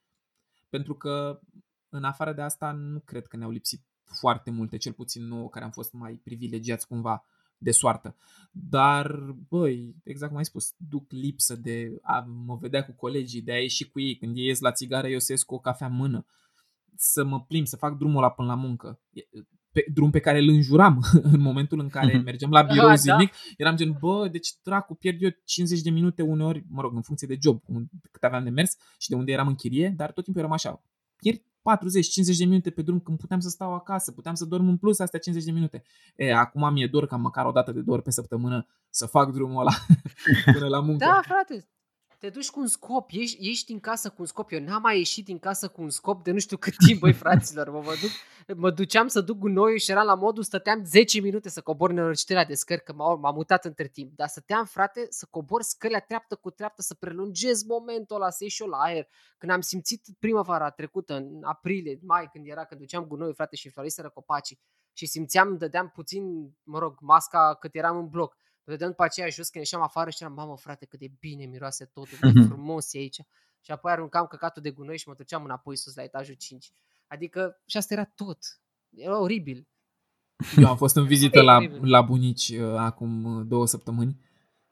[0.68, 1.40] Pentru că
[1.88, 3.82] în afară de asta nu cred că ne-au lipsit
[4.20, 7.24] foarte multe, cel puțin nouă care am fost mai privilegiați cumva
[7.58, 8.16] de soartă.
[8.50, 9.16] Dar,
[9.48, 13.60] băi, exact cum ai spus, duc lipsă de a mă vedea cu colegii, de a
[13.60, 14.16] ieși cu ei.
[14.16, 16.26] Când ei ies la țigară, eu să ies cu o cafea în mână.
[16.96, 19.00] Să mă plimb, să fac drumul ăla până la muncă.
[19.10, 19.22] E-
[19.72, 21.02] Pe, drum pe care îl înjuram
[21.34, 22.24] în momentul în care Mhm.
[22.24, 22.94] mergeam la birou Ah, da.
[22.96, 23.32] zilnic.
[23.56, 27.26] Eram gen, bă, deci dracu, pierd eu 50 de minute uneori, mă rog, în funcție
[27.26, 30.24] de job, un- cât aveam de mers și de unde eram în chirie, dar tot
[30.24, 30.82] timpul eram așa.
[31.16, 34.76] Pierd 40-50 de minute pe drum când puteam să stau acasă, puteam să dorm în
[34.76, 35.82] plus astea 50 de minute.
[36.16, 39.32] E, acum mi-e dor ca măcar o dată de două ori pe săptămână să fac
[39.32, 39.72] drumul ăla
[40.54, 41.04] până la muncă.
[41.04, 41.68] Da, frate,
[42.22, 44.52] te duci cu un scop, ești, ești în casă cu un scop.
[44.52, 47.12] Eu n-am mai ieșit din casă cu un scop de nu știu cât timp, băi,
[47.12, 47.70] fraților.
[47.70, 48.10] Mă, mă, duc,
[48.56, 52.44] mă duceam să duc gunoiul și eram la modul, stăteam 10 minute să cobor nenorocirea
[52.44, 54.16] de scări, că m-am, m-am mutat între timp.
[54.16, 58.62] Dar stăteam, frate, să cobor scările treaptă cu treaptă, să prelungez momentul ăla, să ieși
[58.62, 59.06] eu la aer.
[59.38, 63.68] Când am simțit primăvara trecută, în aprilie, mai, când era, când duceam gunoiul, frate, și
[63.68, 64.60] floriseră copacii,
[64.92, 66.22] și simțeam, dădeam puțin,
[66.62, 68.36] mă rog, masca cât eram în bloc.
[68.64, 71.44] Mă dădeam după aceea jos când ieșeam afară și eram, mamă frate, cât de bine
[71.44, 72.48] miroase totul, cât de Mhm.
[72.52, 73.20] frumos e aici.
[73.60, 76.72] Și apoi aruncam căcatul de gunoi și mă duceam înapoi sus la etajul 5.
[77.06, 78.38] Adică și asta era tot.
[78.90, 79.68] Era oribil.
[80.56, 81.88] Eu am fost în vizită la, Oribil.
[81.88, 84.20] la bunici uh, acum uh, două săptămâni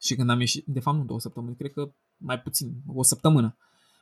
[0.00, 3.56] și când am ieșit, de fapt nu două săptămâni, cred că mai puțin, o săptămână.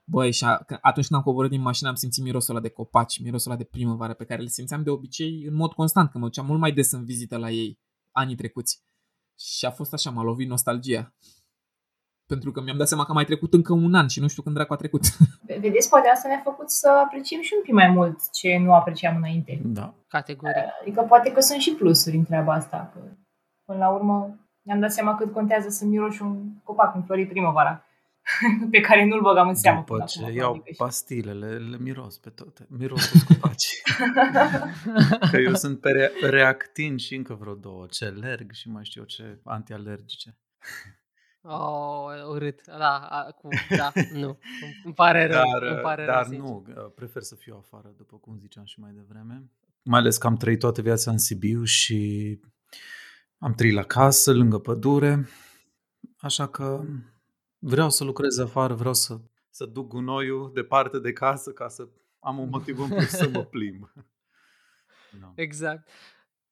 [0.04, 2.68] Băi, și a, că atunci când am coborât din mașină am simțit mirosul ăla de
[2.68, 6.18] copaci, mirosul ăla de primăvară pe care le simțeam de obicei în mod constant, că
[6.18, 7.78] mă duceam mult mai des în vizită la ei
[8.10, 8.82] anii trecuți.
[9.38, 11.12] Și a fost așa, m-a lovit nostalgia.
[12.26, 14.42] Pentru că mi-am dat seama că a mai trecut încă un an și nu știu
[14.42, 15.02] când dracu a trecut.
[15.60, 19.16] Vedeți, poate asta ne-a făcut să apreciem și un pic mai mult ce nu apreciam
[19.16, 19.60] înainte.
[19.64, 19.94] Da.
[20.08, 20.56] Categoric.
[20.80, 22.90] Adică poate că sunt și plusuri în treaba asta.
[22.94, 23.00] Că
[23.64, 27.84] până la urmă ne-am dat seama cât contează să miroși un copac în florii primăvara.
[28.70, 29.78] pe care nu-l băgam în seamă.
[29.78, 32.66] După până ce acum, iau adică și- pastilele, le miros pe toate.
[32.68, 33.78] Miros toți copacii.
[35.30, 37.86] că eu sunt pe re- reactin și încă vreo două.
[37.90, 40.38] Ce alerg și mai știu eu ce antialergice.
[41.42, 42.60] Oh, urât.
[42.66, 44.26] Da, a, cu, da, nu.
[44.28, 44.38] Îmi-
[44.84, 45.42] Îmi pare rău.
[45.52, 46.48] Dar, îmi pare dar rău, sincer.
[46.48, 49.50] nu, uh, prefer să fiu afară, după cum ziceam și mai devreme.
[49.82, 52.40] Mai ales că am trăit toată viața în Sibiu și
[53.38, 55.28] am trăit la casă, lângă pădure,
[56.18, 56.84] așa că
[57.58, 59.20] vreau să lucrez afară, vreau să,
[59.50, 63.44] să duc gunoiul departe de casă ca să am un motiv în plus să mă
[63.44, 63.90] plimb.
[65.20, 65.32] Da.
[65.34, 65.88] Exact.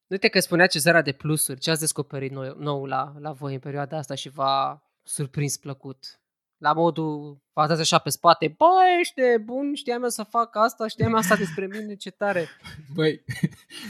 [0.06, 1.60] Uite că spunea Cezara de plusuri.
[1.60, 6.20] Ce ați descoperit nou, nou la, la voi în perioada asta și v-a surprins plăcut?
[6.56, 10.88] La modul, v-ați dat așa pe spate, băi, ești bun, știam eu să fac asta,
[10.88, 12.48] știam eu asta despre mine, ce tare.
[12.94, 13.24] Băi,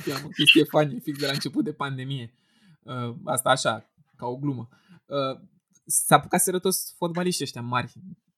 [0.06, 2.34] eu am o chestie funny fix de la început de pandemie.
[2.82, 4.68] Uh, asta așa, ca o glumă.
[5.06, 5.40] Uh,
[5.86, 7.92] s-a apucat să toți fotbaliștii ăștia mari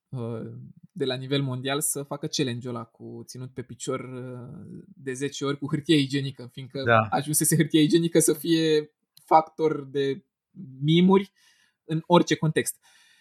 [0.09, 0.51] uh,
[0.93, 5.45] de la nivel mondial să facă challenge-ul ăla cu ținut pe picior uh, de 10
[5.45, 6.99] ori cu hârtie igienică, fiindcă Da.
[7.11, 8.91] ajunsese hârtie igienică să fie
[9.25, 10.25] factor de
[10.81, 11.33] mimuri
[11.85, 12.77] în orice context.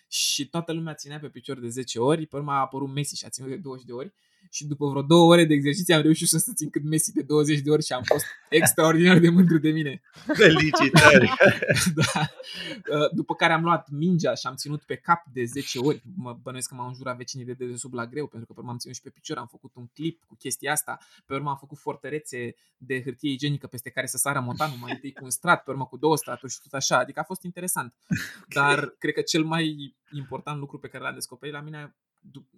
[0.07, 3.25] Și toată lumea ținea pe picior de 10 ori, pe urmă a apărut Messi și
[3.25, 4.13] a ținut de 20 de ori
[4.51, 7.21] și după vreo două ore de exerciții am reușit și să țin cât Messi de
[7.21, 10.01] 20 de ori și am fost extraordinar de mândru de mine.
[10.33, 11.33] Felicitări!
[11.99, 12.19] da.
[12.19, 16.01] Uh, După care am luat mingea și am ținut pe cap de 10 ori.
[16.15, 18.77] Mă bănuiesc că m-au înjurat vecinii de dedesubt la greu, pentru că pe urmă am
[18.77, 21.77] ținut și pe picior, am făcut un clip cu chestia asta, pe urmă am făcut
[21.77, 25.71] fortărețe de hârtie igienică peste care să sară motanul, mai întâi cu un strat, pe
[25.71, 26.97] urmă cu două straturi și tot așa.
[26.97, 27.93] Adică a fost interesant.
[28.47, 32.06] Dar cred că cel mai important lucru pe care l-am descoperit la mine dup-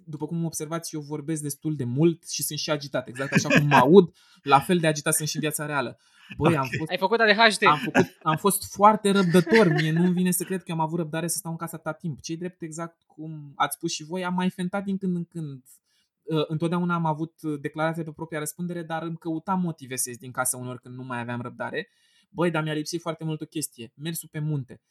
[0.06, 3.08] după cum observați, eu vorbesc destul de mult și sunt și agitat.
[3.08, 4.14] Exact așa cum mă aud,
[4.44, 6.00] la fel de agitat sunt și în viața reală.
[6.38, 6.78] Băi, am Ok.
[6.78, 7.66] fost Ai făcut ADHD?
[7.66, 9.68] am, făcut, am fost foarte răbdător.
[9.68, 12.22] Mie nu vine să cred că am avut răbdare să stau în casa atâta timp.
[12.22, 15.64] Cei drept exact cum ați spus și voi, am mai fentat din când în când.
[16.24, 20.18] Uh, Întotdeauna am avut uh, declarație pe propria răspundere, dar îmi căutam motive să ies
[20.18, 21.90] din casă uneori când nu mai aveam răbdare.
[22.30, 23.92] Băi, dar mi-a lipsit foarte mult o chestie.
[23.96, 24.82] Mersul pe munte.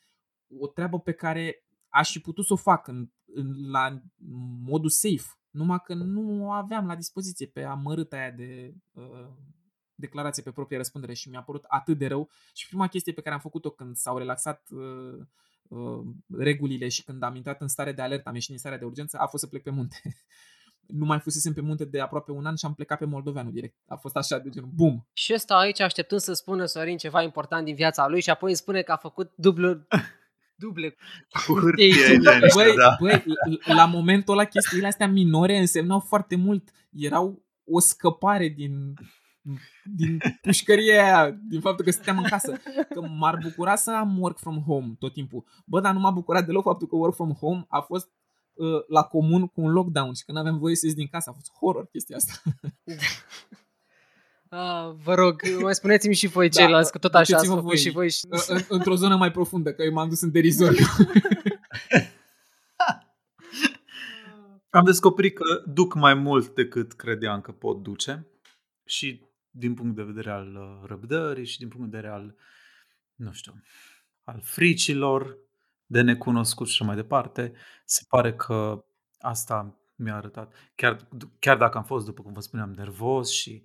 [0.58, 4.02] O treabă pe care aș fi putut să o fac în, în, la
[4.64, 5.38] modul safe.
[5.50, 9.28] Numai că nu o aveam la dispoziție pe amărâta aia de uh,
[9.94, 12.30] declarație pe proprie răspundere și mi-a părut atât de rău.
[12.54, 15.26] Și prima chestie pe care am făcut-o când s-au relaxat uh,
[15.68, 16.04] uh,
[16.38, 19.18] regulile și când am intrat în stare de alertă, am ieșit din starea de urgență,
[19.18, 19.96] a fost să plec pe munte.
[20.86, 23.76] nu mai fusesem pe munte de aproape un an și am plecat pe Moldoveanu direct.
[23.86, 25.08] A fost așa de genul, bum!
[25.12, 28.48] Și eu stau aici așteptând să spună Sorin ceva important din viața lui și apoi
[28.48, 29.68] îmi spune că a făcut dublu,
[30.58, 30.94] duble.
[31.46, 32.96] Cu hârtie Ei, igienică, Băi, da.
[33.00, 33.24] băi,
[33.76, 36.70] la momentul ăla chestiile astea minore însemnau foarte mult.
[36.90, 38.94] Erau o scăpare din
[39.84, 42.60] din pușcăria aia, din faptul că stăteam în casă.
[42.94, 45.44] Că m-ar bucura să am work from home tot timpul.
[45.66, 48.10] Bă, dar nu m-a bucurat deloc faptul că work from home a fost
[48.52, 51.30] uh, la comun cu un lockdown și că nu aveam voie să ies din casă.
[51.30, 52.32] A fost horror chestia asta.
[54.50, 57.68] Ah, vă rog, mai spuneți-mi și voi Da, ceilalți, că tot așa ați duceți-vă făcut
[57.68, 57.78] voi.
[57.78, 58.10] și voi.
[58.10, 58.24] Și...
[58.28, 60.86] În- în- Într-o zonă mai profundă, că eu m-am dus în derizoriu.
[64.70, 68.26] Am descoperit că duc mai mult decât credeam că pot duce
[68.84, 72.34] și din punct de vedere al uh, răbdării și din punct de vedere al,
[73.14, 73.62] nu știu,
[74.24, 75.36] al fricilor
[75.86, 77.52] de necunoscut și așa mai departe.
[77.84, 78.84] Se pare că
[79.18, 80.52] asta mi-a arătat.
[80.74, 81.08] Chiar,
[81.38, 83.62] chiar dacă am fost, după cum vă spuneam, nervos și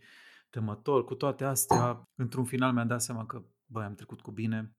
[0.53, 4.75] temător, cu toate astea, într-un final mi-am dat seama că, băi, am trecut cu bine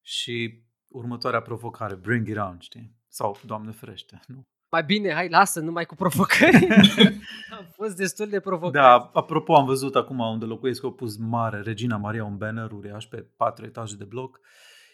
[0.00, 2.96] și următoarea provocare, bring it on, știi?
[3.08, 4.42] Sau, Doamne ferește, nu?
[4.70, 6.66] Mai bine, hai, lasă, numai cu provocări.
[7.58, 8.72] Am fost destul de provocat.
[8.82, 13.04] Da, apropo, am văzut acum unde locuiesc, au pus mare, Regina Maria, un banner uriaș
[13.04, 14.40] pe patru etaje de bloc.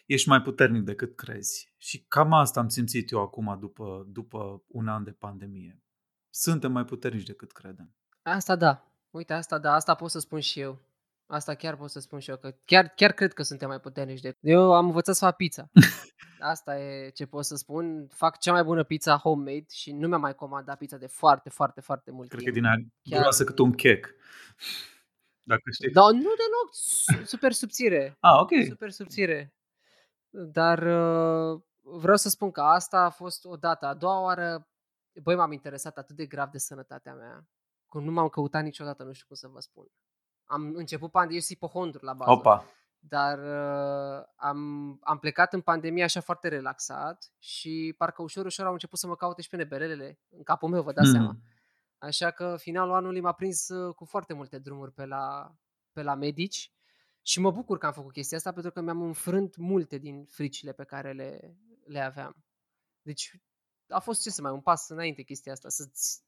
[0.05, 1.73] Ești mai puternic decât crezi.
[1.77, 5.83] Și cam asta am simțit eu acum după, după un an de pandemie.
[6.29, 7.95] Suntem mai puternici decât credem.
[8.21, 8.94] Asta da.
[9.15, 10.79] Uite, asta da, asta pot să spun și eu.
[11.27, 14.19] Asta chiar pot să spun și eu, că chiar, chiar cred că suntem mai puternici
[14.19, 14.37] de...
[14.39, 15.69] Eu am învățat să fac pizza.
[16.39, 18.07] Asta e ce pot să spun.
[18.07, 21.81] Fac cea mai bună pizza homemade și nu mi-am mai comandat pizza de foarte, foarte,
[21.81, 22.63] foarte mult Cred că e timp.
[22.65, 24.07] din aia Chiar- groasă cât un chec.
[25.43, 25.91] Dacă știi.
[25.91, 28.17] Da, nu deloc, su- super subțire.
[28.19, 28.49] Ah, ok.
[28.67, 29.53] Super subțire.
[30.29, 33.85] Dar uh, vreau să spun că asta a fost o dată.
[33.85, 34.67] A doua oară,
[35.23, 37.47] băi, m-am interesat atât de grav de sănătatea mea,
[37.89, 39.87] că nu m-am căutat niciodată, nu știu cum să vă spun.
[40.43, 42.31] Am început pandemia, eu sunt ipohondru la bază.
[42.31, 42.65] Opa.
[42.99, 44.59] Dar uh, am,
[45.01, 49.15] am plecat în pandemie așa foarte relaxat și parcă ușor, ușor au început să mă
[49.15, 50.19] caute și pe neberelele.
[50.29, 51.13] În capul meu, vă dați Mm.
[51.13, 51.37] seama.
[51.97, 55.55] Așa că finalul anului m-a prins uh, cu foarte multe drumuri pe la,
[55.91, 56.71] pe la medici
[57.21, 60.71] și mă bucur că am făcut chestia asta pentru că mi-am înfrânt multe din fricile
[60.71, 62.45] pe care le, le aveam.
[63.01, 63.31] Deci
[63.87, 66.23] a fost ce să mai un pas înainte chestia asta, să-ți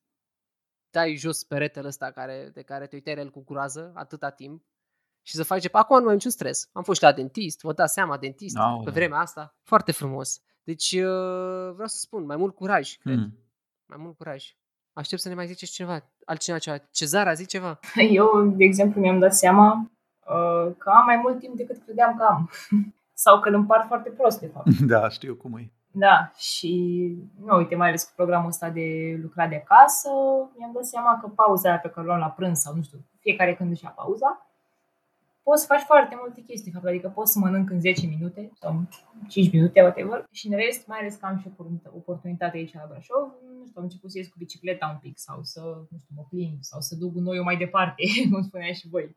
[0.97, 4.63] dai jos peretele ăsta care, de care te uitai la el cu groază atâta timp
[5.21, 6.69] și să faci, acum nu mai am niciun stres.
[6.73, 8.83] Am fost și la dentist, vă dați seama, dentist, Aoleu.
[8.83, 9.55] pe vremea asta.
[9.63, 10.41] Foarte frumos.
[10.63, 13.17] Deci uh, vreau să spun, mai mult curaj, cred.
[13.17, 13.37] Mm.
[13.85, 14.55] Mai mult curaj.
[14.93, 16.77] Aștept să ne mai ziceți ceva, altcineva ceva.
[16.91, 17.79] Cezara, zici ceva?
[18.19, 22.23] Eu, de exemplu, mi-am dat seama uh, că am mai mult timp decât credeam că
[22.23, 22.49] am.
[23.23, 24.79] Sau că îl împart foarte prost, de fapt.
[24.93, 25.71] Da, știu cum e.
[25.91, 26.71] Da, și
[27.39, 30.09] nu, uite, mai ales cu programul ăsta de lucrat de acasă,
[30.57, 32.99] mi-am dat seama că pauza aia pe care o luam la prânz sau nu știu,
[33.19, 34.47] fiecare când își ia pauza,
[35.43, 38.51] poți să faci foarte multe chestii, de fapt, adică poți să mănânc în 10 minute
[38.59, 38.87] sau
[39.27, 42.85] 5 minute, whatever, și în rest, mai ales că am și oportunitate- oportunitate aici la
[42.89, 43.25] Brașov,
[43.57, 46.25] nu știu, am început să ies cu bicicleta un pic sau să, nu știu, mă
[46.29, 49.15] plimb sau să duc gunoiul mai departe, cum spuneați și voi.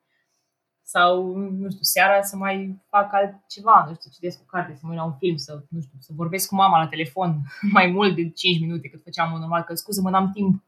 [0.95, 4.89] Sau, nu știu, seara să mai fac altceva, nu știu, citesc o carte, să mă
[4.89, 7.31] uit la un film, să, nu știu, să vorbesc cu mama la telefon
[7.77, 10.63] mai mult de 5 minute cât făceam în normal, că scuză-mă, n-am timp.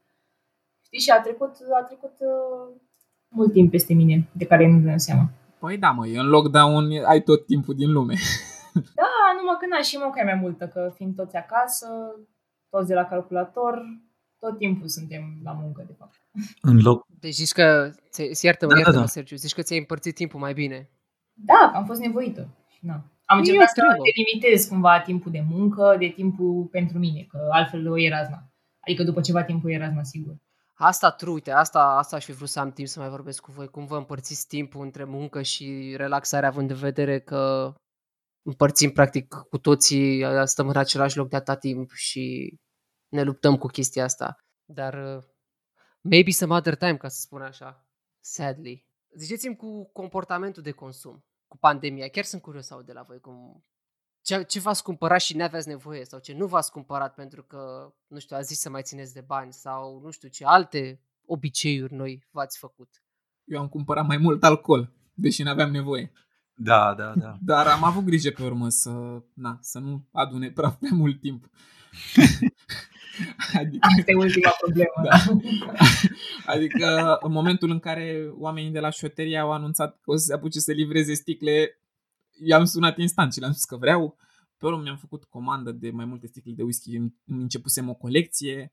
[0.85, 2.75] Știi, și a trecut, a trecut uh,
[3.27, 5.29] mult timp peste mine, de care nu dăm seama.
[5.59, 8.15] Păi da, mă, în lockdown ai tot timpul din lume.
[8.99, 11.87] Da, numai că n și munca e mai multă, că fiind toți acasă,
[12.69, 13.81] toți de la calculator,
[14.43, 16.15] tot timpul suntem la muncă, de fapt.
[16.61, 17.05] În loc...
[17.19, 19.11] Deci zici că, ți- iartă-mă, Da, da, iartă-mă, da.
[19.17, 20.89] Sergiu, zici că ți-ai împărțit timpul mai bine.
[21.33, 22.47] Da, am fost nevoită.
[22.69, 22.93] Și Na.
[23.25, 24.03] Am E încercat o să treabă.
[24.13, 28.43] delimitez cumva timpul de muncă de timpul pentru mine, că altfel o e razna.
[28.79, 30.35] Adică după ceva timp o e razna, sigur.
[30.73, 33.51] Asta true, uite, asta, asta aș fi vrut să am timp să mai vorbesc cu
[33.51, 33.67] voi.
[33.67, 37.73] Cum vă împărțiți timpul între muncă și relaxare, având în vedere că
[38.45, 42.53] împărțim practic cu toții, stăm în același loc de atâta timp și
[43.13, 44.37] ne luptăm cu chestia asta.
[44.65, 45.23] Dar uh,
[46.01, 47.87] maybe some other time, ca să spun așa.
[48.19, 48.87] Sadly.
[49.15, 52.07] ziceți-mi cu comportamentul de consum, cu pandemia.
[52.07, 53.65] Chiar sunt curios să aud de la voi cum,
[54.21, 57.93] ce, ce v-ați cumpărat și nu aveați nevoie sau ce nu v-ați cumpărat pentru că,
[58.07, 61.93] nu știu, ați zis să mai țineți de bani sau nu știu ce alte obiceiuri
[61.93, 63.03] noi v-ați făcut.
[63.43, 66.11] Eu am cumpărat mai mult alcool, deși nu aveam nevoie.
[66.53, 67.37] Da, da, da.
[67.51, 71.49] Dar am avut grijă pe urmă să, na, să nu adune prea, prea mult timp.
[73.53, 74.93] adică, Asta e ultima problemă.
[75.03, 75.17] Da.
[76.53, 80.33] adică în momentul în care oamenii de la șoterie au anunțat că o să se
[80.33, 81.79] apuce să livreze sticle,
[82.45, 84.17] i-am sunat instant și le-am spus că vreau.
[84.57, 86.95] Pe urmă mi-am făcut comandă de mai multe sticle de whisky.
[86.95, 88.71] Îmi începusem o colecție,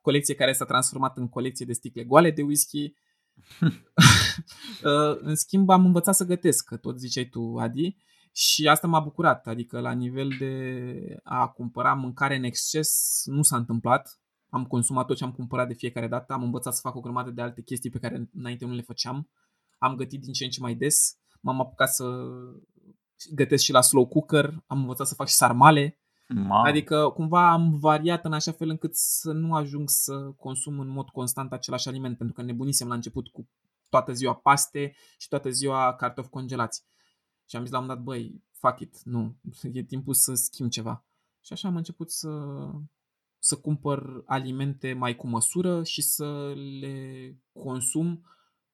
[0.00, 2.94] colecție care s-a transformat în colecție de sticle goale de whisky.
[3.60, 7.96] Uh, în schimb, am învățat să gătesc, că tot ziceai tu, Adi,
[8.38, 9.46] și asta m-a bucurat.
[9.46, 14.20] Adică, la nivel de a cumpăra mâncare în exces, nu s-a întâmplat.
[14.48, 17.30] Am consumat tot ce am cumpărat de fiecare dată, am învățat să fac o grămadă
[17.30, 19.30] de alte chestii pe care înainte nu le făceam.
[19.78, 22.04] Am gătit din ce în ce mai des, m-am apucat să
[23.34, 26.00] gătesc și la slow cooker, am învățat să fac și sarmale.
[26.28, 26.62] Ma.
[26.62, 31.08] Adică cumva am variat în așa fel încât să nu ajung să consum în mod
[31.08, 33.48] constant același aliment, pentru că nebunisem la început cu
[33.88, 36.84] toată ziua paste și toată ziua cartofi congelați.
[37.46, 39.36] Și am zis la un dat, băi, fuck it, nu,
[39.72, 41.04] e timpul să schimb ceva.
[41.40, 42.30] Și așa am început să,
[43.38, 48.26] să cumpăr alimente mai cu măsură și să le consum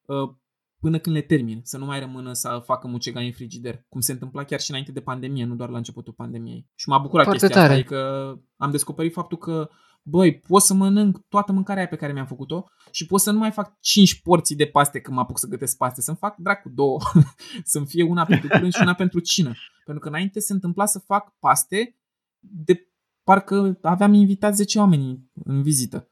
[0.03, 0.35] uh,
[0.83, 4.13] până când le termin, să nu mai rămână să facă mucegai în frigider, cum se
[4.13, 6.69] întâmpla chiar și înainte de pandemie, nu doar la începutul pandemiei.
[6.75, 7.81] Și m-a bucurat Foarte chestia tare.
[7.81, 9.71] asta, adică am descoperit faptul că
[10.03, 13.39] băi, pot să mănânc toată mâncarea aia pe care mi-am făcut-o și pot să nu
[13.39, 16.69] mai fac 5 porții de paste când mă apuc să gătesc paste, să-mi fac dracu
[16.69, 16.99] două,
[17.65, 19.53] să-mi fie una pentru prânz și una pentru cină.
[19.85, 21.97] Pentru că înainte se întâmpla să fac paste
[22.39, 22.87] de
[23.23, 26.09] parcă aveam invitat 10 oameni în vizită.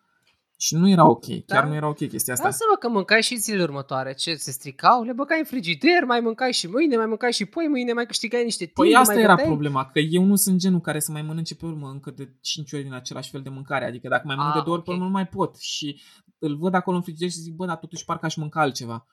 [0.62, 1.68] Și nu era ok, chiar Da.
[1.68, 2.46] nu era ok chestia asta.
[2.46, 4.14] Lasă-mă că mâncai și zilele următoare.
[4.14, 5.02] Ce, se stricau?
[5.02, 8.44] Le băgai în frigider, mai mâncai și mâine, mai mâncai și poi mâine, mai câștigai
[8.44, 8.76] niște timp.
[8.76, 9.48] Păi asta mai era găteai.
[9.50, 12.72] problema, că eu nu sunt genul care să mai mănânce pe urmă încă de 5
[12.72, 13.84] ori din același fel de mâncare.
[13.84, 14.96] Adică dacă mai mănânc Ah, de două ori, pe ok.
[14.96, 15.56] urmă nu mai pot.
[15.58, 16.00] Și
[16.38, 19.06] îl văd acolo în frigider și zic, bă, dar totuși parcă aș mânca altceva.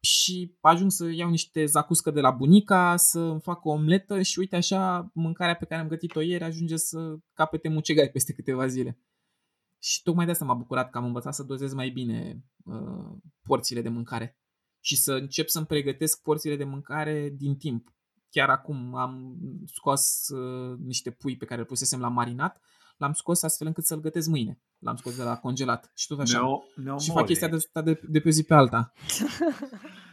[0.00, 4.38] Și ajung să iau niște zacuscă de la bunica, să îmi fac o omletă și
[4.38, 8.98] uite așa, mâncarea pe care am gătit-o ieri ajunge să capete mucegai peste câteva zile.
[9.78, 13.82] Și tocmai de asta m-a bucurat că am învățat să dozez mai bine uh, porțiile
[13.82, 14.38] de mâncare
[14.80, 17.94] și să încep să-mi pregătesc porțiile de mâncare din timp.
[18.30, 22.60] Chiar acum am scos uh, niște pui pe care îl pusesem la marinat,
[22.96, 24.60] l-am scos astfel încât să-l gătesc mâine.
[24.78, 26.38] L-am scos de la congelat și tot așa.
[26.38, 27.26] Ne-o, ne-o și fac mori.
[27.26, 28.92] chestia de, asta de, de pe o zi pe alta.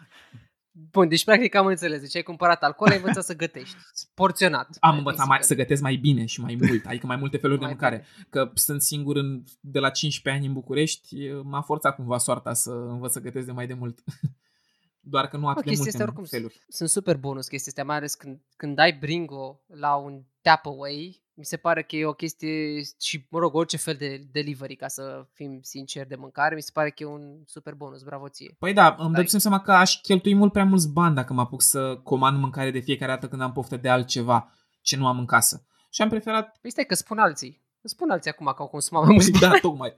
[0.76, 2.02] Bun, deci practic am înțeles.
[2.02, 3.76] Deci ai cumpărat alcool, ai învățat să gătești.
[4.14, 4.78] Porționat.
[4.80, 7.66] Am învățat mai, să gătesc mai bine și mai mult, adică mai multe feluri de
[7.66, 8.06] Mai mâncare.
[8.30, 12.72] Că sunt singur în, de la 15 ani în București, m-a forțat cumva soarta să
[12.72, 14.04] învăț să gătesc de mai de mult.
[15.06, 16.66] Doar că nu atât de chestia multe asta oricum feluri.
[16.68, 21.23] sunt super bonus chestia astea, mai ales când, când ai Bringo la un tap away,
[21.34, 24.88] mi se pare că e o chestie și, mă rog, orice fel de delivery, ca
[24.88, 28.55] să fim sinceri de mâncare, mi se pare că e un super bonus, bravo ție.
[28.60, 29.23] Păi da, îmi Dai.
[29.23, 32.72] dau seama că aș cheltui mult prea mulți bani dacă mă apuc să comand mâncare
[32.72, 34.51] de fiecare dată când am poftă de altceva
[34.81, 35.65] ce nu am în casă.
[35.89, 37.61] Și am preferat, Păi stai că spun alții.
[37.85, 39.53] Spun alții acum că au consumat mai mulți păi bani.
[39.53, 39.93] da, tocmai.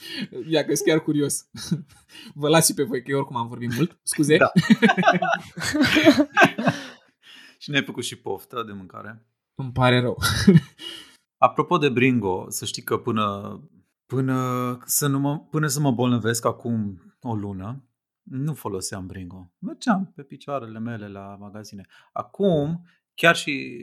[0.52, 1.48] Ia că sunt chiar curios.
[2.34, 3.98] Vă las și pe voi, că eu oricum am vorbit mult.
[4.02, 4.36] Scuze.
[4.36, 4.52] Da.
[7.58, 9.26] și ne-ai făcut și poftă de mâncare.
[9.60, 10.18] Îmi pare rău.
[11.46, 13.58] Apropo de Bringo, să știi că până,
[14.06, 17.84] până, să, nu mă, până să mă bolnăvesc acum o lună,
[18.22, 19.52] nu foloseam Bringo.
[19.58, 21.86] Mergeam pe picioarele mele la magazine.
[22.12, 23.76] Acum, chiar și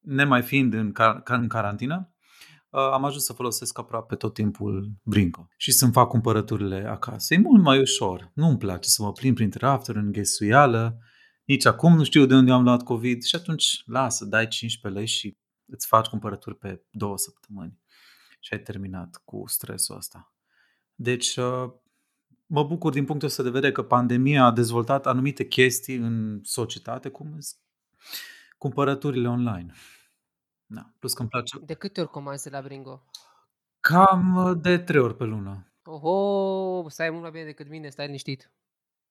[0.00, 2.14] nemai fiind în, car- ca în carantină,
[2.70, 7.34] uh, am ajuns să folosesc aproape tot timpul Bringo și să-mi fac cumpărăturile acasă.
[7.34, 8.30] E mult mai ușor.
[8.34, 10.98] Nu-mi place să mă plimb printre rafturi în ghesuială.
[11.48, 15.08] Nici acum nu știu de unde am luat COVID și atunci lasă, dai 15 lei
[15.08, 17.78] și îți faci cumpărături pe două săptămâni
[18.40, 20.32] și ai terminat cu stresul ăsta.
[20.94, 21.72] Deci, uh,
[22.46, 27.08] mă bucur din punctul ăsta de vedere că pandemia a dezvoltat anumite chestii în societate,
[27.08, 27.60] cum sunt
[28.58, 29.72] cumpărăturile online.
[30.66, 30.92] Da.
[30.98, 33.04] Plus că îmi place De câte ori comanzi de la Bringo?
[33.80, 35.72] cam uh, de trei ori pe lună.
[35.84, 38.50] Oho, stai mult mai bine decât mine, stai liniștit.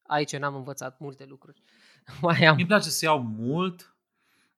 [0.08, 1.64] Aici n-am învățat multe lucruri.
[2.22, 2.56] Mai am.
[2.56, 3.96] Mi place să iau mult,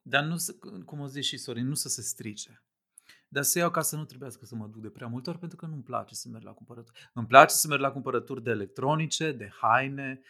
[0.02, 0.56] dar nu să,
[0.86, 2.64] cum o zice și Sorin, nu să se strice.
[3.28, 5.58] Dar să iau ca să nu trebuiască să mă duc de prea multe ori, pentru
[5.58, 7.10] că nu-mi place să merg la cumpărături.
[7.14, 10.22] Îmi place să merg la cumpărături de electronice, de haine,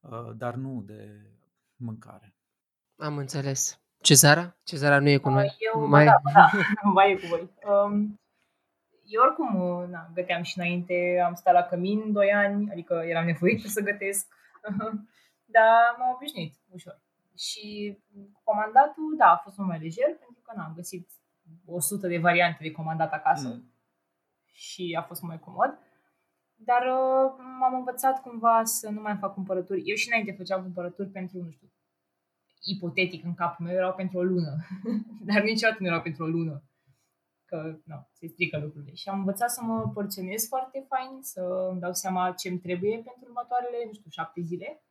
[0.00, 1.20] uh, dar nu de
[1.76, 2.34] mâncare.
[2.96, 3.80] Am înțeles.
[4.00, 4.56] Cezara?
[4.62, 5.56] Cezara nu e cu noi.
[5.74, 6.04] Eu, mai...
[6.04, 6.50] da, da,
[6.94, 7.50] mai e cu voi.
[7.64, 8.20] Um,
[9.04, 13.68] eu oricum na, găteam și înainte, am stat la cămin 2 ani, adică eram nevoită
[13.68, 14.26] să gătesc.
[15.56, 17.00] Dar m-am obișnuit ușor.
[17.36, 21.10] Și cu comandatul, da, a fost mult mai lejer, pentru că n-am găsit
[21.66, 23.72] 100 de variante de comandat acasă Mm.
[24.52, 25.78] și a fost mai comod.
[26.54, 29.82] Dar uh, m-am învățat cumva să nu mai fac cumpărături.
[29.84, 31.68] Eu și înainte făceam cumpărături pentru, nu știu,
[32.62, 34.52] ipotetic în capul meu, erau pentru o lună.
[35.28, 36.62] Dar niciodată nu erau pentru o lună.
[37.44, 38.94] Că, nu, se strică lucrurile.
[38.94, 42.94] Și am învățat să mă porționez foarte fain, să îmi dau seama ce îmi trebuie
[42.94, 44.82] pentru următoarele, nu știu, șapte zile.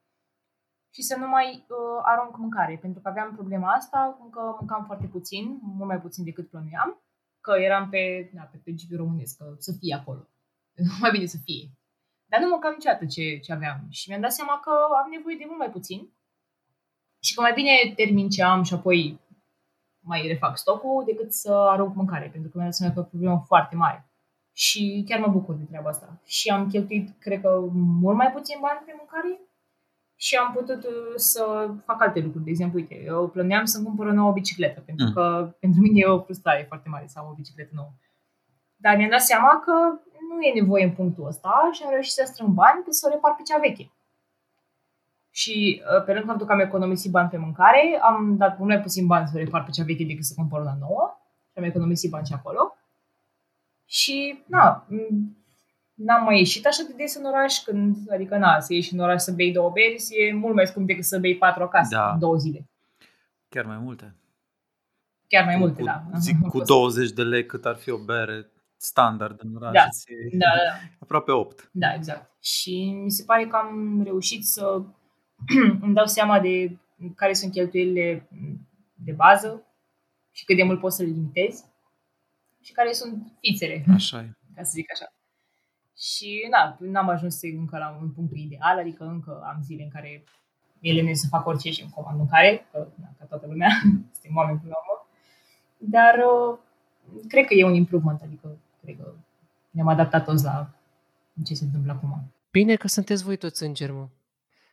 [0.97, 4.83] Și să nu mai uh, arunc mâncare, pentru că aveam problema asta, cum că mâncam
[4.85, 7.01] foarte puțin, mult mai puțin decât plănuiam,
[7.41, 10.27] că eram pe, da, pe principiul românesc, că să fie acolo.
[11.01, 11.69] mai bine să fie.
[12.25, 13.85] Dar nu mâncam niciodată ce, ce aveam.
[13.89, 14.71] Și mi-am dat seama că
[15.03, 16.09] am nevoie de mult mai puțin
[17.19, 19.19] și că mai bine termin ce am și apoi
[19.99, 23.11] mai refac stocul decât să arunc mâncare, pentru că mi-am dat seama că e o
[23.13, 24.09] problemă foarte mare.
[24.53, 26.21] Și chiar mă bucur de treaba asta.
[26.25, 29.46] Și am cheltuit, cred că, mult mai puțin bani pe mâncare
[30.19, 32.43] și am putut uh, să fac alte lucruri.
[32.43, 35.13] De exemplu, uite, eu plăneam să-mi cumpăr o nouă bicicletă, pentru Mm.
[35.13, 37.91] că pentru mine e o frustrare foarte mare să am o bicicletă nouă.
[38.75, 39.71] Dar mi-am dat seama că
[40.35, 43.13] nu e nevoie în punctul ăsta și am reușit să strâng bani ca să o
[43.13, 43.91] repar pe cea veche.
[45.29, 48.81] Și uh, pe lângă faptul că am economisit bani pe mâncare, am dat mult mai
[48.81, 51.17] puțin bani să o repar pe cea veche decât să cumpăr una nouă.
[51.51, 52.77] Și am economisit bani și acolo.
[53.85, 55.45] Și, na, m-
[55.97, 59.21] n-am mai ieșit așa de des în oraș, când, adică, na, să ieși în oraș
[59.21, 62.11] să bei două beri e mult mai scump decât să bei patru acasă Da.
[62.11, 62.69] în două zile.
[63.49, 64.15] Chiar mai multe.
[65.27, 66.03] Chiar mai Cu- multe, cu, da.
[66.19, 69.71] Zic, A cu fost- 20 de lei cât ar fi o bere standard în oraș.
[69.73, 69.83] Da.
[69.83, 70.87] îți iei Da, da, da.
[71.03, 71.69] Aproape 8.
[71.73, 72.31] Da, exact.
[72.41, 74.81] Și mi se pare că am reușit să
[75.81, 76.77] îmi dau seama de
[77.15, 78.27] care sunt cheltuielile
[78.93, 79.65] de bază
[80.31, 81.65] și cât de mult pot să le limitez
[82.61, 84.29] și care sunt fițele, Așa e.
[84.55, 85.11] ca să zic așa.
[85.97, 90.23] Și na, n-am ajuns încă la un punct ideal, adică încă am zile în care
[90.79, 93.69] ele ne să fac orice și îmi comand mâncare, că, na, ca toată lumea,
[94.13, 95.07] suntem oameni până la urmă.
[95.77, 96.57] Dar uh,
[97.27, 99.13] cred că e un improvement, adică cred că
[99.69, 100.69] ne-am adaptat toți la
[101.45, 102.31] ce se întâmplă acum.
[102.51, 104.07] Bine că sunteți voi toți îngeri, mă.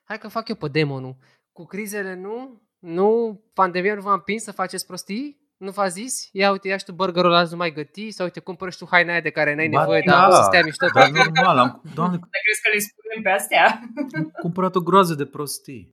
[0.04, 1.16] Hai că fac eu pe demonul.
[1.52, 2.62] Cu crizele nu?
[2.78, 3.40] Nu?
[3.52, 5.43] Pandemia nu v-a împins să faceți prostii?
[5.56, 6.28] Nu v-a zis?
[6.32, 8.10] Ia uite, ia și tu burgerul ăla, nu mai găti?
[8.10, 10.32] Sau uite, cumpără și tu haina aia de care n-ai Ba nevoie, da, dar o
[10.34, 10.86] să stea mișto.
[10.94, 13.80] Dar normal, am, doamne, Dar crezi că le spunem pe astea?
[14.16, 15.92] am cumpărat o groază de prostii.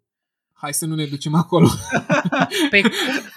[0.54, 1.68] Hai să nu ne ducem acolo.
[2.70, 2.82] Pe,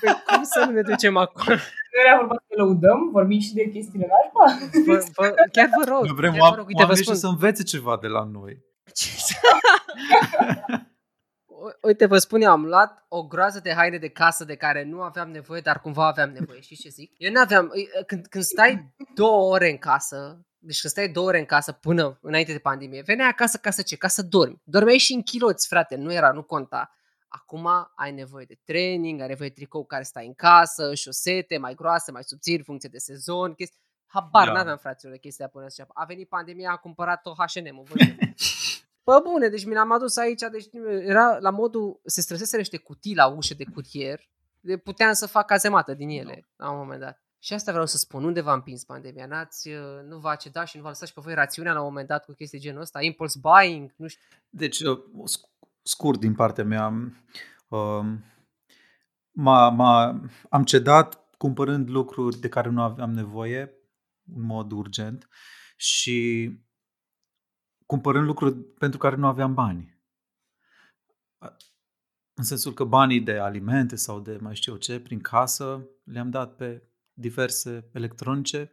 [0.01, 1.57] pe cum să nu ne ducem acolo?
[1.57, 4.69] Nu era vorba să lăudăm, vorbim și de chestiile nașpa?
[4.87, 6.05] Vă, vă, chiar vă rog.
[6.05, 7.15] Noi vrem chiar vă oam- rog, uite, vă oamenii spun.
[7.15, 8.59] și să învețe ceva de la noi.
[11.65, 14.45] Ce să- U- Uite, vă spun eu, am luat o groază de haine de casă
[14.45, 16.61] de care nu aveam nevoie, dar cumva aveam nevoie.
[16.61, 17.13] Știți ce zic?
[17.17, 17.73] Eu n-aveam...
[18.07, 22.19] Când, când stai două ore în casă, deci când stai două ore în casă până
[22.23, 23.97] înainte de pandemie, veneai acasă ca să ce?
[23.97, 24.61] Ca să dormi.
[24.65, 26.91] Dormeai și în chiloți, frate, nu era, nu conta.
[27.29, 31.75] Acum ai nevoie de training, ai nevoie de tricou care stai în casă, șosete mai
[31.75, 33.79] groase, mai subțiri, funcție de sezon, chestii.
[34.07, 34.53] Habar Da.
[34.53, 38.07] n-aveam, fraților, de chestia până să A venit pandemia, am cumpărat o H&M, văd eu.
[39.05, 40.67] Bă, bune, deci mi l-am adus aici, deci
[41.01, 44.21] era la modul, se străsese niște cutii la ușă de cutier,
[44.61, 47.23] de puteam să fac cazemată din ele, la un moment dat.
[47.39, 49.27] Și asta vreau să spun, unde v-a împins pandemia?
[49.27, 51.87] N-ați, uh, nu v-a cedat și nu v-a lăsat și pe voi rațiunea la un
[51.87, 53.03] moment dat cu chestii genul ăsta?
[53.03, 53.95] Impulse buying?
[53.97, 54.23] Nu știu.
[54.49, 56.87] Deci, uh, sc- scurt din partea mea,
[57.69, 58.25] um,
[59.31, 60.21] m-a, m-a,
[60.51, 63.73] am cedat cumpărând lucruri de care nu aveam nevoie
[64.35, 65.29] în mod urgent
[65.77, 66.51] și
[67.87, 69.93] cumpărând lucruri pentru care nu aveam bani.
[72.35, 76.31] În sensul că banii de alimente sau de mai știu eu ce, prin casă, le-am
[76.31, 76.83] dat pe
[77.13, 78.73] diverse electronice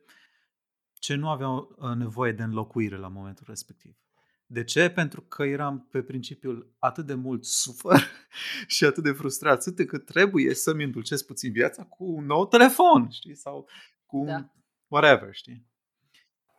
[0.93, 3.95] ce nu aveau uh, nevoie de înlocuire la momentul respectiv.
[4.45, 4.89] De ce?
[4.89, 8.01] Pentru că eram pe principiul atât de mult sufăr
[8.67, 13.09] și atât de frustrat, atât că trebuie să-mi îndulcesc puțin viața cu un nou telefon,
[13.09, 13.35] știi?
[13.35, 13.69] Sau
[14.05, 14.51] cu un Da.
[14.87, 15.65] whatever, știi?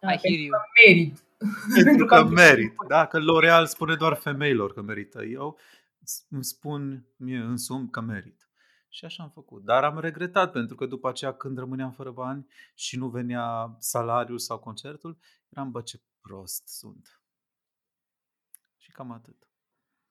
[0.03, 0.51] I hear you.
[0.87, 1.23] merit.
[1.85, 2.74] Pentru că am merit.
[2.89, 5.23] Da, că L'Oreal spune doar femeilor că merită.
[5.24, 5.59] Eu
[6.02, 8.47] s- îmi spun mie însumi că merit.
[8.89, 9.64] Și așa am făcut.
[9.64, 14.39] Dar am regretat pentru că după aceea când rămâneam fără bani și nu venea salariul
[14.39, 17.20] sau concertul, eram, bă, ce prost sunt.
[18.77, 19.36] Și cam atât.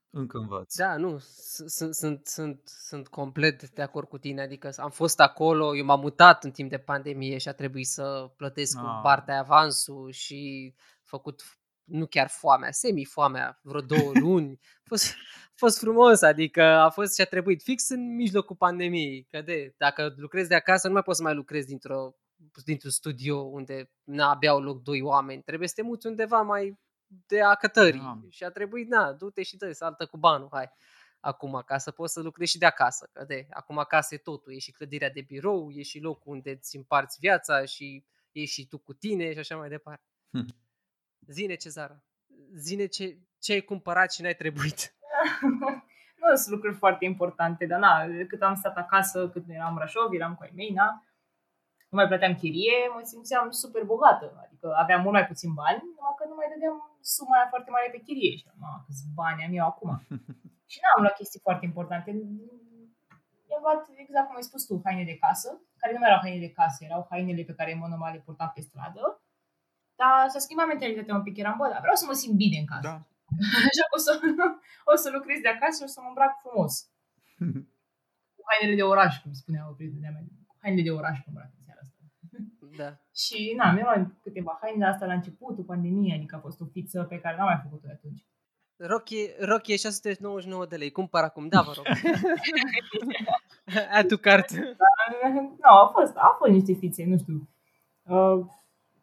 [0.09, 0.75] Încă învăț.
[0.75, 5.19] Da, nu, s- sunt, sunt, sunt, sunt complet de acord cu tine, adică am fost
[5.19, 8.99] acolo, eu m-am mutat în timp de pandemie și a trebuit să plătesc cu Ah.
[9.03, 10.73] partea avansul și
[11.11, 11.41] făcut
[11.83, 14.59] nu chiar foamea, semi-foamea, vreo două luni.
[14.61, 15.13] A fost,
[15.45, 19.23] a fost frumos, adică a fost ce a trebuit fix în mijlocul pandemiei.
[19.29, 22.15] Că de, dacă lucrezi de acasă, nu mai poți să mai lucrezi dintr-o,
[22.63, 25.41] dintr-un studio unde na, abia au loc doi oameni.
[25.41, 27.99] Trebuie să te muți undeva mai de a cătării.
[27.99, 28.19] Da.
[28.29, 30.69] Și a trebuit, na, du-te și dă saltă cu banul, hai.
[31.19, 33.09] Acum, ca să poți să lucrezi și de acasă.
[33.11, 36.51] Că de, acum acasă e totul, e și clădirea de birou, e și locul unde
[36.51, 40.05] îți împarți viața și e și tu cu tine și așa mai departe.
[40.31, 40.45] Hm.
[41.27, 42.03] Zine, Cezara,
[42.56, 44.95] zine ce, ce ai cumpărat și n-ai trebuit.
[46.22, 50.14] nu sunt lucruri foarte importante, dar na, cât am stat acasă, cât eram în Brașov,
[50.14, 51.03] eram cu ai mei, na,
[51.91, 54.26] nu mai plăteam chirie, mă simțeam super bogată.
[54.45, 56.76] Adică aveam mult mai puțin bani, numai că nu mai dădeam
[57.14, 58.34] suma aia foarte mare pe chirie.
[58.39, 59.89] Și am câți bani am eu acum.
[60.72, 62.10] și n-am luat chestii foarte importante.
[63.49, 65.49] I-am luat, exact cum ai spus tu, haine de casă,
[65.81, 68.26] care nu mai erau haine de casă, erau hainele pe care în mod normal le
[68.26, 69.20] purtam pe stradă.
[70.01, 72.67] Dar s-a schimbat mentalitatea un pic, eram, bă, dar vreau să mă simt bine în
[72.71, 72.87] casă.
[72.89, 72.95] Da.
[73.69, 74.11] Așa că o să,
[74.91, 76.73] o să lucrez de acasă și o să mă îmbrac frumos.
[78.35, 80.23] Cu hainele de oraș, cum spunea o prietenă de-a mea.
[80.49, 81.99] Cu hainele de oraș mă îmbrac în seara asta.
[82.81, 82.89] Da.
[83.23, 86.65] Și, na, mi-am luat câteva haine de asta la începutul pandemiei, adică a fost o
[86.73, 88.21] fiță pe care n-am mai făcut-o de atunci.
[88.91, 90.91] Rochie, rochie 699 de lei.
[90.91, 91.85] Cumpăr acum, da, vă rog.
[93.97, 94.49] Add to cart.
[94.51, 97.49] Nu, au fost, au fost niște fițe, nu știu.
[98.01, 98.45] Uh,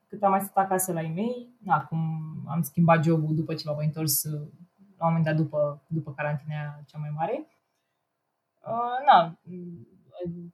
[0.08, 2.00] cât am mai stat acasă la ei mei, na, cum
[2.48, 4.48] am schimbat jobul după ce m-am întors uh,
[4.98, 7.46] la un moment dat după, după carantina cea mai mare.
[8.60, 9.38] Uh, na,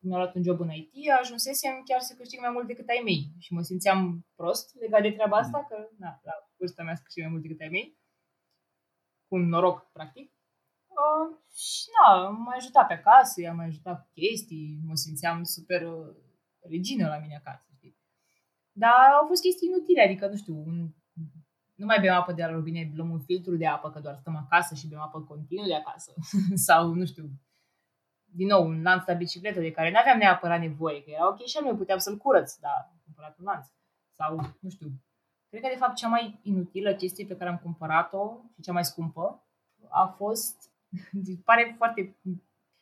[0.01, 3.33] mi-am luat un job în IT, ajunsesem chiar să câștig mai mult decât ai mei
[3.39, 7.23] și mă simțeam prost legat de treaba asta, că na, la vârsta mea să câștig
[7.23, 7.99] mai mult decât ai mei.
[9.29, 10.33] Cu un noroc, practic.
[10.87, 15.83] Uh, și na, m-a ajutat pe acasă, i-am mai ajutat cu chestii, mă simțeam super
[15.83, 16.17] uh,
[16.61, 17.74] regină la mine acasă, știi?
[18.77, 20.89] Dar au fost chestii inutile, adică, nu știu, un,
[21.75, 24.37] nu mai bem apă de la robinet, luăm un filtru de apă, că doar stăm
[24.37, 26.13] acasă și bem apă continuu de acasă.
[26.67, 27.25] Sau, nu știu,
[28.25, 31.45] din nou, un lanț la bicicletă de care nu aveam neapărat nevoie, că era ok
[31.45, 33.67] și nu puteam să-l curăț, dar am cumpărat un lanț.
[34.11, 34.89] Sau, nu știu,
[35.49, 38.85] cred că de fapt cea mai inutilă chestie pe care am cumpărat-o și cea mai
[38.85, 39.47] scumpă
[39.89, 40.71] a fost,
[41.45, 42.17] pare foarte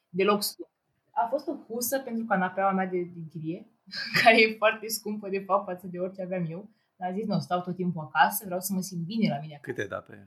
[0.09, 0.71] deloc scump,
[1.11, 3.67] a fost o husă pentru canapeaua mea de, de chirie,
[4.23, 6.69] care e foarte scumpă de fapt față de orice aveam eu.
[6.97, 9.55] Dar am zis, nu, stau tot timpul acasă, vreau să mă simt bine la mine
[9.55, 9.73] acasă.
[9.73, 10.27] Câte da pe ea?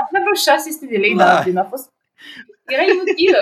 [0.00, 1.24] Am vreo 600 de lei, Da.
[1.24, 1.92] dar gen, a fost...
[2.74, 3.40] Era inutilă.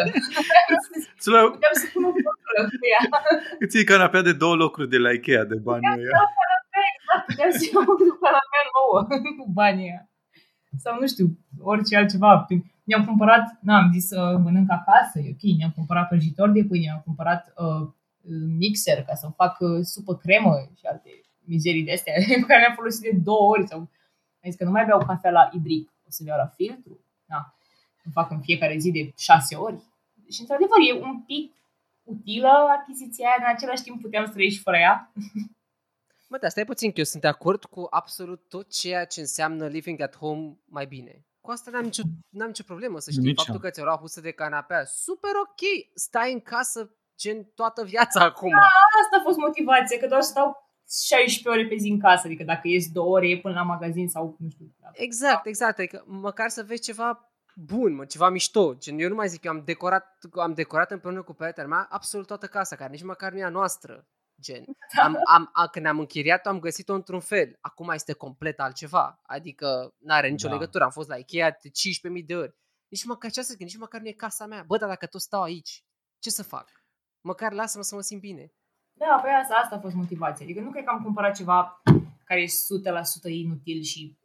[1.16, 3.02] Îți luai- Puteam să pun o pătură cu ea.
[3.59, 6.10] Îți iei canapea de două locuri de la Ikea de bani ăia.
[7.26, 7.94] Puteam să iau o
[8.24, 8.98] canapea nouă
[9.38, 10.02] cu banii ăia.
[10.84, 11.26] Sau nu știu,
[11.60, 12.46] orice altceva.
[12.84, 17.02] Mi-am cumpărat, n-am zis să mănânc acasă, e ok, mi-am cumpărat prăjitor de pâine, mi-am
[17.04, 17.88] cumpărat uh,
[18.59, 21.11] mixer ca să fac uh, supă cremă și alte
[21.44, 23.66] mizerii de astea pe care le-am folosit de două ori.
[23.66, 23.89] Sau am
[24.44, 27.05] zis că nu mai beau cafea la ibric, o să beau la filtru.
[27.24, 27.55] Da.
[28.05, 29.82] Îmi fac în fiecare zi de șase ori.
[30.31, 31.55] Și într-adevăr e un pic
[32.03, 35.12] utilă achiziția aia, în același timp puteam să trăi și fără ea.
[36.32, 39.66] Mă, dar stai puțin că eu sunt de acord cu absolut tot ceea ce înseamnă
[39.66, 41.27] living at home mai bine.
[41.40, 43.23] Cu asta n-am nicio, n-am nicio problemă să știi.
[43.23, 43.61] Nici Faptul eu.
[43.61, 45.61] că ți-o luat husă de canapea, super ok.
[45.94, 48.53] Stai în casă gen toată viața acum.
[49.03, 50.49] Asta a fost motivația, că doar stau
[51.07, 54.36] 16 ore pe zi în casă, adică dacă ies două ore până la magazin sau
[54.39, 54.66] nu știu.
[54.81, 54.89] Da.
[54.93, 55.78] Exact, exact.
[55.78, 58.74] Adică măcar să vezi ceva bun, mă, ceva mișto.
[58.74, 62.27] Gen, eu nu mai zic, eu am decorat, am decorat împreună cu prietena mea absolut
[62.27, 64.07] toată casa, care nici măcar nu e a noastră.
[64.40, 64.65] Gen,
[65.03, 67.59] am, am, a, când am închiriat-o, am găsit-o într-un fel.
[67.61, 69.20] Acum este complet altceva.
[69.23, 70.53] Adică nu are nicio Da.
[70.53, 70.85] legătură.
[70.85, 72.55] Am fost la Ikea de 15.000 de ori.
[72.89, 74.65] Nici măcar ce să zic, nici măcar nu e casa mea.
[74.66, 75.85] Bă, dar dacă tot stau aici,
[76.19, 76.81] ce să fac?
[77.23, 78.53] Măcar lasă-mă să mă simt bine.
[78.93, 80.44] Da, pe asta, asta a fost motivația.
[80.44, 81.82] Adică nu cred că am cumpărat ceva
[82.24, 84.19] care e 100% inutil și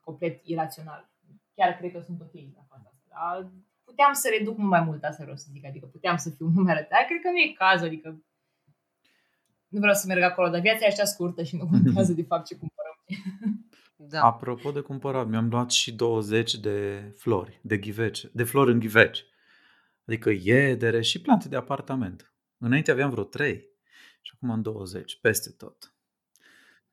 [0.00, 1.10] complet irațional.
[1.54, 3.04] Chiar cred că sunt ok la faza asta.
[3.08, 3.50] Dar
[3.84, 5.64] puteam să reduc mult mai mult, asta vreau să zic.
[5.64, 7.06] Adică puteam să fiu mult mai arătat.
[7.06, 8.08] Cred că nu e cazul, adică
[9.68, 12.46] nu vreau să merg acolo, dar viața e așa scurtă și nu contează de fapt
[12.46, 12.96] ce cumpărăm.
[13.98, 14.20] Da.
[14.22, 19.24] Apropo de cumpărat, mi-am luat și 20 de flori, de ghivece, de flori în ghiveci.
[20.06, 22.34] Adică iedere și plante de apartament.
[22.58, 23.68] Înainte aveam vreo 3
[24.20, 25.94] și acum am 20, peste tot.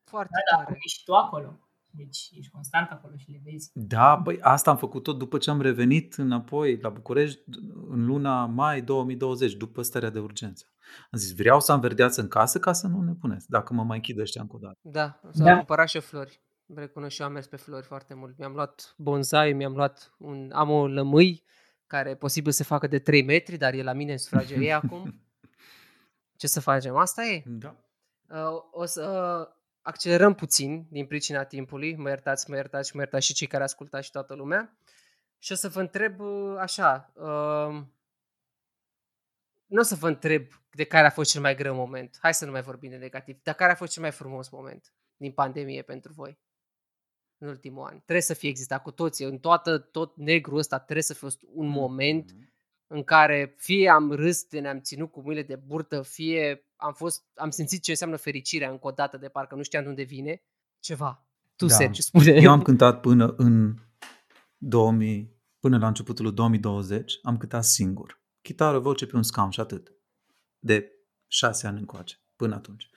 [0.04, 0.62] Foarte Da, da, tare.
[0.70, 1.58] acum ești tu acolo.
[1.96, 3.70] Deci ești constant acolo și le vezi.
[3.74, 7.40] Da, băi, asta am făcut tot după ce am revenit înapoi la București
[7.88, 10.66] în luna mai 2020, după starea de urgență.
[11.10, 13.82] Am zis, vreau să am verdeață în casă ca să nu ne puneți, dacă mă
[13.84, 14.78] mai închid ăștia încă o dată.
[14.82, 15.56] Da, s-au Da.
[15.56, 16.40] cumpărat și eu flori.
[16.74, 18.38] Recunosc și eu am mers pe flori foarte mult.
[18.38, 21.44] Mi-am luat bonsai, mi-am luat un, am o lămâi
[21.86, 25.20] care e posibil să facă de 3 metri, dar e la mine în sufragerie acum.
[26.36, 26.96] Ce să facem?
[26.96, 27.42] Asta e.
[27.46, 27.76] Da.
[28.28, 29.02] Uh, o să
[29.48, 31.96] uh, accelerăm puțin din pricina timpului.
[31.96, 34.78] Mă iertați, mă iertați și mă iertați și cei care ascultați și toată lumea.
[35.38, 37.12] Și o să vă întreb uh, așa.
[37.14, 37.82] Uh,
[39.66, 42.18] nu o să vă întreb de care a fost cel mai greu moment.
[42.20, 43.42] Hai să nu mai vorbim de negativ.
[43.42, 46.38] Dar care a fost cel mai frumos moment din pandemie pentru voi?
[47.38, 47.96] În ultimul an.
[47.96, 49.24] Trebuie să fie existat cu toții.
[49.24, 52.52] În toată, tot negru ăsta trebuie să fie un moment Mhm.
[52.86, 57.24] în care fie am râs de ne-am ținut cu mâinile de burtă, fie am, fost,
[57.34, 60.42] am simțit ce înseamnă fericirea încă o dată de parcă nu știam de unde vine.
[60.80, 61.26] Ceva.
[61.56, 61.74] Tu, Da.
[61.74, 62.32] Sergiu, spune.
[62.32, 63.74] Eu am cântat până în
[64.58, 68.20] 2000, până la începutul lui 2020, am cântat singur.
[68.42, 69.92] Chitară, voce pe un scaun și atât.
[70.58, 70.90] De
[71.26, 72.90] șase ani încoace, până atunci.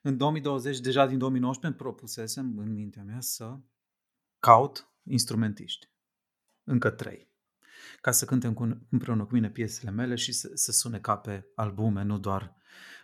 [0.00, 3.58] În 2020, deja din 2019, îmi propusesem în mintea mea să
[4.38, 5.90] caut instrumentiști.
[6.64, 7.28] Încă trei.
[8.00, 11.46] Ca să cântem cu, împreună cu mine piesele mele și să, să sune ca pe
[11.54, 12.56] albume, nu doar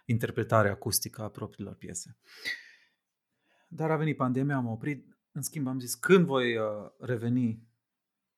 [0.04, 2.16] interpretarea acustică a propriilor piese.
[3.68, 5.16] Dar a venit pandemia, am oprit.
[5.32, 6.64] În schimb, am zis, când voi uh,
[6.98, 7.66] reveni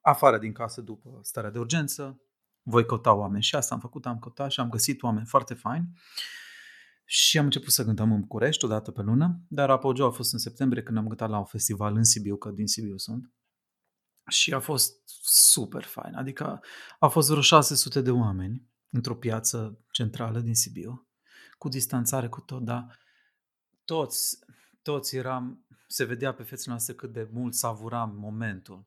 [0.01, 2.21] afară din casă după starea de urgență,
[2.63, 3.43] voi căuta oameni.
[3.43, 5.89] Și asta am făcut, am căutat și am găsit oameni foarte faini.
[7.11, 10.33] Și am început să cântăm în București o dată pe lună, dar apogeu a fost
[10.33, 13.33] în septembrie când am cântat la un festival în Sibiu, că din Sibiu sunt.
[14.31, 16.15] Și a fost super fain.
[16.15, 16.61] Adică
[16.99, 21.09] a fost vreo 600 de oameni într-o piață centrală din Sibiu,
[21.59, 22.99] cu distanțare, cu tot, dar
[23.85, 24.39] toți,
[24.83, 28.87] toți eram, se vedea pe fețele noastre cât de mult savuram momentul.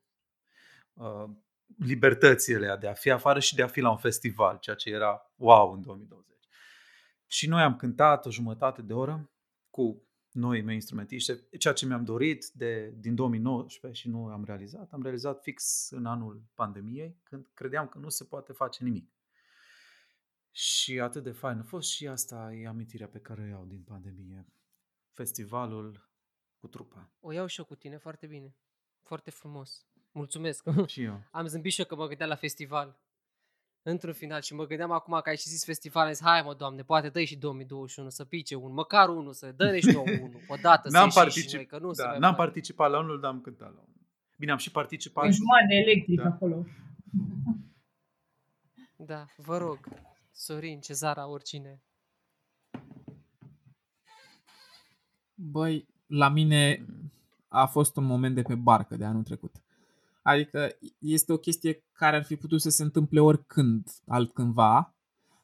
[0.92, 1.30] Uh,
[1.78, 5.32] libertățile de a fi afară și de a fi la un festival, ceea ce era
[5.36, 6.32] wow în 2020.
[7.32, 9.30] Și noi am cântat o jumătate de oră
[9.70, 14.92] cu noi mei instrumentiști, ceea ce mi-am dorit de, din 2019 și nu am realizat.
[14.92, 19.12] Am realizat fix în anul pandemiei, când credeam că nu se poate face nimic.
[20.50, 23.82] Și atât de fain a fost și asta e amintirea pe care o iau din
[23.82, 24.46] pandemie.
[25.12, 26.10] Festivalul
[26.56, 27.12] cu trupa.
[27.20, 28.56] O iau și eu cu tine foarte bine.
[29.02, 29.86] Foarte frumos.
[30.10, 30.64] Mulțumesc.
[30.86, 31.22] Și eu.
[31.30, 33.00] Am zâmbit și eu că mă gândeam la festival.
[33.84, 36.54] Într-un final și mă gândeam acum că ai și zis festival, am zis, hai mă,
[36.54, 40.40] doamne, poate dă și 2021 să pice unul, măcar unul, să dă și nouă unul,
[40.48, 41.54] odată N-am, să ieșim și particip...
[41.54, 42.50] noi, că nu se da, mai n-am poate.
[42.50, 44.00] participat la unul, dar am cântat la unul.
[44.38, 45.24] Bine, am și participat.
[45.24, 46.28] Un jumătate de electric Da.
[46.28, 46.66] acolo.
[48.96, 49.78] Da, vă rog,
[50.32, 51.82] Sorin, Cezara, oricine.
[55.34, 56.86] Băi, la mine
[57.48, 59.56] a fost un moment de pe barcă de anul trecut.
[60.22, 60.68] Adică
[60.98, 64.96] este o chestie care ar fi putut să se întâmple oricând, altcândva,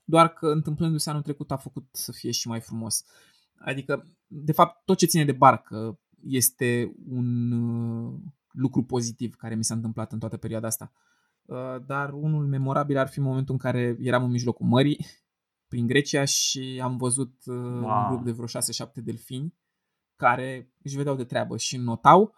[0.04, 3.04] doar că întâmplându-se anul trecut a făcut să fie și mai frumos.
[3.58, 8.20] Adică, de fapt, tot ce ține de barcă este un uh,
[8.52, 10.92] lucru pozitiv care mi s-a întâmplat în toată perioada asta.
[11.42, 15.06] Uh, Dar unul memorabil ar fi momentul în care eram în mijlocul mării,
[15.68, 18.08] prin Grecia și am văzut uh, un Wow.
[18.08, 19.54] grup de vreo 6-7 delfini
[20.16, 22.34] care își vedeau de treabă și notau.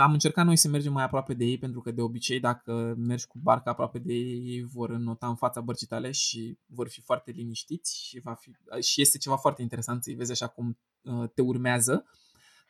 [0.00, 3.26] Am încercat noi să mergem mai aproape de ei pentru că de obicei dacă mergi
[3.26, 7.00] cu barca aproape de ei, ei vor nota în fața bărcii tale și vor fi
[7.00, 8.50] foarte liniștiți și, va fi,
[8.82, 12.06] și este ceva foarte interesant să-i vezi așa cum uh, te urmează.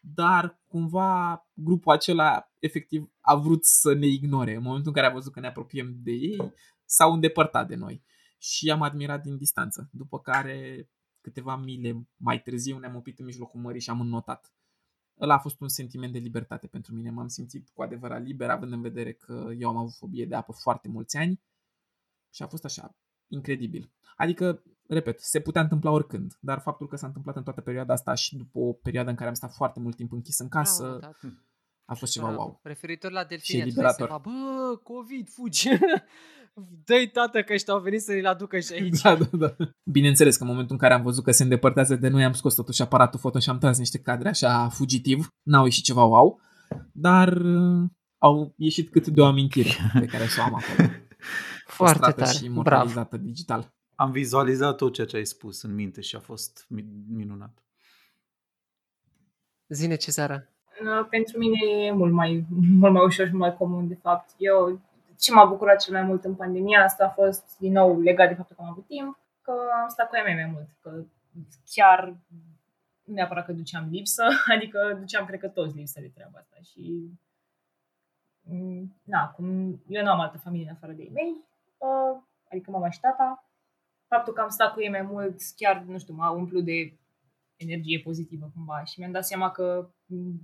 [0.00, 4.54] Dar cumva grupul acela efectiv a vrut să ne ignore.
[4.54, 6.52] În momentul în care a văzut că ne apropiem de ei,
[6.84, 8.04] s-au îndepărtat de noi
[8.38, 9.88] și am admirat din distanță.
[9.92, 10.88] După care
[11.20, 14.52] câteva mile mai târziu ne-am oprit în mijlocul mării și am înnotat.
[15.20, 17.10] Ăla a fost un sentiment de libertate pentru mine.
[17.10, 20.52] M-am simțit cu adevărat liber, având în vedere că eu am avut fobie de apă
[20.52, 21.42] foarte mulți ani
[22.30, 23.92] și a fost așa, incredibil.
[24.16, 28.14] Adică, repet, se putea întâmpla oricând, dar faptul că s-a întâmplat în toată perioada asta
[28.14, 30.98] și după o perioadă în care am stat foarte mult timp închis în casă, Bravo,
[30.98, 31.46] tată.
[31.86, 32.42] A fost ceva Bravo.
[32.42, 32.60] wow.
[32.62, 34.06] Referitor la Și delfini, ați liberator.
[34.06, 35.68] ceva, bă, COVID, fugi.
[36.84, 39.00] Dă-i tată că ăștia au venit să ne-l aducă și aici.
[39.00, 39.56] Da, da, da.
[39.84, 42.54] Bineînțeles că în momentul în care am văzut că se îndepărtează de noi, am scos
[42.54, 45.28] totuși aparatul foto și am tras niște cadre așa fugitiv.
[45.42, 46.40] N-au ieșit ceva wow,
[46.92, 47.88] dar uh,
[48.18, 50.88] au ieșit cât de o amintire pe care să o am acolo.
[51.66, 52.52] Foarte Păstrată tare, și bravo.
[52.54, 53.74] imortalizată digital.
[53.94, 57.58] Am vizualizat tot ceea ce ai spus în minte și a fost mi- minunat.
[59.68, 60.48] Zine, Cezara.
[60.80, 62.46] Uh, Pentru mine e mult mai,
[62.80, 64.34] mult mai ușor și mult mai comun, de fapt.
[64.36, 64.80] Eu,
[65.18, 68.34] ce m-a bucurat cel mai mult în pandemia asta a fost, din nou, legat de
[68.34, 71.04] faptul că am avut timp, că am stat cu ea mea mai mult, că
[71.74, 72.16] chiar
[73.04, 74.24] nu neapărat că duceam lipsă,
[74.54, 77.10] adică duceam, cred că toți lipsă de treaba asta și
[78.40, 79.46] mm, na, cum
[79.88, 81.44] eu nu am altă familie în afară de ei mei,
[81.76, 83.48] uh, adică mama și tata,
[84.06, 86.98] faptul că am stat cu ei mai mult, chiar, nu știu, m-a umplut de
[87.56, 90.40] energie pozitivă cumva și mi-am dat seama că m,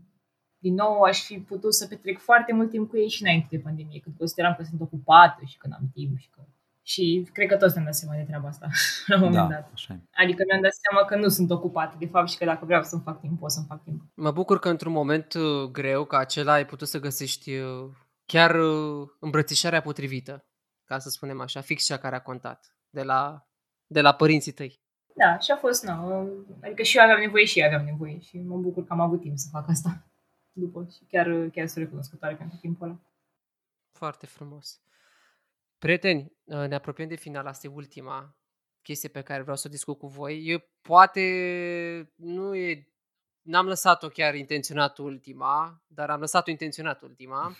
[0.63, 3.59] din nou aș fi putut să petrec foarte mult timp cu ei și înainte de
[3.59, 6.41] pandemie, când consideram că sunt ocupată și că n-am timp și că...
[6.85, 8.67] Și cred că toți ne-am dat seama de treaba asta
[9.07, 9.71] la un moment da, dat.
[9.73, 10.23] așa e.
[10.23, 13.03] Adică mi-am dat seama că nu sunt ocupată, de fapt, și că dacă vreau să-mi
[13.05, 14.03] fac timp, pot să-mi fac timp.
[14.15, 17.91] Mă bucur că într-un moment uh, greu ca acela ai putut să găsești uh,
[18.25, 20.47] chiar uh, îmbrățișarea potrivită,
[20.85, 23.49] ca să spunem așa, fix cea care a contat, de la,
[23.87, 24.81] de la părinții tăi.
[25.15, 26.27] Da, și a fost, na,
[26.63, 29.21] adică și eu aveam nevoie și ei aveam nevoie și mă bucur că am avut
[29.21, 30.12] timp să fac asta.
[30.53, 33.01] După și chiar, chiar sunt recunoscătoare pentru timpul ăla.
[33.93, 34.83] Foarte frumos.
[35.79, 38.37] Prieteni, uh, ne apropiem de final, asta e ultima
[38.83, 40.47] chestie pe care vreau să o discut cu voi.
[40.47, 42.93] Eu poate nu e
[43.43, 47.47] n-am lăsat-o chiar intenționat ultima, dar am lăsat-o intenționat ultima.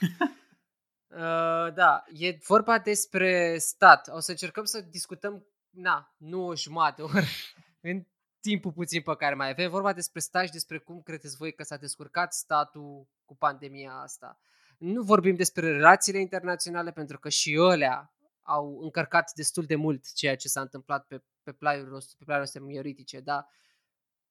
[1.07, 4.09] uh, da, e vorba despre stat.
[4.09, 7.55] O să încercăm să discutăm, na, nu o jumătate, ori
[7.91, 8.05] în
[8.43, 9.71] timpul puțin pe care mai avem.
[9.71, 14.41] vorba despre stat și despre cum credeți voi că s-a descurcat statul cu pandemia asta.
[14.79, 20.37] Nu vorbim despre relațiile internaționale, pentru că și alea au încărcat destul de mult ceea
[20.37, 23.47] ce s-a întâmplat pe, pe plaiul nostru, pe plaiul nostru mioritice, dar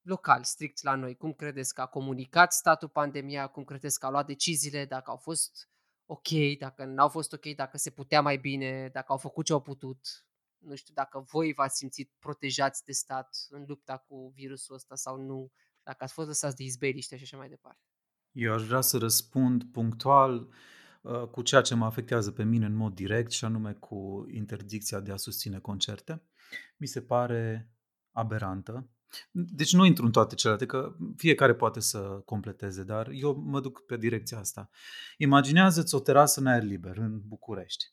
[0.01, 1.15] local, strict la noi.
[1.15, 5.17] Cum credeți că a comunicat statul pandemia, cum credeți că a luat deciziile, dacă au
[5.17, 5.69] fost
[6.05, 9.61] ok, dacă n-au fost ok, dacă se putea mai bine, dacă au făcut ce au
[9.61, 10.25] putut.
[10.61, 15.17] Nu știu dacă voi v-ați simțit protejați de stat în lupta cu virusul ăsta sau
[15.17, 15.51] nu,
[15.83, 17.85] dacă ați fost lăsați de izbeliște și așa mai departe.
[18.31, 20.53] Eu aș vrea să răspund punctual
[21.01, 24.99] uh, cu ceea ce mă afectează pe mine în mod direct și anume cu interdicția
[24.99, 26.23] de a susține concerte.
[26.77, 27.71] Mi se pare
[28.11, 28.89] aberantă,
[29.31, 33.85] deci nu intru în toate celelalte, că fiecare poate să completeze, dar eu mă duc
[33.85, 34.69] pe direcția asta.
[35.17, 37.85] Imaginează-ți o terasă în aer liber, în București.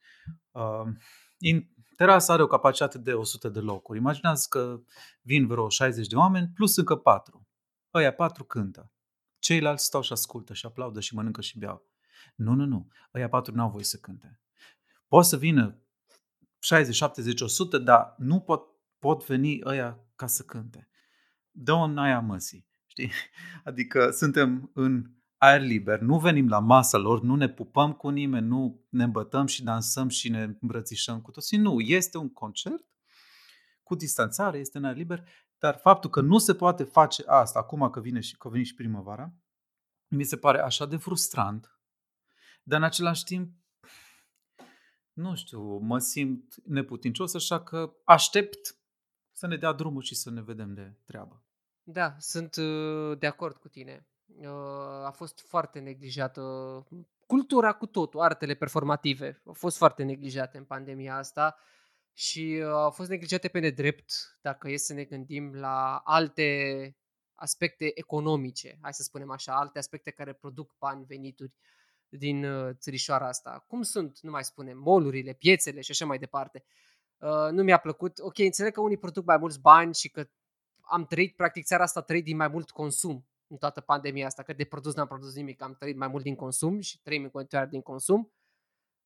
[0.51, 0.93] Uh,
[1.39, 3.99] in, terasa are o capacitate de 100 de locuri.
[3.99, 4.81] Imaginează că
[5.23, 7.47] vin vreo 60 de oameni, plus încă 4.
[7.95, 8.93] Ăia 4 cântă.
[9.39, 11.87] Ceilalți stau și ascultă și aplaudă și mănâncă și beau.
[12.35, 12.89] Nu, nu, nu.
[13.15, 14.41] Ăia 4 n-au voie să cânte.
[15.09, 15.79] Poate să vină
[16.59, 18.63] 60, 70, 100, dar nu pot,
[18.99, 20.89] pot veni ăia ca să cânte
[21.59, 22.67] dă-o în aia măsii.
[22.87, 23.11] Știi?
[23.65, 28.47] Adică suntem în aer liber, nu venim la masa lor, nu ne pupăm cu nimeni,
[28.47, 31.59] nu ne îmbătăm și dansăm și ne îmbrățișăm cu toții.
[31.59, 32.85] Nu, este un concert
[33.83, 35.29] cu distanțare, este în aer liber,
[35.59, 38.75] dar faptul că nu se poate face asta acum că vine și, că vine și
[38.75, 39.35] primăvara,
[40.09, 41.81] mi se pare așa de frustrant,
[42.63, 43.53] dar în același timp,
[45.13, 48.79] nu știu, mă simt neputincios, așa că aștept
[49.33, 51.48] să ne dea drumul și să ne vedem de treabă.
[51.91, 54.07] Da, sunt uh, de acord cu tine.
[54.41, 56.43] Uh, a fost foarte neglijată
[57.27, 61.57] cultura cu totul, artele performative au fost foarte neglijate în pandemia asta
[62.13, 66.97] și uh, au fost neglijate pe nedrept dacă e să ne gândim la alte
[67.35, 71.53] aspecte economice, hai să spunem așa, alte aspecte care produc bani, venituri
[72.09, 72.47] din
[72.79, 73.65] țărișoara asta.
[73.67, 76.65] Cum sunt, nu mai spunem, molurile, piețele și așa mai departe.
[77.19, 78.19] Uh, nu mi-a plăcut.
[78.19, 80.29] Ok, înțeleg că unii produc mai mulți bani și că
[80.89, 84.43] am trăit, practic țara asta a trăit din mai mult consum în toată pandemia asta,
[84.43, 87.31] că de produs n-am produs nimic, am trăit mai mult din consum și trăim în
[87.31, 88.33] continuare din consum.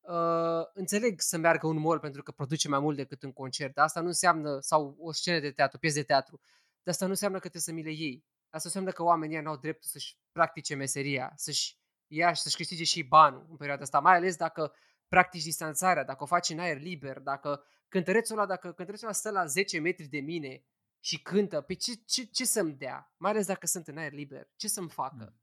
[0.00, 3.84] Uh, înțeleg să meargă un mall pentru că produce mai mult decât un concert, dar
[3.84, 6.40] asta nu înseamnă, sau o scenă de teatru, piesă de teatru,
[6.82, 8.24] dar asta nu înseamnă că trebuie să mi le iei.
[8.50, 12.84] Asta înseamnă că oamenii nu au dreptul să-și practice meseria, să-și ia și să-și câștige
[12.84, 14.72] și banul în perioada asta, mai ales dacă
[15.08, 19.30] practici distanțarea, dacă o faci în aer liber, dacă cântărețul ăla, dacă cântărețul ăla stă
[19.30, 20.64] la 10 metri de mine
[21.04, 23.12] și cântă, pe ce, ce, ce să-mi dea?
[23.16, 24.48] Mai ales dacă sunt în aer liber.
[24.56, 25.16] Ce să-mi facă?
[25.18, 25.40] Mm.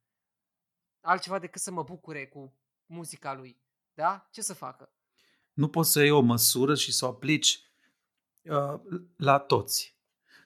[1.02, 2.54] Altceva decât să mă bucure cu
[2.86, 3.62] muzica lui.
[3.94, 4.28] Da?
[4.32, 4.94] Ce să facă?
[5.54, 7.60] Nu poți să iei o măsură și să o aplici
[8.42, 8.80] uh,
[9.16, 9.98] la toți.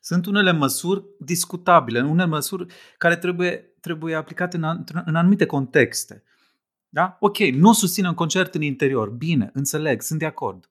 [0.02, 6.24] Sunt unele măsuri discutabile, unele măsuri care trebuie, trebuie aplicate în, în anumite contexte.
[6.90, 7.18] Da?
[7.20, 9.10] Ok, nu susțin un concert în interior.
[9.10, 10.70] Bine, înțeleg, sunt de acord.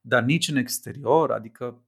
[0.00, 1.82] Dar nici în exterior, adică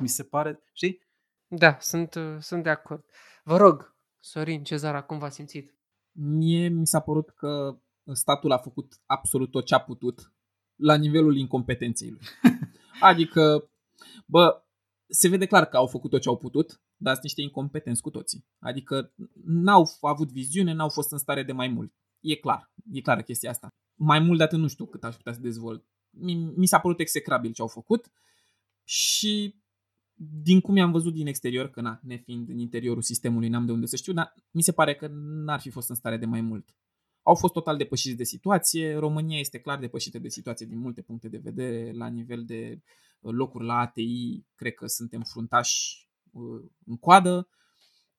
[0.00, 1.06] mi se pare, știi?
[1.46, 3.04] Da, sunt, uh, sunt de acord.
[3.44, 5.74] Vă rog, Sorin, Cezara, cum v-a simțit?
[6.12, 7.78] Mie mi s-a părut că
[8.12, 10.32] statul a făcut absolut tot ce a putut
[10.74, 12.20] la nivelul incompetenței lui.
[13.10, 13.70] adică,
[14.26, 14.62] bă,
[15.08, 18.10] se vede clar că au făcut tot ce au putut, dar sunt niște incompetenți cu
[18.10, 18.46] toții.
[18.58, 19.14] Adică
[19.44, 21.92] n-au avut viziune, n-au fost în stare de mai mult.
[22.20, 23.68] E clar, e clară chestia asta.
[23.94, 25.84] Mai mult de atât nu știu cât aș putea să dezvolt.
[26.10, 28.10] Mi, mi s-a părut execrabil ce au făcut
[28.84, 29.62] și
[30.18, 33.86] din cum i-am văzut din exterior, că na, nefiind în interiorul sistemului, n-am de unde
[33.86, 36.74] să știu, dar mi se pare că n-ar fi fost în stare de mai mult.
[37.22, 41.28] Au fost total depășiți de situație, România este clar depășită de situație din multe puncte
[41.28, 42.82] de vedere, la nivel de
[43.20, 47.48] uh, locuri la ATI, cred că suntem fruntași uh, în coadă.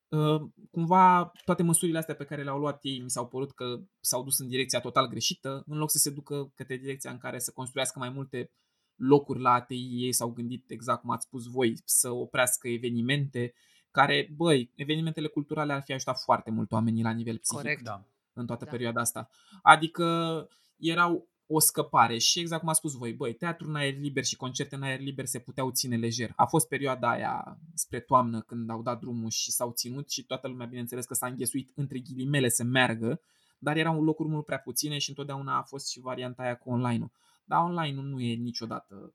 [0.08, 4.24] Uh, cumva toate măsurile astea pe care le-au luat ei mi s-au părut că s-au
[4.24, 7.52] dus în direcția total greșită, în loc să se ducă către direcția în care să
[7.52, 8.52] construiască mai multe
[9.00, 13.54] locuri la ATI, ei s-au gândit exact cum ați spus voi, să oprească evenimente
[13.92, 17.84] care, băi, evenimentele culturale ar fi ajutat foarte mult oamenii la nivel psihic Corect.
[17.84, 18.06] Da.
[18.34, 18.72] în toată da.
[18.72, 19.30] perioada asta.
[19.62, 20.48] Adică
[20.78, 24.36] erau o scăpare și exact cum a spus voi, băi, teatru în aer liber și
[24.36, 26.34] concerte în aer liber se puteau ține lejer.
[26.36, 30.48] A fost perioada aia spre toamnă când au dat drumul și s-au ținut și toată
[30.48, 33.22] lumea, bineînțeles că s-a înghesuit între ghilimele să meargă,
[33.60, 37.12] dar erau locuri mult prea puține și întotdeauna a fost și varianta aia cu online-ul.
[37.50, 39.14] Dar online-ul nu e niciodată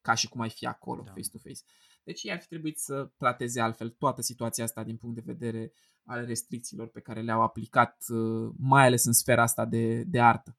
[0.00, 1.10] ca și cum ai fi acolo, Da.
[1.12, 1.60] face-to-face.
[2.04, 5.72] Deci ei ar fi trebuit să trateze altfel toată situația asta din punct de vedere
[6.04, 10.56] al restricțiilor pe care le-au aplicat, uh, mai ales în sfera asta de, de artă.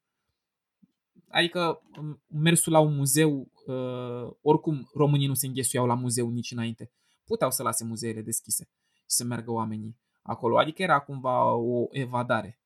[1.28, 6.50] Adică m- mersul la un muzeu, uh, oricum românii nu se înghesuiau la muzeu nici
[6.50, 6.90] înainte.
[7.24, 10.58] Puteau să lase muzeele deschise și să meargă oamenii acolo.
[10.58, 12.60] Adică era cumva o evadare.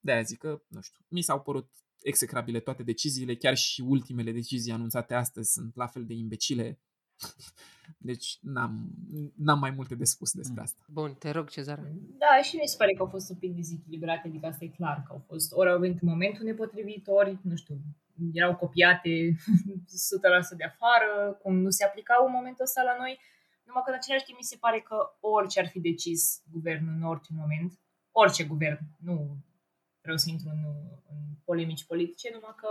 [0.00, 1.70] De-aia zic că, nu știu, mi s-au părut
[2.02, 6.78] execrabile toate deciziile, chiar și ultimele decizii anunțate astăzi sunt la fel de imbecile.
[7.98, 8.90] Deci n-am,
[9.36, 10.84] n-am mai multe de spus despre asta.
[10.88, 11.82] Bun, te rog, Cezara.
[12.18, 15.02] Da, și mi se pare că au fost un pic dezechilibrate, adică asta e clar,
[15.06, 17.76] că au fost ori au venit în momentul nepotrivit, ori, nu știu,
[18.32, 19.36] erau copiate
[20.54, 23.20] 100% de afară, cum nu se aplicau în momentul ăsta la noi.
[23.64, 27.02] Numai că în același timp mi se pare că orice ar fi decis guvernul în
[27.02, 27.78] orice moment,
[28.10, 29.36] orice guvern, nu
[30.06, 30.62] vreau să intru în,
[31.12, 32.68] în polemici politice, numai că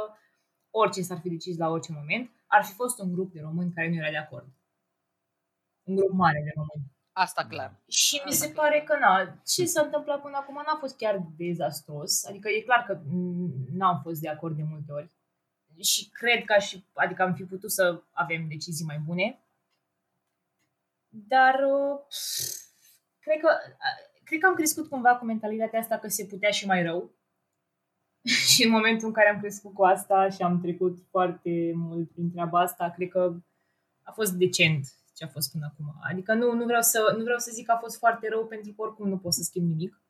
[0.69, 3.89] orice s-ar fi decis la orice moment, ar fi fost un grup de români care
[3.89, 4.47] nu era de acord.
[5.83, 6.91] Un grup mare de români.
[7.11, 7.81] Asta clar.
[7.87, 8.65] Și mi Asta se clar.
[8.65, 12.25] pare că na, ce s-a întâmplat până acum n-a fost chiar dezastros.
[12.25, 15.09] Adică e clar că mm, n-am fost de acord de multe ori.
[15.81, 19.39] Și cred că aș, adică am fi putut să avem decizii mai bune.
[21.09, 21.99] Dar uh,
[23.19, 23.49] cred că,
[24.23, 27.11] cred că am crescut cumva cu mentalitatea asta că se putea și mai rău.
[28.51, 32.31] și în momentul în care am crescut cu asta și am trecut foarte mult prin
[32.31, 33.35] treaba asta, cred că
[34.03, 35.85] a fost decent ce a fost până acum.
[36.09, 38.73] Adică nu, nu, vreau să, nu vreau să zic că a fost foarte rău pentru
[38.73, 40.01] că oricum nu pot să schimb nimic.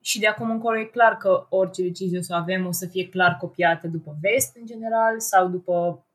[0.00, 3.08] Și de acum încolo e clar că orice decizie o să avem o să fie
[3.08, 6.06] clar copiată după vest în general sau după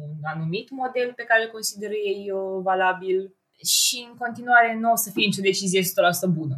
[0.00, 4.96] un anumit model pe care îl consideră ei uh, valabil și în continuare nu o
[4.96, 5.84] să fie nicio decizie 100%
[6.32, 6.56] bună.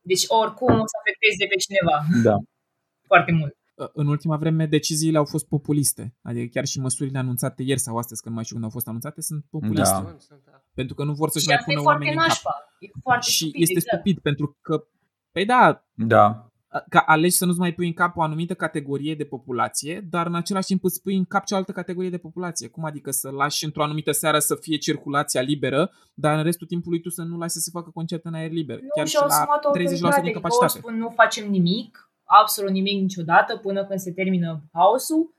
[0.00, 2.36] Deci oricum o să afecteze pe cineva Da.
[3.12, 3.54] Foarte mult.
[3.92, 6.14] În ultima vreme deciziile au fost populiste.
[6.22, 8.88] Adică chiar și măsurile anunțate ieri sau astăzi, că nu mai știu când au fost
[8.88, 9.82] anunțate, sunt populiste.
[9.82, 10.04] Da.
[10.08, 10.62] Sunt, sunt, da.
[10.74, 12.28] Pentru că nu vor să-și Și mai asta e pună foarte oamenii în cap.
[12.28, 12.54] nașpa.
[12.78, 13.94] E foarte Și stupid, este exact.
[13.94, 14.84] stupid pentru că,
[15.32, 16.50] păi da, Da.
[16.88, 20.34] că alegi să nu-ți mai pui în cap o anumită categorie de populație, dar în
[20.34, 22.68] același timp îți pui în cap cealaltă categorie de populație.
[22.68, 27.00] Cum adică să lași într-o anumită seară să fie circulația liberă, dar în restul timpului
[27.00, 29.18] tu să nu lași să se facă concerte în aer liber, Nu, chiar și și
[29.22, 30.78] au la asumat o 30% autoritate, din adică o capacitate.
[30.78, 35.34] spun nu facem nimic, absolut nimic niciodată până când se termină haosul.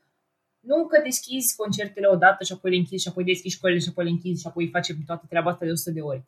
[0.60, 4.04] Nu că deschizi concertele odată și apoi le închizi și apoi deschizi școlile și apoi
[4.04, 6.24] le închizi și apoi facem toată treaba asta de 100 de ori.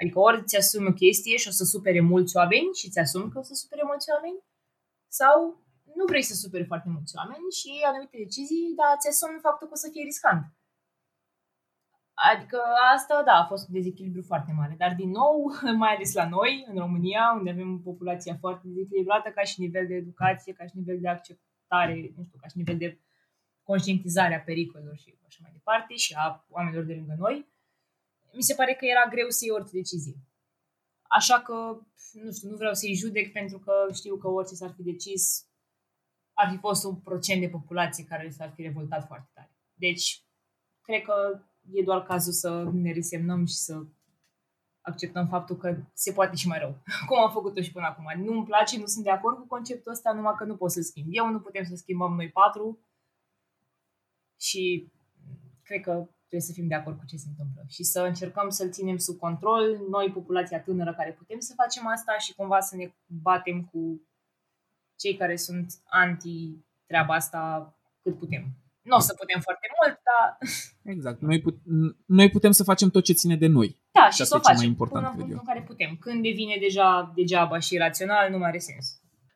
[0.00, 3.30] Adică ori ți asumi o chestie și o să supere mulți oameni și ți asumi
[3.30, 4.38] că o să supere mulți oameni
[5.20, 5.36] sau
[5.98, 9.66] nu vrei să supere foarte mulți oameni și iei anumite decizii, dar ți asumi faptul
[9.66, 10.42] că o să fie riscant.
[12.32, 12.60] Adică
[12.94, 14.74] asta, da, a fost un dezechilibru foarte mare.
[14.78, 19.42] Dar, din nou, mai ales la noi, în România, unde avem populația foarte dezechilibrată ca
[19.42, 22.98] și nivel de educație, ca și nivel de acceptare, nu știu, ca și nivel de
[23.62, 27.48] conștientizare a pericolelor și așa mai departe și a oamenilor de lângă noi,
[28.32, 30.16] mi se pare că era greu să iei orice decizie.
[31.02, 31.54] Așa că,
[32.12, 35.48] nu știu, nu vreau să-i judec pentru că știu că orice s-ar fi decis
[36.40, 39.56] ar fi fost un procent de populație care s-ar fi revoltat foarte tare.
[39.74, 40.22] Deci,
[40.80, 41.42] cred că
[41.72, 43.82] e doar cazul să ne resemnăm și să
[44.80, 46.78] acceptăm faptul că se poate și mai rău.
[47.08, 48.24] Cum am făcut-o și până acum.
[48.24, 51.06] Nu-mi place, nu sunt de acord cu conceptul ăsta, numai că nu pot să schimb.
[51.10, 52.78] Eu nu putem să schimbăm noi patru
[54.40, 54.92] și
[55.62, 58.70] cred că trebuie să fim de acord cu ce se întâmplă și să încercăm să-l
[58.70, 62.94] ținem sub control, noi, populația tânără care putem să facem asta și cumva să ne
[63.06, 64.02] batem cu
[64.96, 67.72] cei care sunt anti-treaba asta
[68.02, 68.44] cât putem.
[68.88, 70.38] Nu o să putem foarte mult, dar
[70.94, 71.20] Exact.
[71.20, 71.60] Noi, put-
[72.06, 73.68] noi putem să facem tot ce ține de noi.
[73.92, 75.46] da, Și și asta să o e cel mai facem important, până în cred punctul
[75.46, 75.96] în care putem.
[76.04, 78.86] Când devine deja degeaba și irațional, nu mai are sens.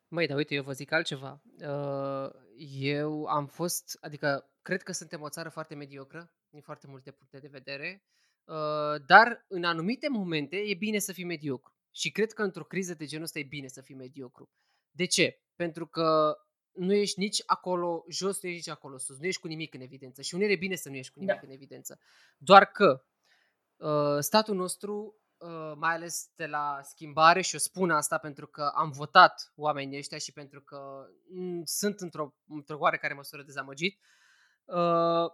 [0.08, 1.42] Măi, dar uite, eu vă zic altceva.
[1.58, 2.30] Uh,
[2.80, 7.38] Eu am fost, adică, cred că suntem o țară foarte mediocră, din foarte multe puncte
[7.38, 8.04] de vedere,
[8.44, 11.72] uh, dar în anumite momente e bine să fii mediocru.
[11.94, 14.50] Și cred că într-o criză de genul ăsta e bine să fii mediocru.
[14.90, 15.40] De ce?
[15.56, 16.34] Pentru că
[16.72, 19.80] nu ești nici acolo jos, nu ești nici acolo sus, nu ești cu nimic în
[19.80, 20.22] evidență.
[20.22, 21.46] Și uneori e bine să nu ești cu nimic Da.
[21.46, 21.98] în evidență.
[22.36, 23.04] Doar că
[23.76, 28.72] uh, statul nostru, uh, mai ales de la schimbare, și eu spun asta pentru că
[28.74, 34.00] am votat oamenii ăștia și pentru că mm, sunt într-o, într-o oarecare măsură dezamăgit,
[34.64, 35.30] uh,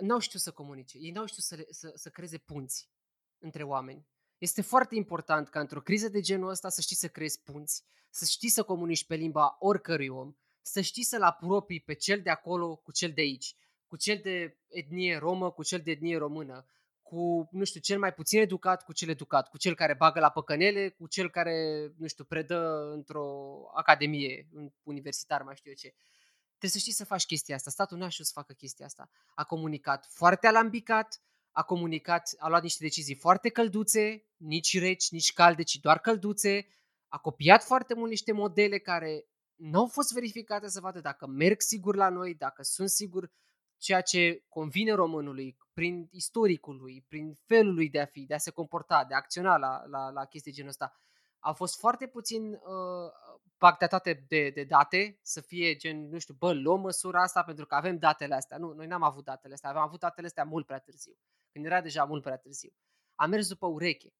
[0.00, 0.98] n-au știut să comunice.
[0.98, 2.90] Ei n-au știut să, le- să, să creeze punți
[3.38, 4.06] între oameni.
[4.38, 8.24] Este foarte important ca într-o criză de genul ăsta să știi să creezi punți, să
[8.24, 10.34] știi să comunici pe limba oricărui om,
[10.70, 13.54] să știi să-l apropii pe cel de acolo cu cel de aici,
[13.86, 16.66] cu cel de etnie romă, cu cel de etnie română,
[17.02, 20.30] cu, nu știu, cel mai puțin educat, cu cel educat, cu cel care bagă la
[20.30, 25.94] păcănele, cu cel care, nu știu, predă într-o academie în universitar, mai știu eu ce.
[26.48, 27.70] Trebuie să știi să faci chestia asta.
[27.70, 29.10] Statul n-a știut să facă chestia asta.
[29.34, 35.32] A comunicat foarte alambicat, a comunicat, a luat niște decizii foarte călduțe, nici reci, nici
[35.32, 36.66] calde, ci doar călduțe,
[37.08, 39.26] a copiat foarte mult niște modele care
[39.58, 43.30] nu au fost verificate să vadă dacă merg sigur la noi, dacă sunt sigur
[43.76, 48.38] ceea ce convine românului prin istoricul lui, prin felul lui de a fi, de a
[48.38, 50.92] se comporta, de a acționa la, la, la chestii genul ăsta.
[51.38, 53.12] Au fost foarte puțin uh,
[53.56, 57.74] pactatate de, de date, să fie gen, nu știu, bă, luăm măsura asta pentru că
[57.74, 58.58] avem datele astea.
[58.58, 61.14] Nu, noi n-am avut datele astea, am avut datele astea mult prea târziu,
[61.52, 62.70] când era deja mult prea târziu.
[63.14, 64.14] Am mers după ureche.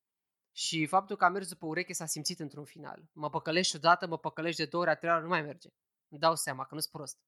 [0.59, 3.09] Și faptul că am mers după ureche s-a simțit într-un final.
[3.13, 5.69] Mă păcălești odată, mă păcălești de două ori, a treia ori nu mai merge.
[6.09, 7.19] Îmi dau seama că nu sunt prost.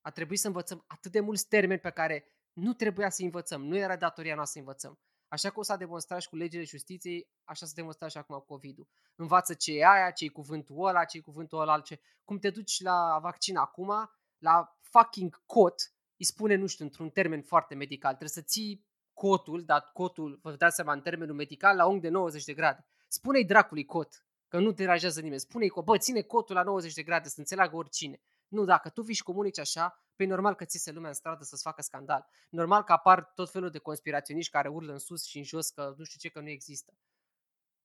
[0.00, 3.76] A trebuit să învățăm atât de mulți termeni pe care nu trebuia să învățăm, nu
[3.76, 5.00] era datoria noastră să învățăm.
[5.28, 8.88] Așa cum s-a demonstrat și cu legile justiției, așa s-a demonstrat și acum cu COVID-ul.
[9.14, 12.00] Învață ce e aia, ce e cuvântul ăla, ce e cuvântul ăla, ce.
[12.24, 17.42] Cum te duci la vaccin acum, la fucking cot, îi spune, nu știu, într-un termen
[17.42, 18.10] foarte medical.
[18.14, 18.87] Trebuie să ții
[19.18, 22.86] cotul, dar cotul, vă dați seama, în termenul medical, la unghi de 90 de grade.
[23.08, 25.40] Spune-i dracului cot, că nu deranjează nimeni.
[25.40, 28.20] Spune-i că, bă, ține cotul la 90 de grade, să înțeleagă oricine.
[28.48, 31.44] Nu, dacă tu vii și comunici așa, pe normal că ți se lumea în stradă
[31.44, 32.26] să-ți facă scandal.
[32.50, 35.94] Normal că apar tot felul de conspiraționiști care urlă în sus și în jos că
[35.96, 36.92] nu știu ce, că nu există.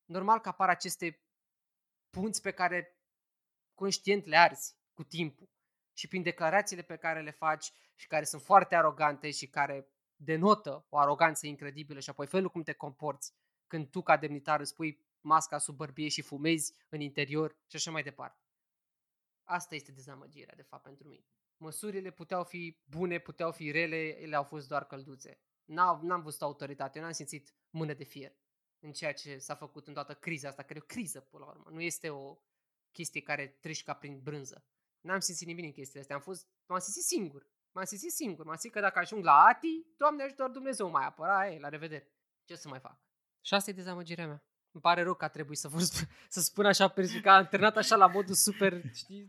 [0.06, 1.24] Normal că apar aceste
[2.10, 2.98] punți pe care
[3.74, 5.50] conștient le arzi cu timpul
[5.94, 9.93] și prin declarațiile pe care le faci și care sunt foarte arogante și care
[10.24, 13.34] denotă o aroganță incredibilă și apoi felul cum te comporți
[13.68, 17.92] când tu ca demnitar îți pui masca sub bărbie și fumezi în interior și așa
[17.92, 18.42] mai departe.
[19.44, 21.26] Asta este dezamăgirea, de fapt, pentru mine.
[21.58, 25.40] Măsurile puteau fi bune, puteau fi rele, ele au fost doar călduțe.
[25.66, 28.36] N-am, n-am văzut autoritate, eu n-am simțit mână de fier
[28.80, 31.52] în ceea ce s-a făcut în toată criza asta, care e o criză, până la
[31.52, 31.70] urmă.
[31.70, 32.38] Nu este o
[32.92, 34.66] chestie care treci ca prin brânză.
[35.02, 36.16] N-am simțit nimic în chestiile astea.
[36.16, 37.48] Am fost, m-am simțit singur.
[37.74, 38.46] M-am simțit singur.
[38.46, 42.12] M-am simțit că dacă ajung la ATI, Doamne ajutor Dumnezeu mai apăra, ei, la revedere.
[42.46, 42.98] Ce să mai fac?
[43.42, 44.44] Și asta e dezamăgirea mea.
[44.72, 46.06] Îmi pare rău că a trebuit să, fost,
[46.36, 49.28] să spun așa, pentru că a antrenat așa la modul super, știi?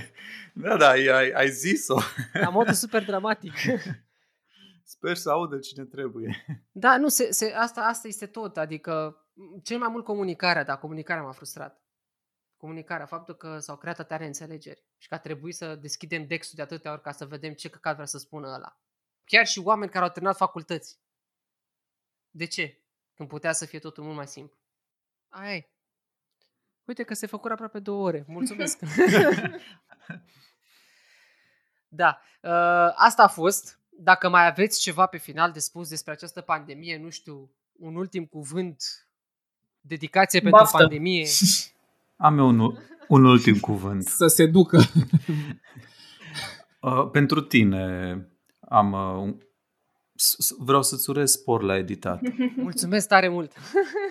[0.54, 1.98] Da, da, ai, ai zis-o.
[2.32, 3.52] La modul super dramatic.
[4.84, 6.44] Sper să audă cine trebuie.
[6.72, 8.56] Da, nu, se, se, asta, asta este tot.
[8.56, 9.16] Adică,
[9.62, 11.82] cel mai mult comunicarea, da, comunicarea m-a frustrat.
[12.60, 16.62] Comunicarea, faptul că s-au creat atâtea înțelegeri și că a trebuit să deschidem dexul de
[16.62, 18.80] atâtea ori ca să vedem ce căcat vrea să spună ăla.
[19.24, 20.98] Chiar și oameni care au terminat facultăți.
[22.30, 22.80] De ce?
[23.14, 24.56] Când putea să fie totul mult mai simplu.
[25.28, 25.70] Ai.
[26.84, 28.24] Uite că se făcură aproape două ore.
[28.26, 28.78] Mulțumesc.
[31.88, 33.80] da, uh, asta a fost.
[33.88, 38.26] Dacă mai aveți ceva pe final de spus despre această pandemie, nu știu, un ultim
[38.26, 39.08] cuvânt,
[39.80, 40.76] dedicație pentru Baftă.
[40.76, 41.26] pandemie.
[42.22, 42.76] Am eu un,
[43.08, 44.02] un ultim cuvânt.
[44.04, 44.80] Să se ducă.
[46.82, 48.14] Uh, pentru tine
[48.60, 48.92] am...
[48.92, 49.38] Uh, un-
[50.14, 52.20] s- s- vreau să-ți urez spor la editat.
[52.56, 53.52] Mulțumesc tare mult.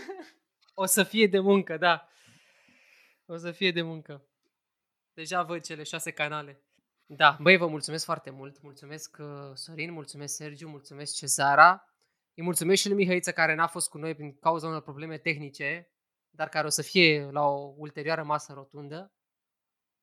[0.73, 2.07] o să fie de muncă, da.
[3.25, 4.23] O să fie de muncă.
[5.13, 6.63] Deja văd cele șase canale.
[7.05, 8.61] Da, băi, vă mulțumesc foarte mult.
[8.61, 11.83] Mulțumesc uh, Sorin, mulțumesc Sergiu, mulțumesc Cezara.
[12.35, 15.89] Îi mulțumesc și lui Mihăiță care n-a fost cu noi din cauza unor probleme tehnice,
[16.39, 19.11] dar care o să fie la o ulterioară masă rotundă.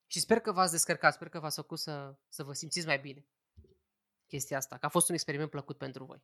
[0.06, 3.26] Și sper că v-ați descărcat, sper că v-ați făcut să, să vă simțiți mai bine
[4.26, 6.22] chestia asta, că a fost un experiment plăcut pentru voi.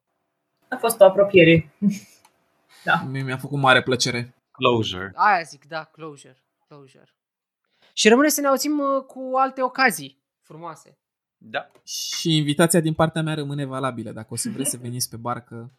[0.69, 1.71] A fost o apropiere.
[2.85, 3.03] Da.
[3.03, 4.35] Mie mi-a făcut mare plăcere.
[4.51, 5.13] Closure.
[5.15, 7.15] Aia zic, da, closure, closure.
[7.93, 10.99] Și rămâne să ne auzim uh, cu alte ocazii frumoase.
[11.37, 11.71] Da.
[11.85, 14.13] Și invitația din partea mea rămâne valabilă.
[14.13, 15.73] Dacă o să vreți să veniți pe barcă,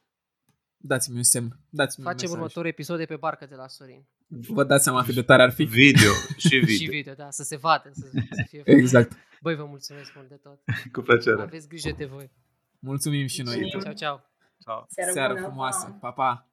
[0.85, 1.57] dați-mi un semn.
[1.69, 2.38] Dați-mi un Facem mesaj.
[2.41, 4.05] următorul episod de pe barcă de la Sorin.
[4.27, 5.64] Vă dați seama cât de tare ar fi.
[5.64, 6.89] Video și Și video.
[6.91, 9.11] video, da, să se vadă, să, să fie Exact.
[9.41, 10.60] Băi, vă mulțumesc mult de tot.
[10.91, 11.41] Cu plăcere.
[11.41, 12.31] Aveți grijă de voi.
[12.80, 13.60] Mulțumim și noi.
[13.60, 13.84] Mulțumim.
[13.85, 14.22] Ciao, ciao.
[14.64, 14.85] Ciao.
[14.89, 15.97] Seară, Seară bună, frumoasă.
[15.99, 16.11] pa!
[16.11, 16.43] Pa, pa!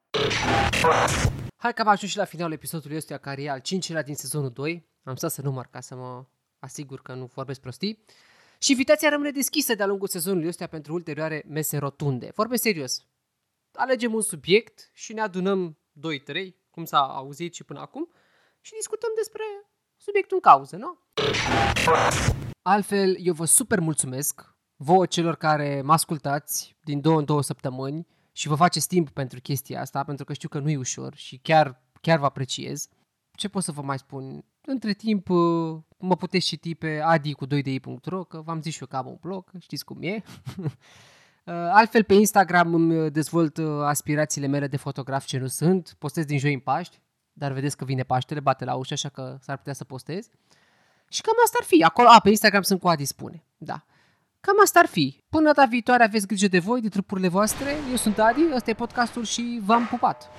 [1.57, 4.51] Hai că am ajuns și la finalul episodului ăstuia, care e al cincilea din sezonul
[4.51, 4.89] 2.
[5.03, 6.25] Am stat să număr ca să mă
[6.59, 8.05] asigur că nu vorbesc prostii.
[8.59, 12.31] Și invitația rămâne deschisă de-a lungul sezonului ăstuia pentru ulterioare mese rotunde.
[12.35, 13.05] Vorbesc serios.
[13.81, 16.01] Alegem un subiect și ne adunăm 2-3,
[16.71, 18.11] cum s-a auzit și până acum,
[18.61, 19.43] și discutăm despre
[19.97, 20.99] subiectul în cauză, nu?
[22.63, 28.07] Altfel, eu vă super mulțumesc vouă celor care mă ascultați din două în două săptămâni
[28.33, 31.39] și vă faceți timp pentru chestia asta, pentru că știu că nu e ușor și
[31.39, 32.89] chiar, chiar vă apreciez.
[33.33, 34.45] Ce pot să vă mai spun?
[34.61, 37.81] Între timp, uh, mă puteți citi pe adi cu 2
[38.29, 40.23] că v-am zis și eu că am un blog, știți cum e.
[41.45, 46.25] Uh, Altfel pe Instagram îmi dezvolt uh, aspirațiile mele de fotograf ce nu sunt, postez
[46.25, 47.01] din joi în Paști,
[47.33, 50.29] dar vedeți că vine Paștele, bate la ușă, așa că s-ar putea să postez.
[51.09, 51.83] Și cam asta ar fi.
[51.83, 53.45] Acolo, a, pe Instagram sunt cu Adi Spune.
[53.57, 53.85] Da.
[54.41, 55.25] Cam asta ar fi.
[55.29, 57.71] Până data viitoare aveți grijă de voi, de trupurile voastre.
[57.91, 60.31] Eu sunt Adi, ăsta e podcastul și v-am pupat.